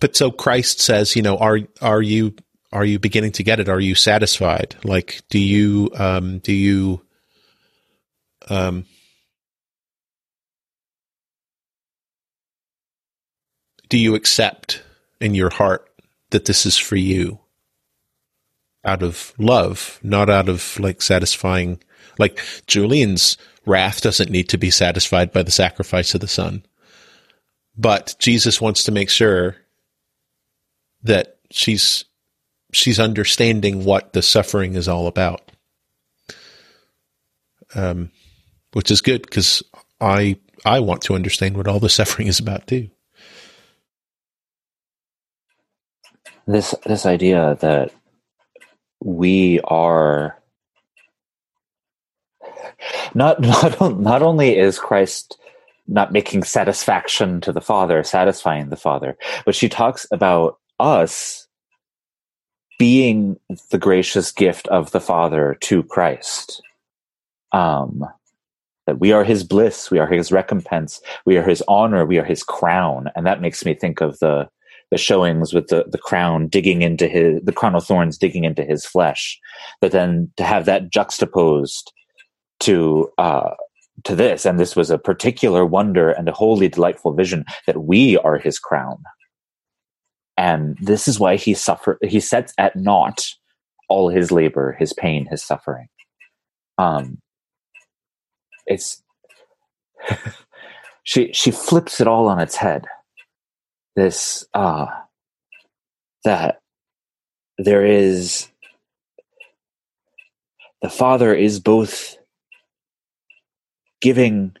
but 0.00 0.16
so 0.16 0.30
Christ 0.30 0.80
says, 0.80 1.14
you 1.14 1.22
know, 1.22 1.36
are 1.36 1.60
are 1.80 2.02
you 2.02 2.34
are 2.72 2.84
you 2.84 2.98
beginning 2.98 3.32
to 3.32 3.42
get 3.42 3.60
it? 3.60 3.68
Are 3.68 3.80
you 3.80 3.94
satisfied? 3.94 4.76
Like, 4.82 5.20
do 5.28 5.38
you, 5.38 5.90
um, 5.94 6.38
do 6.38 6.54
you, 6.54 7.02
um, 8.48 8.86
do 13.90 13.98
you 13.98 14.14
accept 14.14 14.82
in 15.20 15.34
your 15.34 15.50
heart 15.50 15.86
that 16.30 16.46
this 16.46 16.64
is 16.64 16.78
for 16.78 16.96
you 16.96 17.40
out 18.84 19.02
of 19.02 19.34
love, 19.38 20.00
not 20.02 20.30
out 20.30 20.48
of 20.48 20.80
like 20.80 21.02
satisfying, 21.02 21.78
like 22.18 22.40
Julian's 22.66 23.36
wrath 23.66 24.00
doesn't 24.00 24.30
need 24.30 24.48
to 24.50 24.58
be 24.58 24.70
satisfied 24.70 25.32
by 25.32 25.42
the 25.42 25.50
sacrifice 25.50 26.14
of 26.14 26.20
the 26.20 26.28
son. 26.28 26.64
But 27.76 28.16
Jesus 28.18 28.60
wants 28.60 28.84
to 28.84 28.92
make 28.92 29.08
sure 29.08 29.56
that 31.02 31.38
she's 31.50 32.04
she's 32.72 33.00
understanding 33.00 33.84
what 33.84 34.12
the 34.12 34.22
suffering 34.22 34.74
is 34.74 34.88
all 34.88 35.06
about. 35.06 35.52
Um, 37.74 38.10
which 38.72 38.90
is 38.90 39.00
good 39.00 39.22
because 39.22 39.62
I 40.00 40.36
I 40.64 40.80
want 40.80 41.02
to 41.02 41.14
understand 41.14 41.56
what 41.56 41.68
all 41.68 41.80
the 41.80 41.88
suffering 41.88 42.28
is 42.28 42.40
about 42.40 42.66
too. 42.66 42.90
This 46.46 46.74
this 46.84 47.06
idea 47.06 47.56
that 47.60 47.92
we 49.00 49.60
are 49.60 50.41
not 53.14 53.40
not 53.80 53.98
not 53.98 54.22
only 54.22 54.58
is 54.58 54.78
Christ 54.78 55.38
not 55.88 56.12
making 56.12 56.44
satisfaction 56.44 57.40
to 57.40 57.52
the 57.52 57.60
Father, 57.60 58.02
satisfying 58.02 58.68
the 58.70 58.76
Father, 58.76 59.16
but 59.44 59.54
she 59.54 59.68
talks 59.68 60.06
about 60.12 60.58
us 60.78 61.46
being 62.78 63.38
the 63.70 63.78
gracious 63.78 64.32
gift 64.32 64.66
of 64.68 64.90
the 64.92 65.00
Father 65.00 65.56
to 65.60 65.82
Christ. 65.84 66.62
Um, 67.52 68.04
that 68.86 68.98
we 68.98 69.12
are 69.12 69.22
his 69.22 69.44
bliss, 69.44 69.90
we 69.90 69.98
are 69.98 70.08
his 70.08 70.32
recompense, 70.32 71.00
we 71.24 71.36
are 71.36 71.44
his 71.44 71.62
honor, 71.68 72.04
we 72.04 72.18
are 72.18 72.24
his 72.24 72.42
crown. 72.42 73.08
And 73.14 73.26
that 73.26 73.40
makes 73.40 73.64
me 73.64 73.74
think 73.74 74.00
of 74.00 74.18
the 74.18 74.48
the 74.90 74.98
showings 74.98 75.54
with 75.54 75.68
the, 75.68 75.86
the 75.88 75.96
crown 75.96 76.48
digging 76.48 76.82
into 76.82 77.08
his 77.08 77.40
the 77.42 77.52
crown 77.52 77.74
of 77.74 77.84
thorns 77.84 78.18
digging 78.18 78.44
into 78.44 78.64
his 78.64 78.84
flesh. 78.84 79.38
But 79.80 79.92
then 79.92 80.30
to 80.36 80.44
have 80.44 80.66
that 80.66 80.90
juxtaposed 80.90 81.92
to 82.62 83.10
uh 83.18 83.54
to 84.04 84.16
this, 84.16 84.46
and 84.46 84.58
this 84.58 84.74
was 84.74 84.90
a 84.90 84.98
particular 84.98 85.64
wonder 85.64 86.10
and 86.10 86.28
a 86.28 86.32
wholly 86.32 86.68
delightful 86.68 87.12
vision 87.12 87.44
that 87.66 87.84
we 87.84 88.16
are 88.18 88.38
his 88.38 88.58
crown. 88.58 89.02
And 90.36 90.76
this 90.80 91.06
is 91.06 91.20
why 91.20 91.36
he 91.36 91.54
suffer 91.54 91.98
he 92.02 92.20
sets 92.20 92.54
at 92.58 92.74
naught 92.74 93.26
all 93.88 94.08
his 94.08 94.32
labor 94.32 94.76
his 94.78 94.92
pain 94.92 95.26
his 95.30 95.42
suffering. 95.42 95.88
Um 96.78 97.18
it's 98.66 99.02
she 101.04 101.32
she 101.32 101.50
flips 101.50 102.00
it 102.00 102.06
all 102.08 102.28
on 102.28 102.40
its 102.40 102.56
head. 102.56 102.86
This 103.94 104.46
uh 104.54 104.86
that 106.24 106.60
there 107.58 107.84
is 107.84 108.48
the 110.80 110.90
father 110.90 111.34
is 111.34 111.60
both 111.60 112.16
giving 114.02 114.54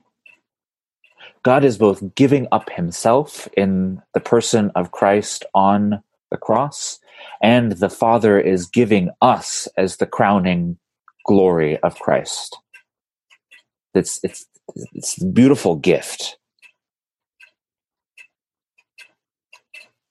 God 1.42 1.64
is 1.64 1.76
both 1.76 2.14
giving 2.14 2.46
up 2.52 2.70
himself 2.70 3.48
in 3.56 4.00
the 4.14 4.20
person 4.20 4.70
of 4.76 4.92
Christ 4.92 5.44
on 5.54 6.02
the 6.30 6.36
cross, 6.36 7.00
and 7.42 7.72
the 7.72 7.90
Father 7.90 8.38
is 8.38 8.66
giving 8.66 9.10
us 9.20 9.68
as 9.76 9.96
the 9.96 10.06
crowning 10.06 10.78
glory 11.26 11.78
of 11.78 11.98
Christ. 11.98 12.56
It's, 13.94 14.20
it's, 14.22 14.46
it's 14.94 15.20
a 15.20 15.26
beautiful 15.26 15.76
gift. 15.76 16.38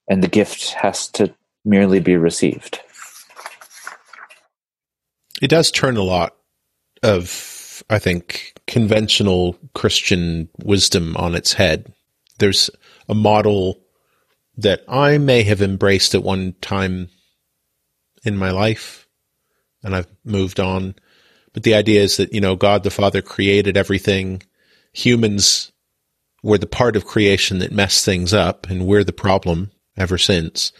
And 0.09 0.21
the 0.21 0.27
gift 0.27 0.73
has 0.73 1.07
to 1.09 1.33
merely 1.63 1.99
be 1.99 2.17
received. 2.17 2.81
It 5.41 5.47
does 5.47 5.71
turn 5.71 5.95
a 5.95 6.03
lot 6.03 6.35
of, 7.01 7.60
I 7.89 7.99
think, 7.99 8.53
conventional 8.67 9.57
Christian 9.73 10.49
wisdom 10.63 11.15
on 11.17 11.35
its 11.35 11.53
head. 11.53 11.93
There's 12.39 12.69
a 13.09 13.15
model 13.15 13.79
that 14.57 14.83
I 14.87 15.17
may 15.17 15.43
have 15.43 15.61
embraced 15.61 16.15
at 16.15 16.23
one 16.23 16.55
time 16.61 17.09
in 18.23 18.37
my 18.37 18.51
life 18.51 19.07
and 19.83 19.95
I've 19.95 20.07
moved 20.23 20.59
on. 20.59 20.95
But 21.53 21.63
the 21.63 21.75
idea 21.75 22.01
is 22.01 22.17
that, 22.17 22.33
you 22.33 22.41
know, 22.41 22.55
God 22.55 22.83
the 22.83 22.89
Father 22.89 23.21
created 23.21 23.75
everything. 23.77 24.43
Humans 24.93 25.71
were 26.43 26.57
the 26.57 26.67
part 26.67 26.95
of 26.95 27.05
creation 27.05 27.59
that 27.59 27.71
messed 27.71 28.05
things 28.05 28.33
up 28.33 28.69
and 28.69 28.85
we're 28.85 29.03
the 29.03 29.13
problem 29.13 29.71
ever 29.97 30.17
since. 30.17 30.71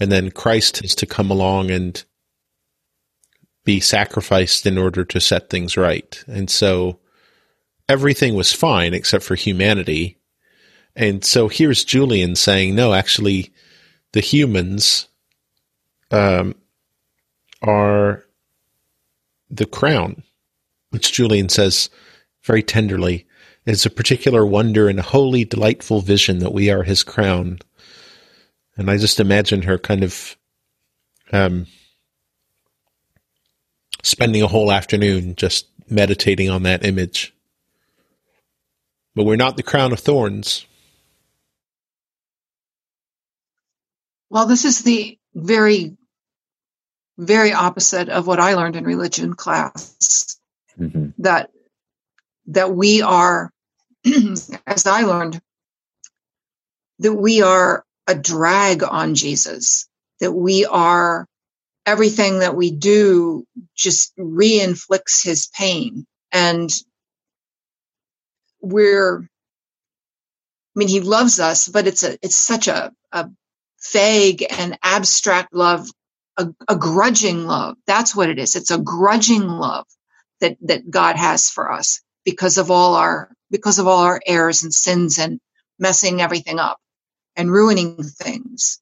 And 0.00 0.10
then 0.10 0.30
Christ 0.30 0.82
has 0.82 0.94
to 0.96 1.06
come 1.06 1.30
along 1.30 1.70
and 1.70 2.02
be 3.64 3.80
sacrificed 3.80 4.66
in 4.66 4.78
order 4.78 5.04
to 5.04 5.20
set 5.20 5.50
things 5.50 5.76
right. 5.76 6.22
And 6.26 6.50
so 6.50 6.98
everything 7.88 8.34
was 8.34 8.52
fine 8.52 8.94
except 8.94 9.24
for 9.24 9.34
humanity. 9.34 10.18
And 10.96 11.24
so 11.24 11.48
here's 11.48 11.84
Julian 11.84 12.36
saying, 12.36 12.74
no, 12.74 12.92
actually, 12.92 13.52
the 14.12 14.20
humans 14.20 15.08
um, 16.10 16.54
are 17.62 18.24
the 19.50 19.66
crown, 19.66 20.22
which 20.90 21.12
Julian 21.12 21.48
says 21.48 21.88
very 22.42 22.62
tenderly 22.62 23.26
is 23.64 23.86
a 23.86 23.90
particular 23.90 24.44
wonder 24.44 24.88
and 24.88 24.98
a 24.98 25.02
wholly 25.02 25.44
delightful 25.44 26.00
vision 26.00 26.40
that 26.40 26.52
we 26.52 26.70
are 26.70 26.82
his 26.82 27.02
crown. 27.04 27.58
And 28.76 28.90
I 28.90 28.96
just 28.96 29.20
imagine 29.20 29.62
her 29.62 29.78
kind 29.78 30.02
of 30.02 30.36
um, 31.32 31.66
spending 34.02 34.42
a 34.42 34.48
whole 34.48 34.72
afternoon 34.72 35.34
just 35.36 35.66
meditating 35.88 36.50
on 36.50 36.62
that 36.64 36.84
image 36.84 37.34
but 39.14 39.24
we're 39.24 39.36
not 39.36 39.56
the 39.56 39.62
crown 39.62 39.92
of 39.92 40.00
thorns. 40.00 40.66
Well, 44.30 44.46
this 44.46 44.64
is 44.64 44.82
the 44.82 45.18
very, 45.34 45.96
very 47.18 47.52
opposite 47.52 48.08
of 48.08 48.26
what 48.26 48.40
I 48.40 48.54
learned 48.54 48.76
in 48.76 48.84
religion 48.84 49.34
class. 49.34 50.38
Mm-hmm. 50.78 51.10
That 51.18 51.50
that 52.46 52.74
we 52.74 53.02
are, 53.02 53.52
as 54.66 54.86
I 54.86 55.02
learned, 55.02 55.40
that 57.00 57.12
we 57.12 57.42
are 57.42 57.84
a 58.06 58.14
drag 58.14 58.82
on 58.82 59.14
Jesus. 59.14 59.86
That 60.20 60.32
we 60.32 60.64
are 60.64 61.28
everything 61.86 62.40
that 62.40 62.54
we 62.54 62.70
do 62.70 63.44
just 63.76 64.12
re-inflicts 64.16 65.22
his 65.22 65.48
pain 65.48 66.06
and 66.32 66.70
we're 68.60 69.28
I 70.74 70.78
mean, 70.78 70.88
he 70.88 71.00
loves 71.00 71.38
us, 71.38 71.68
but 71.68 71.86
it's 71.86 72.02
a 72.02 72.16
it's 72.22 72.36
such 72.36 72.66
a, 72.66 72.92
a 73.12 73.28
vague 73.92 74.46
and 74.48 74.78
abstract 74.82 75.54
love 75.54 75.86
a, 76.36 76.48
a 76.68 76.76
grudging 76.76 77.46
love. 77.46 77.76
That's 77.86 78.14
what 78.16 78.30
it 78.30 78.38
is. 78.38 78.56
It's 78.56 78.70
a 78.70 78.78
grudging 78.78 79.46
love 79.46 79.86
that, 80.40 80.56
that 80.62 80.90
God 80.90 81.16
has 81.16 81.48
for 81.50 81.70
us 81.70 82.00
because 82.24 82.58
of 82.58 82.70
all 82.70 82.94
our, 82.94 83.30
because 83.50 83.78
of 83.78 83.86
all 83.86 84.04
our 84.04 84.20
errors 84.26 84.62
and 84.62 84.72
sins 84.72 85.18
and 85.18 85.40
messing 85.78 86.20
everything 86.20 86.58
up 86.58 86.78
and 87.36 87.50
ruining 87.50 88.02
things. 88.02 88.80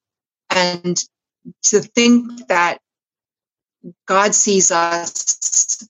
And 0.49 1.01
to 1.65 1.81
think 1.81 2.47
that 2.47 2.79
God 4.07 4.35
sees 4.35 4.71
us 4.71 5.87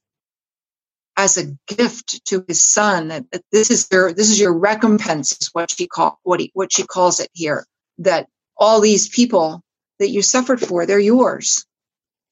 as 1.18 1.38
a 1.38 1.58
gift 1.68 2.26
to 2.26 2.44
his 2.48 2.64
son 2.64 3.10
that, 3.10 3.30
that 3.32 3.44
this 3.52 3.70
is 3.70 3.88
your 3.92 4.14
this 4.14 4.30
is 4.30 4.40
your 4.40 4.58
recompense 4.58 5.34
is 5.42 5.50
what 5.54 5.70
she 5.70 5.88
call 5.88 6.20
what 6.24 6.40
he 6.40 6.52
what 6.54 6.72
she 6.72 6.84
calls 6.84 7.20
it 7.20 7.30
here 7.34 7.66
that 8.00 8.28
all 8.58 8.82
these 8.82 9.10
people 9.10 9.62
that 10.00 10.10
you 10.10 10.22
suffered 10.22 10.60
for 10.62 10.86
they're 10.86 11.00
yours. 11.00 11.66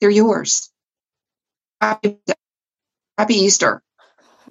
They're 0.01 0.10
yours. 0.10 0.72
Happy, 1.82 2.18
happy 3.18 3.36
easter. 3.36 3.82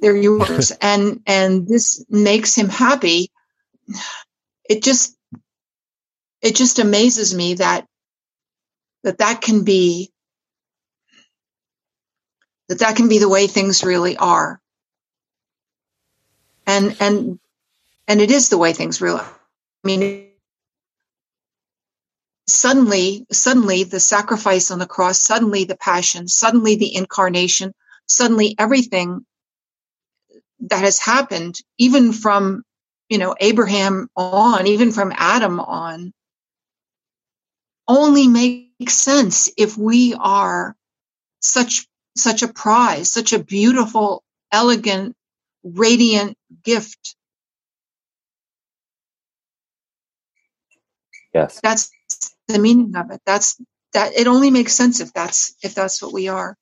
They're 0.00 0.16
yours. 0.16 0.72
And 0.82 1.22
and 1.26 1.66
this 1.68 2.04
makes 2.08 2.54
him 2.54 2.68
happy. 2.68 3.30
It 4.68 4.82
just 4.82 5.16
it 6.42 6.54
just 6.56 6.78
amazes 6.78 7.34
me 7.34 7.54
that 7.54 7.86
that 9.04 9.18
that 9.18 9.40
can 9.40 9.64
be 9.64 10.10
that 12.68 12.80
that 12.80 12.96
can 12.96 13.08
be 13.08 13.18
the 13.18 13.28
way 13.28 13.46
things 13.46 13.84
really 13.84 14.16
are 14.16 14.60
and 16.68 16.96
and 17.00 17.38
and 18.06 18.20
it 18.20 18.30
is 18.30 18.48
the 18.48 18.58
way 18.58 18.72
things 18.72 19.00
really 19.00 19.20
are. 19.20 19.40
i 19.84 19.86
mean 19.86 20.28
suddenly 22.46 23.26
suddenly 23.32 23.84
the 23.84 24.00
sacrifice 24.00 24.70
on 24.70 24.78
the 24.78 24.86
cross 24.86 25.18
suddenly 25.20 25.64
the 25.64 25.76
passion 25.76 26.28
suddenly 26.28 26.76
the 26.76 26.94
incarnation 26.94 27.74
suddenly 28.06 28.54
everything 28.58 29.24
that 30.60 30.80
has 30.80 30.98
happened 30.98 31.58
even 31.78 32.12
from 32.12 32.62
you 33.08 33.18
know 33.18 33.34
abraham 33.40 34.08
on 34.16 34.66
even 34.66 34.92
from 34.92 35.12
adam 35.16 35.58
on 35.60 36.12
only 37.86 38.28
makes 38.28 38.94
sense 38.94 39.50
if 39.56 39.76
we 39.76 40.14
are 40.14 40.76
such 41.40 41.87
such 42.18 42.42
a 42.42 42.48
prize, 42.48 43.10
such 43.10 43.32
a 43.32 43.38
beautiful, 43.42 44.22
elegant, 44.52 45.16
radiant 45.64 46.36
gift. 46.64 47.16
Yes. 51.34 51.60
That's 51.62 51.90
the 52.48 52.58
meaning 52.58 52.96
of 52.96 53.10
it. 53.10 53.20
That's 53.26 53.60
that 53.92 54.14
it 54.14 54.26
only 54.26 54.50
makes 54.50 54.72
sense 54.74 55.00
if 55.00 55.12
that's 55.12 55.54
if 55.62 55.74
that's 55.74 56.02
what 56.02 56.12
we 56.12 56.28
are. 56.28 56.56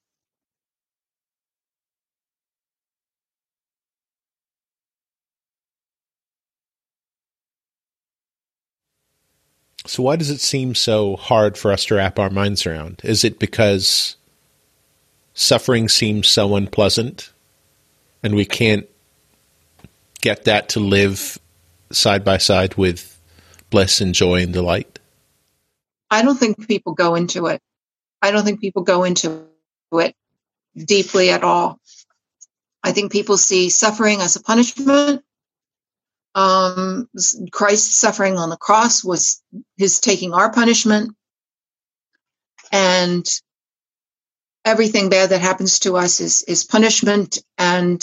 So 9.87 10.03
why 10.03 10.17
does 10.17 10.31
it 10.31 10.41
seem 10.41 10.75
so 10.75 11.17
hard 11.17 11.57
for 11.57 11.73
us 11.73 11.85
to 11.87 11.95
wrap 11.95 12.19
our 12.19 12.31
minds 12.31 12.67
around? 12.67 13.01
Is 13.05 13.25
it 13.25 13.39
because 13.39 14.17
suffering 15.37 15.89
seems 15.89 16.26
so 16.28 16.57
unpleasant 16.57 17.30
and 18.22 18.34
we 18.34 18.45
can't 18.45 18.89
get 20.22 20.47
that 20.47 20.70
to 20.70 20.80
live 20.80 21.39
side 21.93 22.24
by 22.24 22.39
side 22.39 22.74
with 22.74 23.20
bliss 23.70 24.01
and 24.01 24.14
joy 24.14 24.43
and 24.43 24.53
delight? 24.53 24.99
I 26.11 26.22
don't 26.22 26.39
think 26.39 26.66
people 26.66 26.95
go 26.95 27.14
into 27.14 27.47
it. 27.47 27.61
I 28.22 28.30
don't 28.30 28.45
think 28.45 28.61
people 28.61 28.82
go 28.82 29.05
into 29.05 29.47
it 29.93 30.16
deeply 30.74 31.30
at 31.30 31.45
all. 31.45 31.80
I 32.82 32.93
think 32.93 33.12
people 33.12 33.37
see 33.37 33.68
suffering 33.68 34.20
as 34.20 34.37
a 34.37 34.43
punishment. 34.43 35.22
Um, 36.34 37.09
Christ's 37.53 37.97
suffering 37.97 38.39
on 38.39 38.49
the 38.49 38.57
cross 38.57 39.05
was 39.05 39.43
his 39.76 40.01
taking 40.01 40.32
our 40.32 40.51
punishment. 40.51 41.14
And 42.72 43.26
everything 44.67 45.09
bad 45.09 45.31
that 45.31 45.41
happens 45.41 45.79
to 45.81 45.97
us 45.97 46.21
is 46.21 46.43
is 46.43 46.64
punishment. 46.64 47.39
And 47.57 48.03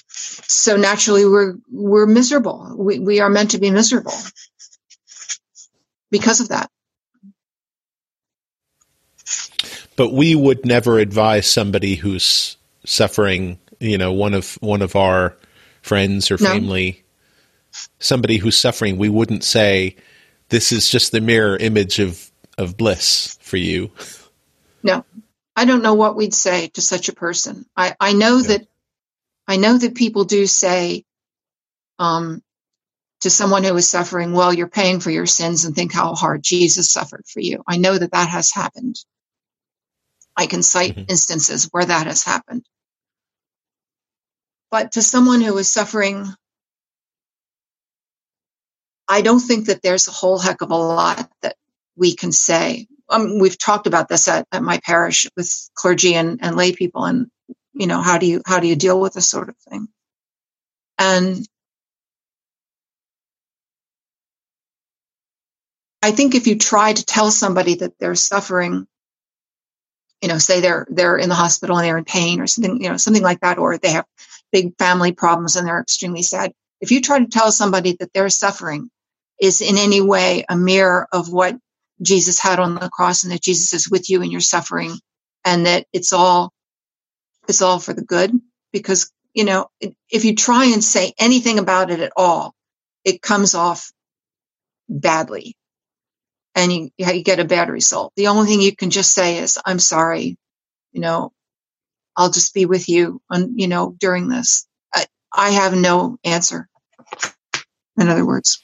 so 0.00 0.76
naturally 0.76 1.26
we're 1.26 1.54
we're 1.70 2.06
miserable. 2.06 2.74
We, 2.76 2.98
we 2.98 3.20
are 3.20 3.30
meant 3.30 3.52
to 3.52 3.58
be 3.58 3.70
miserable 3.70 4.14
because 6.10 6.40
of 6.40 6.48
that. 6.48 6.70
But 9.96 10.12
we 10.12 10.34
would 10.34 10.66
never 10.66 10.98
advise 10.98 11.46
somebody 11.46 11.94
who's 11.94 12.56
suffering 12.84 13.58
you 13.80 13.98
know 13.98 14.12
one 14.12 14.34
of 14.34 14.54
one 14.60 14.82
of 14.82 14.96
our 14.96 15.36
friends 15.82 16.30
or 16.30 16.38
family 16.38 17.02
no. 17.72 17.78
somebody 17.98 18.36
who's 18.38 18.56
suffering 18.56 18.96
we 18.96 19.08
wouldn't 19.08 19.44
say 19.44 19.96
this 20.50 20.70
is 20.70 20.88
just 20.88 21.12
the 21.12 21.20
mirror 21.20 21.56
image 21.56 21.98
of 21.98 22.30
of 22.58 22.76
bliss 22.76 23.38
for 23.40 23.56
you 23.56 23.90
no, 24.84 25.04
I 25.56 25.64
don't 25.64 25.82
know 25.82 25.94
what 25.94 26.14
we'd 26.14 26.34
say 26.34 26.68
to 26.68 26.82
such 26.82 27.08
a 27.08 27.14
person. 27.14 27.66
I, 27.76 27.96
I 27.98 28.12
know 28.12 28.36
yeah. 28.36 28.48
that 28.48 28.66
I 29.48 29.56
know 29.56 29.76
that 29.76 29.94
people 29.94 30.24
do 30.24 30.46
say 30.46 31.04
um, 31.98 32.42
to 33.20 33.30
someone 33.30 33.64
who 33.64 33.76
is 33.76 33.88
suffering, 33.88 34.32
well, 34.32 34.52
you're 34.52 34.68
paying 34.68 35.00
for 35.00 35.10
your 35.10 35.26
sins 35.26 35.64
and 35.64 35.74
think 35.74 35.92
how 35.92 36.14
hard 36.14 36.42
Jesus 36.42 36.90
suffered 36.90 37.24
for 37.26 37.40
you. 37.40 37.62
I 37.66 37.78
know 37.78 37.96
that 37.96 38.12
that 38.12 38.28
has 38.28 38.50
happened. 38.50 38.96
I 40.36 40.46
can 40.46 40.62
cite 40.62 40.92
mm-hmm. 40.92 41.04
instances 41.08 41.68
where 41.70 41.84
that 41.84 42.06
has 42.06 42.22
happened. 42.22 42.64
But 44.70 44.92
to 44.92 45.02
someone 45.02 45.40
who 45.40 45.56
is 45.58 45.70
suffering, 45.70 46.26
I 49.06 49.20
don't 49.20 49.40
think 49.40 49.66
that 49.66 49.82
there's 49.82 50.08
a 50.08 50.12
whole 50.12 50.38
heck 50.38 50.62
of 50.62 50.70
a 50.70 50.76
lot 50.76 51.30
that 51.42 51.56
we 51.96 52.16
can 52.16 52.32
say 52.32 52.88
um, 53.14 53.38
we've 53.38 53.58
talked 53.58 53.86
about 53.86 54.08
this 54.08 54.28
at, 54.28 54.46
at 54.52 54.62
my 54.62 54.78
parish 54.84 55.28
with 55.36 55.70
clergy 55.74 56.14
and, 56.14 56.40
and 56.42 56.56
lay 56.56 56.72
people 56.72 57.04
and 57.04 57.28
you 57.72 57.86
know 57.86 58.00
how 58.00 58.18
do 58.18 58.26
you 58.26 58.42
how 58.46 58.60
do 58.60 58.66
you 58.66 58.76
deal 58.76 59.00
with 59.00 59.14
this 59.14 59.28
sort 59.28 59.48
of 59.48 59.56
thing? 59.68 59.88
And 60.98 61.46
i 66.02 66.10
think 66.10 66.34
if 66.34 66.46
you 66.46 66.58
try 66.58 66.92
to 66.92 67.04
tell 67.04 67.30
somebody 67.30 67.76
that 67.76 67.92
they're 67.98 68.14
suffering 68.14 68.86
you 70.22 70.28
know 70.28 70.38
say 70.38 70.60
they're 70.60 70.86
they're 70.90 71.16
in 71.16 71.28
the 71.30 71.34
hospital 71.34 71.76
and 71.78 71.86
they're 71.86 71.98
in 71.98 72.04
pain 72.04 72.40
or 72.40 72.46
something 72.46 72.82
you 72.82 72.90
know 72.90 72.96
something 72.96 73.22
like 73.22 73.40
that 73.40 73.58
or 73.58 73.78
they 73.78 73.90
have 73.92 74.06
big 74.52 74.76
family 74.78 75.12
problems 75.12 75.56
and 75.56 75.66
they're 75.66 75.80
extremely 75.80 76.22
sad 76.22 76.52
if 76.80 76.90
you 76.90 77.00
try 77.00 77.18
to 77.18 77.26
tell 77.26 77.50
somebody 77.50 77.96
that 77.98 78.12
their 78.12 78.28
suffering 78.28 78.90
is 79.40 79.60
in 79.62 79.78
any 79.78 80.00
way 80.00 80.44
a 80.48 80.56
mirror 80.56 81.08
of 81.12 81.32
what 81.32 81.56
Jesus 82.02 82.40
had 82.40 82.60
on 82.60 82.74
the 82.76 82.90
cross 82.90 83.24
and 83.24 83.32
that 83.32 83.42
Jesus 83.42 83.72
is 83.74 83.90
with 83.90 84.10
you 84.10 84.22
in 84.22 84.30
your 84.30 84.40
suffering 84.40 84.98
and 85.44 85.66
that 85.66 85.86
it's 85.92 86.12
all, 86.12 86.52
it's 87.48 87.62
all 87.62 87.80
for 87.80 87.92
the 87.94 88.04
good 88.04 88.32
because, 88.72 89.12
you 89.34 89.44
know, 89.44 89.68
if 90.10 90.24
you 90.24 90.34
try 90.36 90.66
and 90.66 90.84
say 90.84 91.12
anything 91.18 91.58
about 91.58 91.90
it 91.90 92.00
at 92.00 92.12
all, 92.16 92.54
it 93.04 93.22
comes 93.22 93.54
off 93.54 93.92
badly 94.88 95.56
and 96.56 96.72
you, 96.72 96.90
you 96.98 97.24
get 97.24 97.40
a 97.40 97.44
bad 97.46 97.70
result. 97.70 98.12
The 98.16 98.28
only 98.28 98.48
thing 98.48 98.62
you 98.62 98.76
can 98.76 98.90
just 98.90 99.14
say 99.14 99.38
is, 99.38 99.58
I'm 99.64 99.80
sorry, 99.80 100.36
you 100.92 101.00
know, 101.00 101.32
I'll 102.16 102.30
just 102.30 102.54
be 102.54 102.66
with 102.66 102.88
you 102.88 103.20
on, 103.30 103.58
you 103.58 103.68
know, 103.68 103.96
during 103.98 104.28
this. 104.28 104.66
I, 104.94 105.06
I 105.32 105.50
have 105.50 105.74
no 105.74 106.18
answer. 106.24 106.68
In 107.98 108.08
other 108.08 108.26
words. 108.26 108.62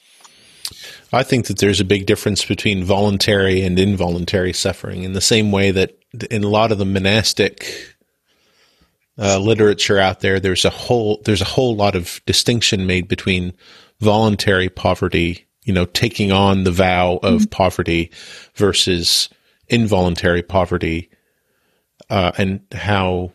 I 1.13 1.23
think 1.23 1.47
that 1.47 1.57
there's 1.57 1.79
a 1.79 1.85
big 1.85 2.05
difference 2.05 2.45
between 2.45 2.83
voluntary 2.83 3.61
and 3.63 3.77
involuntary 3.77 4.53
suffering 4.53 5.03
in 5.03 5.13
the 5.13 5.21
same 5.21 5.51
way 5.51 5.71
that 5.71 5.97
in 6.29 6.43
a 6.43 6.49
lot 6.49 6.71
of 6.71 6.77
the 6.77 6.85
monastic 6.85 7.95
uh, 9.17 9.37
literature 9.37 9.99
out 9.99 10.21
there, 10.21 10.39
there's 10.39 10.65
a 10.65 10.69
whole 10.69 11.21
there's 11.25 11.41
a 11.41 11.45
whole 11.45 11.75
lot 11.75 11.95
of 11.95 12.21
distinction 12.25 12.87
made 12.87 13.07
between 13.07 13.53
voluntary 13.99 14.69
poverty, 14.69 15.47
you 15.63 15.73
know, 15.73 15.85
taking 15.85 16.31
on 16.31 16.63
the 16.63 16.71
vow 16.71 17.19
of 17.21 17.41
mm-hmm. 17.41 17.49
poverty 17.49 18.11
versus 18.55 19.29
involuntary 19.67 20.41
poverty, 20.41 21.09
uh, 22.09 22.31
and 22.37 22.61
how 22.71 23.31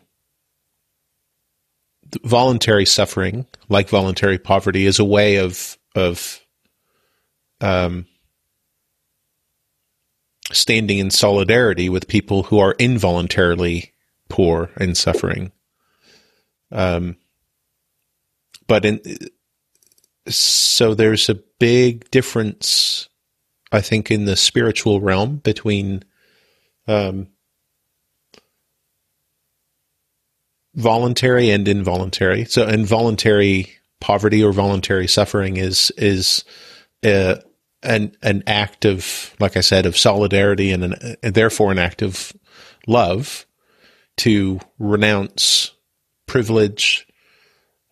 voluntary 2.23 2.85
suffering, 2.85 3.45
like 3.69 3.89
voluntary 3.89 4.39
poverty, 4.39 4.87
is 4.87 4.97
a 4.97 5.05
way 5.05 5.37
of 5.37 5.77
of 5.95 6.41
um, 7.61 8.05
standing 10.51 10.99
in 10.99 11.11
solidarity 11.11 11.89
with 11.89 12.07
people 12.07 12.43
who 12.43 12.59
are 12.59 12.75
involuntarily 12.79 13.93
poor 14.29 14.69
and 14.77 14.97
suffering. 14.97 15.51
Um, 16.71 17.17
but 18.67 18.85
in 18.85 19.01
so 20.27 20.93
there's 20.93 21.29
a 21.29 21.39
big 21.59 22.09
difference, 22.11 23.07
I 23.71 23.81
think, 23.81 24.11
in 24.11 24.25
the 24.25 24.35
spiritual 24.35 24.99
realm 24.99 25.37
between 25.37 26.03
um, 26.87 27.27
voluntary 30.75 31.49
and 31.49 31.67
involuntary. 31.67 32.45
So 32.45 32.67
involuntary 32.67 33.77
poverty 33.99 34.43
or 34.43 34.51
voluntary 34.51 35.07
suffering 35.07 35.57
is 35.57 35.91
is 35.97 36.43
uh, 37.03 37.35
an 37.87 38.15
an 38.21 38.43
act 38.45 38.85
of, 38.85 39.33
like 39.39 39.57
I 39.57 39.61
said, 39.61 39.85
of 39.85 39.97
solidarity 39.97 40.71
and, 40.71 40.83
an, 40.83 41.15
and 41.23 41.33
therefore 41.33 41.71
an 41.71 41.79
act 41.79 42.01
of 42.01 42.33
love 42.85 43.47
to 44.17 44.59
renounce 44.77 45.71
privilege 46.25 47.07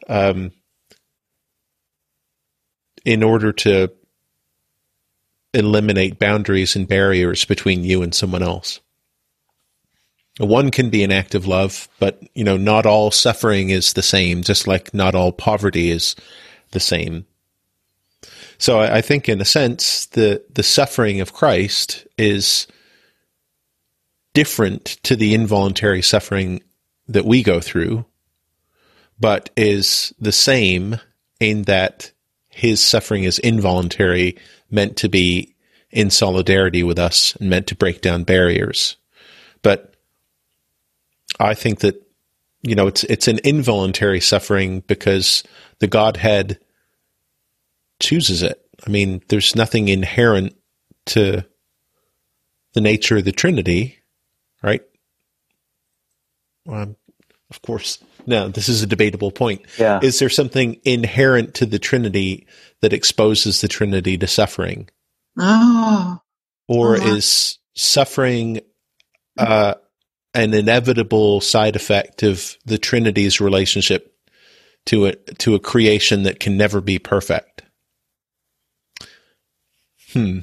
um, 0.08 0.52
in 3.06 3.24
order 3.24 3.54
to 3.54 3.92
eliminate 5.54 6.20
boundaries 6.20 6.76
and 6.76 6.88
barriers 6.88 7.46
between 7.46 7.84
you 7.84 8.04
and 8.04 8.14
someone 8.14 8.44
else. 8.44 8.82
One 10.38 10.70
can 10.70 10.90
be 10.90 11.04
an 11.06 11.14
act 11.14 11.34
of 11.34 11.48
love, 11.48 11.88
but 11.98 12.22
you 12.34 12.44
know, 12.44 12.58
not 12.58 12.86
all 12.86 13.10
suffering 13.10 13.70
is 13.70 13.94
the 13.94 14.02
same, 14.02 14.44
just 14.44 14.68
like 14.68 14.94
not 14.94 15.16
all 15.16 15.32
poverty 15.32 15.90
is 15.90 16.16
the 16.72 16.82
same. 16.82 17.26
So 18.58 18.80
I, 18.80 18.98
I 18.98 19.02
think 19.02 19.28
in 19.30 19.42
a 19.42 19.46
sense 19.46 20.06
the 20.08 20.44
the 20.54 20.64
suffering 20.64 21.22
of 21.22 21.34
Christ 21.34 22.08
is 22.18 22.68
different 24.34 24.86
to 25.04 25.16
the 25.16 25.34
involuntary 25.34 26.02
suffering 26.02 26.62
that 27.08 27.26
we 27.26 27.42
go 27.42 27.60
through, 27.60 28.06
but 29.20 29.50
is 29.56 30.14
the 30.20 30.32
same 30.32 31.00
in 31.40 31.64
that 31.64 32.12
his 32.50 32.82
suffering 32.82 33.24
is 33.24 33.40
involuntary, 33.40 34.38
meant 34.70 34.98
to 34.98 35.10
be 35.10 35.56
in 35.92 36.10
solidarity 36.10 36.84
with 36.84 37.00
us 37.00 37.36
and 37.38 37.50
meant 37.50 37.68
to 37.68 37.76
break 37.76 38.02
down 38.02 38.24
barriers. 38.24 38.98
But 39.62 39.96
I 41.40 41.54
think 41.54 41.80
that 41.80 42.02
you 42.62 42.76
know 42.76 42.88
it's 42.88 43.04
it's 43.06 43.28
an 43.28 43.40
involuntary 43.44 44.20
suffering 44.20 44.82
because 44.82 45.44
the 45.80 45.88
Godhead 45.88 46.60
chooses 48.00 48.44
it. 48.44 48.62
I 48.86 48.90
mean, 48.90 49.22
there's 49.30 49.56
nothing 49.56 49.88
inherent 49.88 50.56
to 51.08 51.46
the 52.74 52.82
nature 52.82 53.18
of 53.18 53.26
the 53.26 53.32
Trinity, 53.32 54.00
right? 54.62 54.82
Um, 56.68 56.96
of 57.50 57.62
course, 57.62 58.04
no. 58.26 58.50
This 58.50 58.70
is 58.70 58.82
a 58.82 58.88
debatable 58.88 59.32
point. 59.32 59.62
Yeah. 59.78 60.00
Is 60.02 60.20
there 60.20 60.30
something 60.30 60.80
inherent 60.84 61.54
to 61.56 61.66
the 61.66 61.80
Trinity 61.80 62.48
that 62.82 62.94
exposes 62.94 63.62
the 63.62 63.68
Trinity 63.68 64.18
to 64.18 64.28
suffering? 64.28 64.90
Oh. 65.38 66.20
Or 66.68 66.96
Uh-huh. 66.98 67.16
is 67.16 67.60
suffering 67.76 68.62
uh, 69.38 69.76
an 70.34 70.54
inevitable 70.54 71.40
side 71.42 71.76
effect 71.76 72.24
of 72.24 72.58
the 72.66 72.78
Trinity's 72.78 73.40
relationship 73.40 74.12
to 74.88 75.06
a 75.08 75.16
to 75.16 75.56
a 75.56 75.60
creation 75.60 76.24
that 76.24 76.40
can 76.40 76.58
never 76.58 76.82
be 76.82 76.98
perfect? 77.00 77.55
Hmm. 80.16 80.40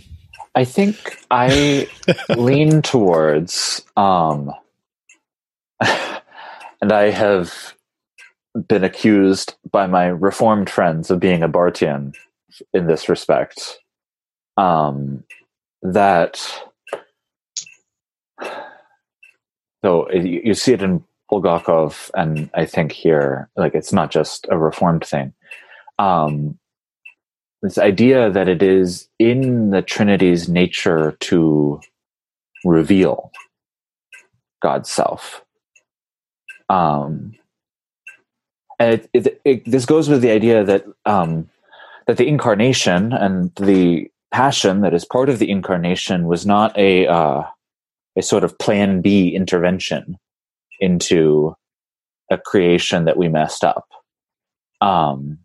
I 0.55 0.67
think 0.67 1.19
I 1.31 1.89
lean 2.37 2.83
towards, 2.83 3.83
um, 3.97 4.53
and 5.81 6.93
I 6.93 7.09
have 7.09 7.75
been 8.69 8.85
accused 8.85 9.55
by 9.71 9.87
my 9.87 10.09
reformed 10.09 10.69
friends 10.69 11.11
of 11.11 11.21
being 11.21 11.43
a 11.43 11.49
Barthian 11.49 12.15
in 12.75 12.87
this 12.87 13.09
respect. 13.09 13.79
Um, 14.59 15.25
that 15.81 16.39
so 19.83 20.11
you, 20.13 20.43
you 20.45 20.55
see 20.55 20.75
it 20.75 20.83
in 20.83 21.03
Bulgakov, 21.33 22.11
and 22.15 22.51
I 22.53 22.67
think 22.67 22.93
here, 22.93 23.49
like 23.57 23.75
it's 23.75 23.95
not 23.95 24.11
just 24.11 24.47
a 24.51 24.59
reformed 24.59 25.07
thing. 25.07 25.33
Um, 25.99 26.59
this 27.63 27.79
idea 27.79 28.31
that 28.31 28.49
it 28.49 28.63
is 28.63 29.09
in 29.19 29.71
the 29.71 29.83
Trinity's 29.83 30.49
nature 30.49 31.17
to 31.21 31.81
reveal 32.65 33.31
God's 34.61 34.91
self. 34.91 35.45
Um, 36.69 37.35
and 38.79 38.95
it, 38.95 39.11
it, 39.13 39.41
it, 39.45 39.65
this 39.65 39.87
goes 39.87 40.09
with 40.09 40.23
the 40.23 40.31
idea 40.31 40.65
that 40.65 40.85
um, 41.05 41.49
that 42.07 42.17
the 42.17 42.27
incarnation 42.27 43.13
and 43.13 43.55
the 43.55 44.11
passion 44.33 44.81
that 44.81 44.95
is 44.95 45.05
part 45.05 45.29
of 45.29 45.39
the 45.39 45.51
incarnation 45.51 46.27
was 46.27 46.45
not 46.45 46.77
a 46.77 47.07
uh, 47.07 47.43
a 48.17 48.23
sort 48.23 48.45
of 48.45 48.59
Plan 48.59 49.01
B 49.01 49.35
intervention 49.35 50.19
into 50.81 51.55
a 52.31 52.39
creation 52.39 53.05
that 53.05 53.17
we 53.17 53.29
messed 53.29 53.63
up. 53.63 53.87
Um, 54.81 55.39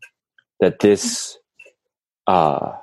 that 0.59 0.79
this 0.79 1.36
uh, 2.27 2.73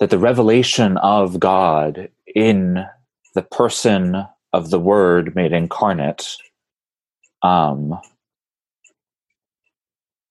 that 0.00 0.10
the 0.10 0.18
revelation 0.18 0.96
of 0.98 1.40
God 1.40 2.08
in 2.34 2.84
the 3.34 3.42
person 3.42 4.26
of 4.52 4.70
the 4.70 4.78
Word 4.78 5.34
made 5.34 5.52
incarnate 5.52 6.36
um, 7.42 7.98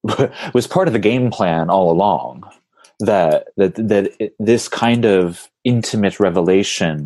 was 0.53 0.67
part 0.67 0.87
of 0.87 0.93
the 0.93 0.99
game 0.99 1.31
plan 1.31 1.69
all 1.69 1.91
along. 1.91 2.43
That 2.99 3.47
that 3.57 3.75
that 3.75 4.33
this 4.39 4.67
kind 4.67 5.05
of 5.05 5.49
intimate 5.63 6.19
revelation 6.19 7.03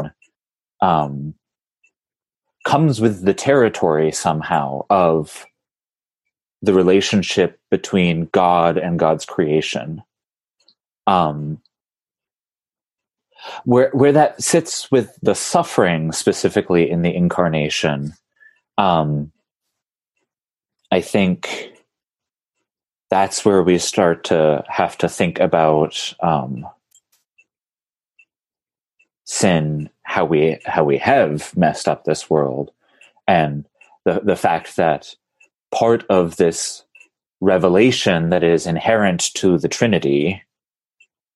um, 0.82 1.34
comes 2.66 3.00
with 3.00 3.24
the 3.24 3.34
territory 3.34 4.12
somehow 4.12 4.86
of 4.90 5.46
the 6.62 6.74
relationship 6.74 7.60
between 7.72 8.26
God 8.32 8.78
and 8.78 9.00
God's 9.00 9.26
creation 9.26 10.04
um, 11.08 11.60
where 13.64 13.90
where 13.92 14.12
that 14.12 14.42
sits 14.42 14.92
with 14.92 15.18
the 15.22 15.36
suffering 15.36 16.12
specifically 16.12 16.90
in 16.90 17.02
the 17.02 17.16
incarnation 17.16 18.14
um, 18.78 19.32
i 20.92 21.02
think 21.02 21.72
that's 23.10 23.46
where 23.46 23.64
we 23.64 23.78
start 23.78 24.26
to 24.26 24.64
have 24.68 24.98
to 24.98 25.08
think 25.08 25.40
about 25.40 26.14
um, 26.22 26.68
sin 29.26 29.90
how 30.04 30.26
we 30.26 30.58
how 30.66 30.84
we 30.84 30.98
have 30.98 31.56
messed 31.56 31.88
up 31.88 32.04
this 32.04 32.30
world 32.30 32.72
and 33.28 33.66
the 34.06 34.22
the 34.24 34.36
fact 34.36 34.76
that 34.76 35.16
part 35.72 36.06
of 36.10 36.38
this 36.38 36.84
revelation 37.40 38.30
that 38.30 38.44
is 38.44 38.66
inherent 38.66 39.34
to 39.36 39.58
the 39.60 39.68
trinity 39.68 40.42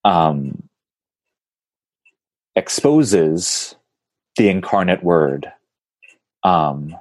um, 0.04 0.68
exposes 2.56 3.76
the 4.38 4.50
incarnate 4.50 5.04
word. 5.04 5.52
Um, 6.44 6.96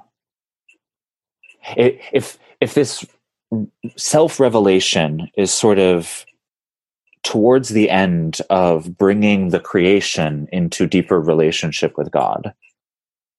it, 1.75 1.99
if 2.11 2.37
if 2.59 2.73
this 2.73 3.05
self 3.97 4.39
revelation 4.39 5.29
is 5.35 5.51
sort 5.51 5.79
of 5.79 6.25
towards 7.23 7.69
the 7.69 7.89
end 7.89 8.39
of 8.49 8.97
bringing 8.97 9.49
the 9.49 9.59
creation 9.59 10.47
into 10.51 10.87
deeper 10.87 11.19
relationship 11.19 11.97
with 11.97 12.11
God, 12.11 12.53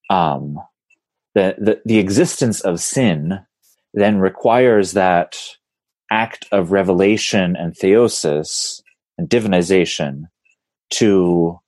um, 0.09 0.59
the, 1.35 1.55
the 1.57 1.81
the 1.85 1.99
existence 1.99 2.61
of 2.61 2.79
sin 2.79 3.39
then 3.93 4.17
requires 4.17 4.93
that 4.93 5.37
act 6.11 6.45
of 6.51 6.71
revelation 6.71 7.55
and 7.55 7.73
theosis 7.73 8.82
and 9.17 9.29
divinization 9.29 10.27
to 10.91 11.59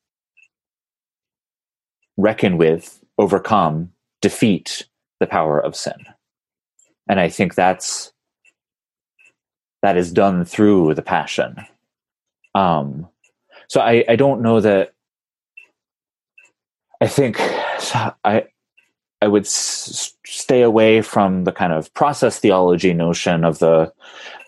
reckon 2.18 2.58
with, 2.58 3.04
overcome, 3.18 3.92
defeat 4.22 4.88
the 5.20 5.28
power 5.28 5.60
of 5.60 5.76
sin. 5.76 6.06
And 7.08 7.20
I 7.20 7.30
think 7.30 7.56
that's 7.56 8.12
that 9.82 9.98
is 9.98 10.12
done 10.12 10.46
through 10.46 10.96
the 10.96 11.04
passion. 11.04 11.58
Um, 12.56 13.08
so 13.68 13.82
I, 13.82 14.04
I 14.10 14.16
don't 14.16 14.42
know 14.42 14.60
that. 14.60 14.94
I 17.02 17.08
think 17.08 17.38
I 18.24 18.48
I 19.22 19.28
would 19.28 19.46
s- 19.46 20.16
stay 20.26 20.62
away 20.62 21.02
from 21.02 21.44
the 21.44 21.52
kind 21.52 21.74
of 21.74 21.94
process 21.94 22.40
theology 22.40 22.94
notion 22.94 23.46
of 23.46 23.60
the 23.60 23.94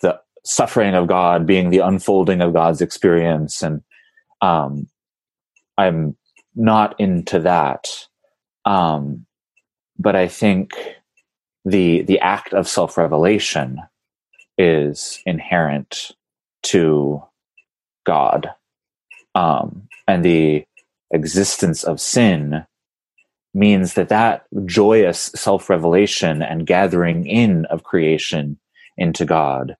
the 0.01 0.19
suffering 0.47 0.95
of 0.95 1.07
God 1.07 1.45
being 1.45 1.69
the 1.69 1.79
unfolding 1.79 2.41
of 2.41 2.53
God's 2.53 2.81
experience, 2.81 3.61
and 3.61 3.81
um, 4.41 4.87
I'm 5.77 6.15
not 6.55 6.99
into 6.99 7.39
that. 7.39 7.87
Um, 8.65 9.25
but 9.99 10.15
I 10.15 10.27
think 10.27 10.73
the 11.65 12.03
the 12.03 12.19
act 12.19 12.53
of 12.53 12.67
self 12.67 12.97
revelation 12.97 13.79
is 14.57 15.21
inherent 15.25 16.11
to 16.63 17.21
God, 18.05 18.49
um, 19.35 19.87
and 20.07 20.23
the 20.23 20.65
existence 21.11 21.83
of 21.83 22.01
sin 22.01 22.65
means 23.53 23.95
that 23.95 24.09
that 24.09 24.45
joyous 24.65 25.31
self-revelation 25.35 26.41
and 26.43 26.67
gathering 26.67 27.25
in 27.25 27.65
of 27.65 27.83
creation 27.83 28.59
into 28.97 29.25
God 29.25 29.75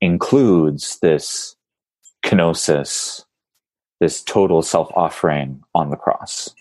includes 0.00 0.98
this 1.00 1.56
kenosis, 2.24 3.24
this 4.00 4.22
total 4.22 4.62
self-offering 4.62 5.62
on 5.74 5.90
the 5.90 5.96
cross. 5.96 6.54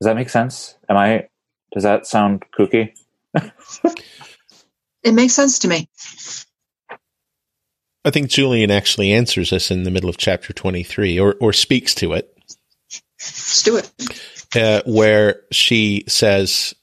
Does 0.00 0.06
that 0.06 0.16
make 0.16 0.30
sense? 0.30 0.74
Am 0.88 0.96
I 0.96 1.28
does 1.72 1.84
that 1.84 2.06
sound 2.06 2.44
kooky? 2.58 2.92
it 5.02 5.14
makes 5.14 5.32
sense 5.32 5.60
to 5.60 5.68
me. 5.68 5.88
I 8.04 8.10
think 8.10 8.28
Julian 8.28 8.70
actually 8.70 9.12
answers 9.12 9.52
us 9.52 9.70
in 9.70 9.84
the 9.84 9.90
middle 9.90 10.10
of 10.10 10.16
chapter 10.16 10.52
23 10.52 11.18
or, 11.18 11.36
or 11.40 11.52
speaks 11.52 11.94
to 11.96 12.12
it. 12.14 12.36
Let's 13.20 13.62
do 13.62 13.76
it. 13.76 13.90
Uh, 14.54 14.82
where 14.84 15.42
she 15.52 16.04
says, 16.08 16.74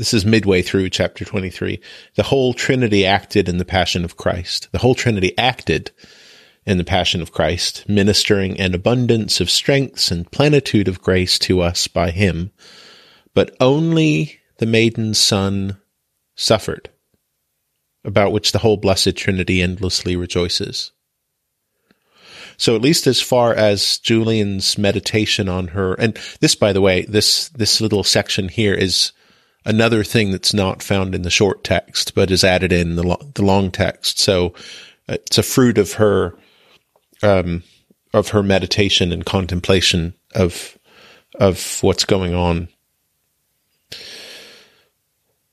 this 0.00 0.14
is 0.14 0.24
midway 0.24 0.62
through 0.62 0.88
chapter 0.88 1.26
23, 1.26 1.78
the 2.14 2.22
whole 2.22 2.54
Trinity 2.54 3.04
acted 3.04 3.50
in 3.50 3.58
the 3.58 3.66
passion 3.66 4.02
of 4.02 4.16
Christ. 4.16 4.66
The 4.72 4.78
whole 4.78 4.94
Trinity 4.94 5.36
acted 5.36 5.90
in 6.64 6.78
the 6.78 6.84
passion 6.84 7.20
of 7.20 7.32
Christ, 7.32 7.86
ministering 7.86 8.58
an 8.58 8.74
abundance 8.74 9.42
of 9.42 9.50
strengths 9.50 10.10
and 10.10 10.32
plenitude 10.32 10.88
of 10.88 11.02
grace 11.02 11.38
to 11.40 11.60
us 11.60 11.86
by 11.86 12.12
him. 12.12 12.50
But 13.34 13.54
only 13.60 14.40
the 14.56 14.64
maiden 14.64 15.12
son 15.12 15.76
suffered 16.34 16.88
about 18.02 18.32
which 18.32 18.52
the 18.52 18.60
whole 18.60 18.78
blessed 18.78 19.16
Trinity 19.16 19.60
endlessly 19.60 20.16
rejoices. 20.16 20.92
So 22.56 22.74
at 22.74 22.80
least 22.80 23.06
as 23.06 23.20
far 23.20 23.52
as 23.52 23.98
Julian's 23.98 24.78
meditation 24.78 25.46
on 25.50 25.68
her, 25.68 25.92
and 25.92 26.18
this, 26.40 26.54
by 26.54 26.72
the 26.72 26.80
way, 26.80 27.02
this, 27.02 27.50
this 27.50 27.82
little 27.82 28.02
section 28.02 28.48
here 28.48 28.72
is 28.72 29.12
another 29.70 30.04
thing 30.04 30.32
that's 30.32 30.52
not 30.52 30.82
found 30.82 31.14
in 31.14 31.22
the 31.22 31.30
short 31.30 31.64
text, 31.64 32.14
but 32.14 32.30
is 32.30 32.44
added 32.44 32.72
in 32.72 32.96
the, 32.96 33.02
lo- 33.02 33.30
the 33.34 33.44
long 33.44 33.70
text. 33.70 34.18
So 34.18 34.48
uh, 35.08 35.14
it's 35.24 35.38
a 35.38 35.42
fruit 35.42 35.78
of 35.78 35.94
her, 35.94 36.36
um, 37.22 37.62
of 38.12 38.30
her 38.30 38.42
meditation 38.42 39.12
and 39.12 39.24
contemplation 39.24 40.14
of, 40.34 40.76
of 41.36 41.78
what's 41.82 42.04
going 42.04 42.34
on. 42.34 42.68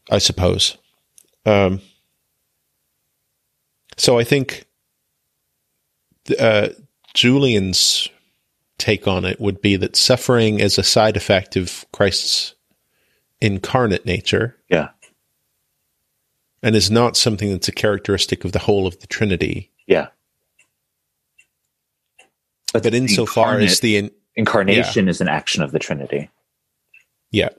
I 0.09 0.19
suppose. 0.19 0.77
Um, 1.45 1.81
so 3.97 4.17
I 4.17 4.23
think 4.23 4.65
uh, 6.39 6.69
Julian's 7.13 8.09
take 8.77 9.07
on 9.07 9.25
it 9.25 9.39
would 9.41 9.59
be 9.61 9.75
that 9.75 9.95
suffering 9.95 10.59
is 10.59 10.77
a 10.77 10.83
side 10.83 11.17
effect 11.17 11.55
of 11.55 11.85
Christ's 11.91 12.53
incarnate 13.41 14.05
nature. 14.05 14.57
Yeah. 14.69 14.89
And 16.63 16.75
is 16.75 16.89
not 16.89 17.15
something 17.15 17.51
that's 17.51 17.67
a 17.67 17.73
characteristic 17.73 18.43
of 18.43 18.51
the 18.51 18.59
whole 18.59 18.87
of 18.87 18.99
the 18.99 19.07
Trinity. 19.07 19.71
Yeah. 19.85 20.07
But, 22.73 22.83
but 22.83 22.93
insofar 22.93 23.59
as 23.59 23.79
the 23.79 23.97
in, 23.97 24.11
incarnation 24.35 25.05
yeah. 25.05 25.09
is 25.11 25.21
an 25.21 25.27
action 25.27 25.63
of 25.63 25.71
the 25.71 25.79
Trinity. 25.79 26.29
Yeah. 27.31 27.49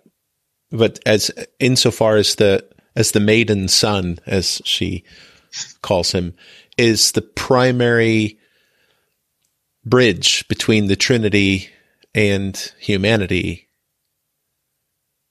But 0.70 0.99
as 1.07 1.31
insofar 1.59 2.16
as 2.16 2.35
the 2.35 2.68
as 2.95 3.12
the 3.12 3.20
maiden 3.20 3.68
son, 3.68 4.18
as 4.26 4.61
she 4.64 5.05
calls 5.83 6.12
him, 6.12 6.35
is 6.76 7.12
the 7.12 7.22
primary 7.22 8.39
bridge 9.85 10.47
between 10.49 10.89
the 10.89 10.97
Trinity 10.97 11.70
and 12.14 12.72
humanity. 12.79 13.68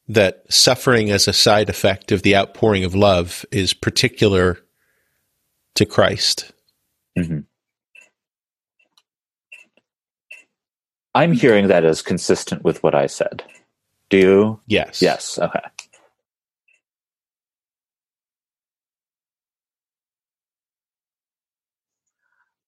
That 0.09 0.43
suffering 0.49 1.11
as 1.11 1.27
a 1.27 1.33
side 1.33 1.69
effect 1.69 2.11
of 2.11 2.23
the 2.23 2.35
outpouring 2.35 2.83
of 2.85 2.95
love 2.95 3.45
is 3.51 3.73
particular 3.73 4.59
to 5.75 5.85
Christ. 5.85 6.51
Mm-hmm. 7.17 7.39
I'm 11.15 11.33
hearing 11.33 11.67
that 11.67 11.83
as 11.83 12.01
consistent 12.01 12.63
with 12.63 12.83
what 12.83 12.95
I 12.95 13.07
said. 13.07 13.43
Do 14.09 14.17
you? 14.17 14.59
Yes. 14.67 15.01
Yes. 15.01 15.39
Okay. 15.39 15.59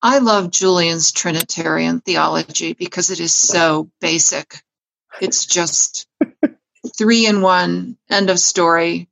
I 0.02 0.20
love 0.20 0.52
Julian's 0.52 1.12
Trinitarian 1.12 2.00
theology 2.02 2.74
because 2.74 3.10
it 3.10 3.20
is 3.20 3.36
so 3.36 3.92
basic. 4.00 4.64
It's 5.22 5.46
just 5.46 6.08
three 6.98 7.28
in 7.28 7.42
one, 7.42 7.98
end 8.10 8.30
of 8.30 8.40
story. 8.40 9.10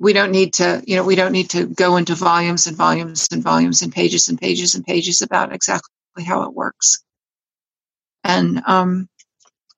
We 0.00 0.12
don't 0.14 0.32
need 0.32 0.54
to, 0.54 0.82
you 0.86 0.96
know, 0.96 1.04
we 1.04 1.16
don't 1.16 1.32
need 1.32 1.50
to 1.50 1.66
go 1.66 1.96
into 1.96 2.14
volumes 2.16 2.66
and 2.66 2.76
volumes 2.76 3.28
and 3.32 3.42
volumes 3.42 3.82
and 3.82 3.92
pages 3.92 4.28
and 4.28 4.38
pages 4.40 4.74
and 4.76 4.84
pages 4.86 5.22
about 5.22 5.52
exactly 5.54 6.24
how 6.26 6.44
it 6.44 6.54
works. 6.54 7.02
And 8.24 8.62
um, 8.66 9.08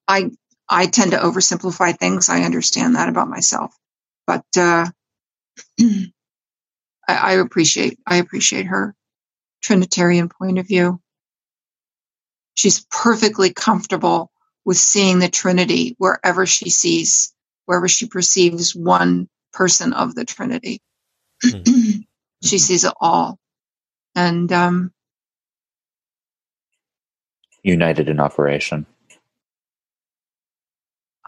I 0.09 0.31
I 0.69 0.87
tend 0.87 1.13
to 1.13 1.19
oversimplify 1.19 1.99
things. 1.99 2.29
I 2.29 2.43
understand 2.43 2.97
that 2.97 3.09
about 3.09 3.29
myself, 3.29 3.75
but 4.27 4.45
uh, 4.57 4.87
I, 5.81 6.09
I 7.09 7.33
appreciate 7.35 7.99
I 8.07 8.17
appreciate 8.17 8.67
her 8.67 8.95
Trinitarian 9.63 10.31
point 10.31 10.59
of 10.59 10.69
view. 10.69 11.01
She's 12.55 12.87
perfectly 12.91 13.53
comfortable 13.53 14.30
with 14.65 14.77
seeing 14.77 15.19
the 15.19 15.29
Trinity 15.29 15.95
wherever 15.99 16.47
she 16.47 16.71
sees, 16.71 17.35
wherever 17.67 17.89
she 17.89 18.07
perceives 18.07 18.75
one 18.75 19.29
person 19.53 19.93
of 19.93 20.15
the 20.15 20.25
Trinity. 20.25 20.81
Mm-hmm. 21.45 22.01
she 22.43 22.59
sees 22.59 22.85
it 22.85 22.93
all. 23.01 23.39
And 24.15 24.51
um, 24.53 24.93
united 27.63 28.09
in 28.09 28.21
operation. 28.21 28.87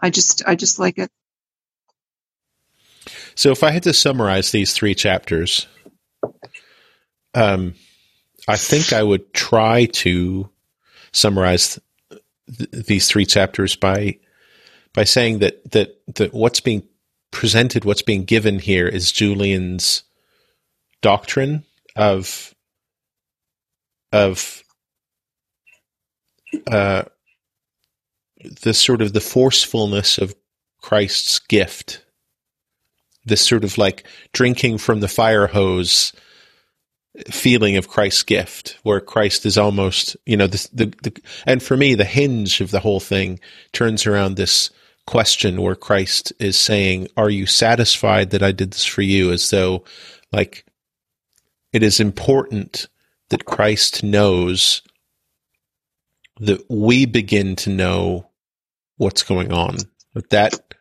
I 0.01 0.09
just 0.09 0.43
I 0.45 0.55
just 0.55 0.79
like 0.79 0.97
it. 0.97 1.09
So 3.35 3.51
if 3.51 3.63
I 3.63 3.71
had 3.71 3.83
to 3.83 3.93
summarize 3.93 4.51
these 4.51 4.73
three 4.73 4.95
chapters, 4.95 5.67
um, 7.33 7.75
I 8.47 8.57
think 8.57 8.93
I 8.93 9.01
would 9.01 9.33
try 9.33 9.85
to 9.85 10.49
summarize 11.11 11.79
th- 12.57 12.69
these 12.71 13.07
three 13.07 13.25
chapters 13.25 13.75
by 13.75 14.17
by 14.93 15.03
saying 15.03 15.39
that 15.39 15.71
that 15.71 16.01
that 16.15 16.33
what's 16.33 16.59
being 16.59 16.87
presented, 17.31 17.85
what's 17.85 18.01
being 18.01 18.25
given 18.25 18.59
here, 18.59 18.87
is 18.87 19.11
Julian's 19.11 20.03
doctrine 21.01 21.63
of 21.95 22.53
of 24.11 24.63
uh, 26.71 27.03
the 28.61 28.73
sort 28.73 29.01
of 29.01 29.13
the 29.13 29.21
forcefulness 29.21 30.17
of 30.17 30.35
Christ's 30.81 31.39
gift, 31.39 32.05
this 33.25 33.45
sort 33.45 33.63
of 33.63 33.77
like 33.77 34.05
drinking 34.33 34.77
from 34.77 34.99
the 34.99 35.07
fire 35.07 35.47
hose 35.47 36.13
feeling 37.29 37.77
of 37.77 37.87
Christ's 37.87 38.23
gift, 38.23 38.79
where 38.83 38.99
Christ 38.99 39.45
is 39.45 39.57
almost, 39.57 40.17
you 40.25 40.35
know, 40.35 40.47
the, 40.47 40.69
the, 40.73 40.85
the, 41.03 41.21
and 41.45 41.61
for 41.61 41.77
me, 41.77 41.93
the 41.93 42.05
hinge 42.05 42.59
of 42.59 42.71
the 42.71 42.79
whole 42.79 42.99
thing 42.99 43.39
turns 43.71 44.07
around 44.07 44.35
this 44.35 44.71
question 45.05 45.61
where 45.61 45.75
Christ 45.75 46.33
is 46.39 46.57
saying, 46.57 47.07
Are 47.15 47.29
you 47.29 47.45
satisfied 47.45 48.31
that 48.31 48.43
I 48.43 48.51
did 48.51 48.71
this 48.71 48.85
for 48.85 49.01
you? 49.01 49.31
As 49.31 49.47
though, 49.49 49.83
like, 50.31 50.65
it 51.71 51.83
is 51.83 51.99
important 51.99 52.87
that 53.29 53.45
Christ 53.45 54.03
knows 54.03 54.81
that 56.39 56.65
we 56.69 57.05
begin 57.05 57.55
to 57.57 57.69
know 57.69 58.29
what's 58.97 59.23
going 59.23 59.51
on. 59.51 59.77
That 60.13 60.29
that, 60.31 60.73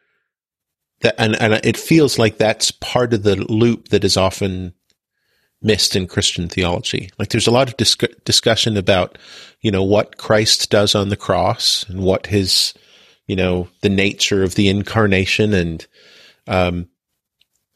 that 1.00 1.14
and, 1.18 1.40
and 1.40 1.54
it 1.64 1.76
feels 1.76 2.18
like 2.18 2.38
that's 2.38 2.70
part 2.70 3.12
of 3.12 3.22
the 3.22 3.36
loop 3.36 3.88
that 3.88 4.04
is 4.04 4.16
often 4.16 4.74
missed 5.62 5.96
in 5.96 6.06
Christian 6.06 6.48
theology. 6.48 7.10
Like 7.18 7.30
there's 7.30 7.46
a 7.46 7.52
lot 7.52 7.68
of 7.68 7.76
dis- 7.76 7.96
discussion 8.24 8.76
about, 8.76 9.18
you 9.60 9.70
know, 9.70 9.82
what 9.82 10.18
Christ 10.18 10.70
does 10.70 10.94
on 10.94 11.08
the 11.08 11.16
cross 11.16 11.84
and 11.88 12.00
what 12.02 12.26
his, 12.26 12.74
you 13.26 13.36
know, 13.36 13.68
the 13.80 13.88
nature 13.88 14.42
of 14.42 14.54
the 14.54 14.68
incarnation 14.68 15.54
and, 15.54 15.86
um, 16.46 16.88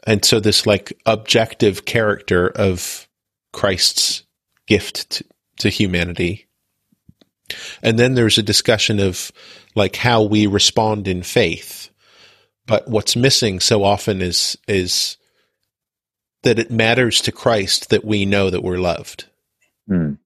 and 0.07 0.25
so 0.25 0.41
this 0.41 0.67
like 0.67 0.93
objective 1.07 1.85
character 1.85 2.49
of 2.49 3.09
Christ's 3.53 4.25
gift 4.67 5.11
to, 5.11 5.25
to 5.59 5.69
humanity. 5.69 6.47
And 7.83 7.99
then 7.99 8.15
there's 8.15 8.39
a 8.39 8.43
discussion 8.43 9.01
of 9.01 9.31
like 9.75 9.97
how 9.97 10.23
we 10.23 10.47
respond 10.47 11.09
in 11.09 11.23
faith. 11.23 11.91
But 12.67 12.89
what's 12.89 13.15
missing 13.15 13.61
so 13.61 13.85
often 13.85 14.21
is, 14.21 14.59
is, 14.67 15.17
that 16.43 16.59
it 16.59 16.71
matters 16.71 17.21
to 17.23 17.33
Christ 17.33 17.91
that 17.91 18.05
we 18.05 18.25
know 18.27 18.51
that 18.51 18.63
we're 18.63 18.79
loved. 18.79 19.27
Mm. 19.91 20.19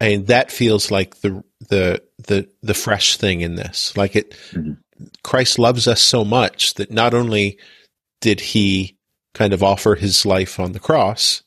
and 0.00 0.26
that 0.26 0.50
feels 0.50 0.90
like 0.90 1.20
the 1.20 1.44
the 1.68 2.02
the 2.26 2.48
the 2.60 2.74
fresh 2.74 3.16
thing 3.16 3.40
in 3.40 3.54
this. 3.54 3.96
Like 3.96 4.16
it, 4.16 4.34
Mhm. 4.52 4.78
Christ 5.22 5.58
loves 5.60 5.86
us 5.86 6.00
so 6.02 6.24
much 6.24 6.74
that 6.74 6.90
not 6.90 7.14
only 7.14 7.58
did 8.20 8.40
he 8.40 8.96
kind 9.34 9.52
of 9.52 9.62
offer 9.62 9.94
his 9.94 10.26
life 10.26 10.58
on 10.60 10.72
the 10.72 10.80
cross, 10.80 11.42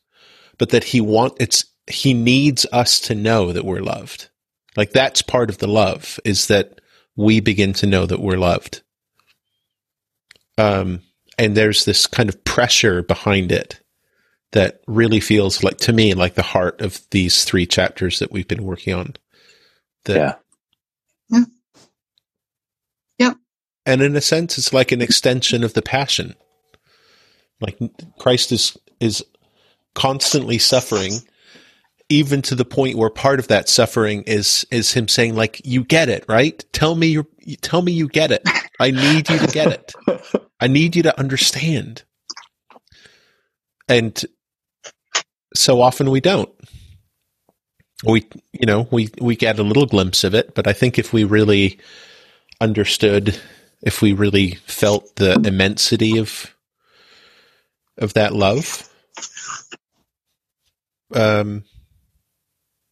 but 0.58 0.70
that 0.70 0.84
he 0.84 1.00
want 1.02 1.34
it's 1.38 1.66
he 1.86 2.14
needs 2.14 2.64
us 2.72 2.98
to 3.00 3.14
know 3.14 3.52
that 3.52 3.64
we're 3.66 3.82
loved. 3.82 4.30
Like 4.74 4.92
that's 4.92 5.20
part 5.22 5.50
of 5.50 5.58
the 5.58 5.68
love 5.68 6.18
is 6.24 6.46
that 6.48 6.80
we 7.14 7.40
begin 7.40 7.72
to 7.74 7.86
know 7.86 8.06
that 8.06 8.20
we're 8.20 8.38
loved. 8.38 8.80
Um, 10.58 11.02
and 11.38 11.56
there's 11.56 11.84
this 11.84 12.06
kind 12.06 12.28
of 12.28 12.42
pressure 12.44 13.02
behind 13.02 13.52
it 13.52 13.80
that 14.52 14.80
really 14.86 15.20
feels 15.20 15.62
like 15.62 15.76
to 15.78 15.92
me 15.92 16.14
like 16.14 16.34
the 16.34 16.42
heart 16.42 16.80
of 16.80 17.00
these 17.10 17.44
three 17.44 17.66
chapters 17.66 18.20
that 18.20 18.32
we've 18.32 18.48
been 18.48 18.64
working 18.64 18.94
on. 18.94 19.14
That, 20.04 20.16
Yeah. 20.16 20.34
Yeah. 21.28 21.44
Yep. 23.18 23.36
And 23.84 24.02
in 24.02 24.16
a 24.16 24.20
sense, 24.20 24.58
it's 24.58 24.72
like 24.72 24.92
an 24.92 25.02
extension 25.02 25.64
of 25.64 25.74
the 25.74 25.82
passion. 25.82 26.34
Like 27.60 27.78
Christ 28.18 28.52
is 28.52 28.76
is 29.00 29.24
constantly 29.94 30.58
suffering, 30.58 31.12
even 32.08 32.42
to 32.42 32.54
the 32.54 32.64
point 32.64 32.96
where 32.96 33.10
part 33.10 33.40
of 33.40 33.48
that 33.48 33.68
suffering 33.68 34.22
is 34.22 34.66
is 34.70 34.92
him 34.92 35.08
saying, 35.08 35.34
like, 35.34 35.62
"You 35.64 35.82
get 35.84 36.08
it, 36.08 36.24
right? 36.28 36.62
Tell 36.72 36.94
me 36.94 37.06
you 37.06 37.26
tell 37.62 37.80
me 37.82 37.92
you 37.92 38.08
get 38.08 38.30
it. 38.30 38.42
I 38.80 38.90
need 38.90 39.28
you 39.28 39.38
to 39.38 39.46
get 39.46 39.72
it. 39.72 39.94
I 40.60 40.68
need 40.68 40.96
you 40.96 41.02
to 41.04 41.18
understand." 41.18 42.04
And 43.88 44.24
so 45.54 45.80
often 45.80 46.10
we 46.10 46.20
don't. 46.20 46.50
We, 48.04 48.26
you 48.52 48.66
know, 48.66 48.88
we 48.90 49.08
we 49.20 49.36
get 49.36 49.58
a 49.58 49.62
little 49.62 49.86
glimpse 49.86 50.24
of 50.24 50.34
it, 50.34 50.54
but 50.54 50.66
I 50.66 50.72
think 50.72 50.98
if 50.98 51.12
we 51.12 51.24
really 51.24 51.78
understood, 52.60 53.38
if 53.82 54.02
we 54.02 54.12
really 54.12 54.56
felt 54.66 55.16
the 55.16 55.34
immensity 55.34 56.18
of 56.18 56.54
of 57.98 58.14
that 58.14 58.34
love, 58.34 58.88
um, 61.14 61.64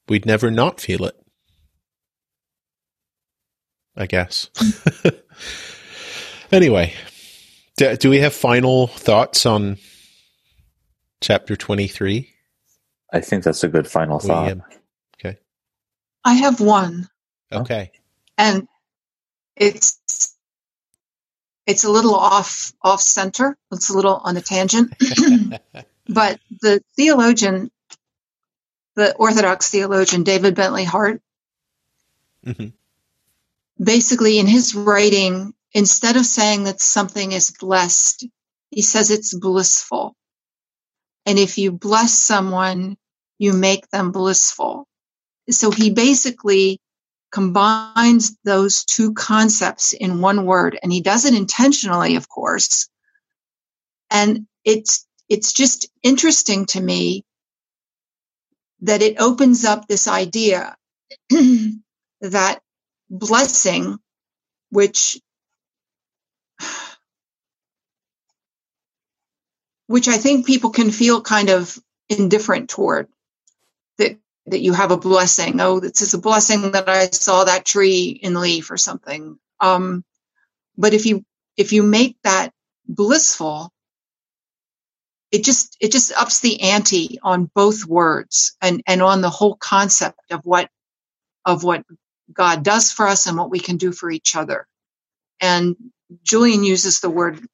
we'd 0.09 0.27
never 0.27 0.51
not 0.51 0.81
feel 0.81 1.05
it. 1.05 1.17
I 3.97 4.07
guess. 4.07 4.51
anyway, 6.53 6.95
do, 7.77 7.97
do 7.97 8.11
we 8.11 8.19
have 8.21 8.35
final 8.35 8.87
thoughts 8.87 9.47
on 9.47 9.79
chapter 11.21 11.57
23? 11.57 12.31
I 13.13 13.21
think 13.21 13.45
that's 13.45 13.63
a 13.65 13.69
good 13.69 13.87
final 13.87 14.19
thought. 14.19 14.53
um, 14.53 14.63
okay. 15.19 15.39
I 16.25 16.35
have 16.35 16.61
one, 16.61 17.09
Okay. 17.53 17.93
and 18.37 18.67
it's 19.57 20.01
it's 21.67 21.85
a 21.85 21.91
little 21.91 22.15
off 22.15 22.73
off 22.83 23.01
center. 23.01 23.57
It's 23.73 23.89
a 23.91 23.95
little 23.95 24.17
on 24.17 24.37
a 24.37 24.41
tangent, 24.41 24.93
but 26.09 26.41
the 26.61 26.83
theologian, 26.97 27.71
the 28.97 29.15
Orthodox 29.15 29.71
theologian 29.71 30.25
David 30.25 30.55
Bentley 30.57 30.85
Hart, 30.85 31.23
Mhm. 32.45 32.73
basically 33.83 34.39
in 34.41 34.47
his 34.49 34.75
writing, 34.75 35.55
instead 35.75 36.17
of 36.17 36.25
saying 36.25 36.65
that 36.65 36.81
something 36.81 37.33
is 37.33 37.51
blessed, 37.51 38.27
he 38.71 38.83
says 38.83 39.11
it's 39.11 39.35
blissful. 39.35 40.15
And 41.27 41.39
if 41.39 41.59
you 41.59 41.73
bless 41.73 42.13
someone, 42.13 42.97
you 43.39 43.53
make 43.53 43.89
them 43.91 44.13
blissful. 44.13 44.87
So 45.51 45.71
he 45.71 45.91
basically 45.91 46.81
combines 47.33 48.37
those 48.45 48.85
two 48.85 49.13
concepts 49.13 49.93
in 49.93 50.21
one 50.21 50.47
word 50.47 50.79
and 50.83 50.93
he 50.93 51.01
does 51.01 51.25
it 51.25 51.35
intentionally, 51.35 52.17
of 52.17 52.29
course. 52.29 52.89
And 54.11 54.47
it's, 54.65 55.07
it's 55.29 55.53
just 55.53 55.89
interesting 56.03 56.67
to 56.67 56.81
me 56.81 57.25
that 58.83 59.03
it 59.03 59.21
opens 59.21 59.65
up 59.65 59.89
this 59.89 60.07
idea 60.07 60.77
that 62.21 62.61
blessing, 63.11 63.99
which 64.71 65.19
which 69.95 70.09
I 70.09 70.17
think 70.17 70.45
people 70.45 70.71
can 70.71 70.91
feel 70.91 71.23
kind 71.23 71.51
of 71.51 71.79
indifferent 72.09 72.69
toward 72.69 73.07
that 73.99 74.19
that 74.47 74.61
you 74.61 74.73
have 74.73 74.91
a 74.91 74.97
blessing. 74.97 75.61
Oh, 75.61 75.79
this 75.79 76.03
is 76.03 76.15
a 76.15 76.19
blessing 76.19 76.73
that 76.73 76.89
I 76.89 77.07
saw 77.11 77.45
that 77.45 77.65
tree 77.65 78.09
in 78.21 78.35
leaf 78.35 78.73
or 78.73 78.77
something. 78.77 79.39
Um, 79.61 80.05
but 80.77 80.95
if 80.95 81.07
you 81.07 81.25
if 81.57 81.73
you 81.73 81.85
make 81.85 82.17
that 82.25 82.51
blissful, 82.89 83.71
it 85.31 85.45
just 85.45 85.77
it 85.81 85.93
just 85.93 86.13
ups 86.13 86.41
the 86.41 86.61
ante 86.63 87.21
on 87.23 87.49
both 87.55 87.87
words 87.87 88.57
and 88.61 88.83
and 88.89 89.01
on 89.01 89.21
the 89.21 89.31
whole 89.31 89.55
concept 89.55 90.19
of 90.33 90.41
what 90.43 90.69
of 91.45 91.63
what 91.63 91.85
God 92.33 92.65
does 92.65 92.91
for 92.91 93.07
us 93.07 93.27
and 93.29 93.39
what 93.39 93.49
we 93.49 93.61
can 93.61 93.77
do 93.77 93.93
for 93.93 94.11
each 94.11 94.35
other. 94.35 94.67
And 95.41 95.77
Julian 96.25 96.65
uses 96.65 96.99
the 96.99 97.11
word 97.11 97.47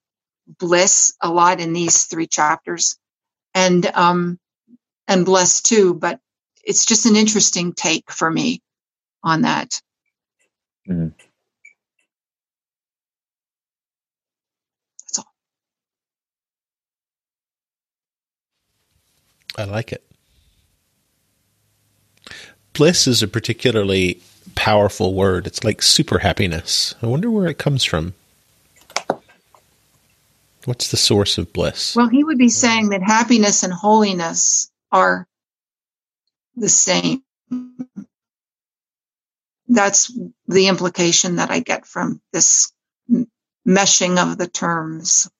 bliss 0.59 1.15
a 1.23 1.31
lot 1.31 1.61
in 1.61 1.73
these 1.73 2.05
three 2.05 2.27
chapters 2.27 2.99
and 3.55 3.87
um 3.87 4.39
and 5.09 5.27
bless 5.27 5.63
too 5.63 5.95
but 5.95 6.21
it's 6.65 6.87
just 6.87 7.07
an 7.07 7.17
interesting 7.17 7.73
take 7.75 8.11
for 8.11 8.31
me 8.31 8.61
on 9.25 9.43
that 9.43 9.81
Mhm. 10.89 11.13
that's 15.01 15.19
all 15.19 15.27
I 19.59 19.65
like 19.65 19.93
it. 19.93 20.05
Bliss 22.73 23.07
is 23.07 23.23
a 23.23 23.29
particularly 23.29 24.21
powerful 24.55 25.15
word. 25.15 25.47
It's 25.47 25.65
like 25.65 25.83
super 25.83 26.21
happiness. 26.21 26.95
I 27.03 27.07
wonder 27.07 27.31
where 27.31 27.49
it 27.49 27.59
comes 27.59 27.85
from. 27.85 28.15
What's 30.67 30.91
the 30.91 30.97
source 30.97 31.39
of 31.39 31.53
bliss? 31.53 31.97
well 31.97 32.09
he 32.09 32.23
would 32.25 32.39
be 32.39 32.49
saying 32.51 32.91
that 32.91 33.03
happiness 33.03 33.63
and 33.63 33.73
holiness 33.73 34.71
are 34.93 35.27
the 36.57 36.69
same 36.69 37.23
that's 39.69 40.13
the 40.49 40.67
implication 40.67 41.37
that 41.37 41.51
i 41.51 41.61
get 41.61 41.87
from 41.87 42.21
this 42.33 42.73
meshing 43.67 44.19
of 44.19 44.37
the 44.37 44.49
terms 44.49 45.31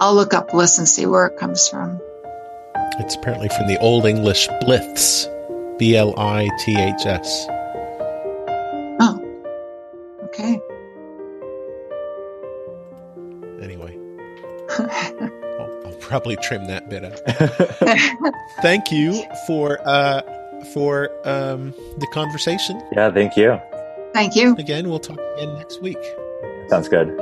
i'll 0.00 0.14
look 0.14 0.34
up 0.34 0.50
bliss 0.50 0.78
and 0.78 0.88
see 0.88 1.06
where 1.06 1.26
it 1.26 1.38
comes 1.38 1.68
from 1.68 2.00
It's 2.98 3.14
apparently 3.16 3.48
from 3.48 3.66
the 3.68 3.78
Old 3.80 4.04
English 4.06 4.48
bliths. 4.62 5.28
B 5.78 5.94
L 5.96 6.14
I 6.18 6.48
T 6.64 6.74
H 6.76 7.04
S. 7.06 7.46
oh 9.00 9.20
okay 10.24 10.58
I'll, 15.60 15.86
I'll 15.86 15.96
probably 16.00 16.36
trim 16.36 16.66
that 16.66 16.88
bit 16.88 17.04
out. 17.04 17.20
Thank 18.62 18.90
you 18.90 19.24
for 19.46 19.78
uh, 19.86 20.22
for 20.72 21.10
um, 21.24 21.72
the 21.98 22.06
conversation. 22.12 22.82
yeah, 22.92 23.10
thank 23.10 23.36
you. 23.36 23.60
thank 24.12 24.34
you 24.34 24.54
Again, 24.56 24.88
we'll 24.88 24.98
talk 24.98 25.18
again 25.36 25.54
next 25.54 25.80
week. 25.82 25.98
Sounds 26.68 26.88
good. 26.88 27.16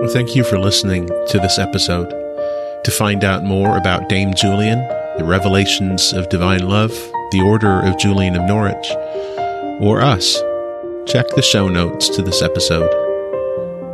Well, 0.00 0.12
thank 0.12 0.34
you 0.34 0.44
for 0.44 0.58
listening 0.58 1.06
to 1.06 1.38
this 1.38 1.58
episode. 1.58 2.10
To 2.84 2.90
find 2.90 3.24
out 3.24 3.44
more 3.44 3.76
about 3.78 4.08
Dame 4.08 4.34
Julian, 4.34 4.78
the 5.16 5.24
revelations 5.24 6.12
of 6.12 6.28
divine 6.28 6.68
love, 6.68 6.90
the 7.30 7.40
order 7.40 7.80
of 7.80 7.96
Julian 7.98 8.36
of 8.36 8.42
Norwich, 8.42 8.90
or 9.80 10.02
us, 10.02 10.34
check 11.06 11.26
the 11.34 11.42
show 11.42 11.68
notes 11.68 12.08
to 12.10 12.22
this 12.22 12.42
episode. 12.42 13.03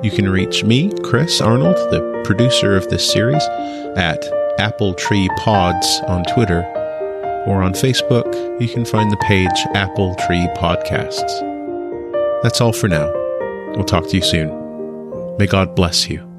You 0.02 0.10
can 0.10 0.30
reach 0.30 0.64
me, 0.64 0.90
Chris 1.02 1.42
Arnold, 1.42 1.76
the 1.90 2.22
producer 2.24 2.74
of 2.74 2.88
this 2.88 3.12
series, 3.12 3.42
at 3.96 4.24
Apple 4.58 4.94
Tree 4.94 5.28
Pods 5.36 6.00
on 6.06 6.24
Twitter, 6.34 6.62
or 7.46 7.62
on 7.62 7.72
Facebook, 7.74 8.60
you 8.60 8.68
can 8.68 8.86
find 8.86 9.12
the 9.12 9.16
page 9.18 9.66
Apple 9.74 10.14
Tree 10.26 10.48
Podcasts. 10.56 12.42
That's 12.42 12.62
all 12.62 12.72
for 12.72 12.88
now. 12.88 13.12
We'll 13.74 13.84
talk 13.84 14.08
to 14.08 14.16
you 14.16 14.22
soon. 14.22 14.48
May 15.36 15.46
God 15.46 15.74
bless 15.74 16.08
you. 16.08 16.29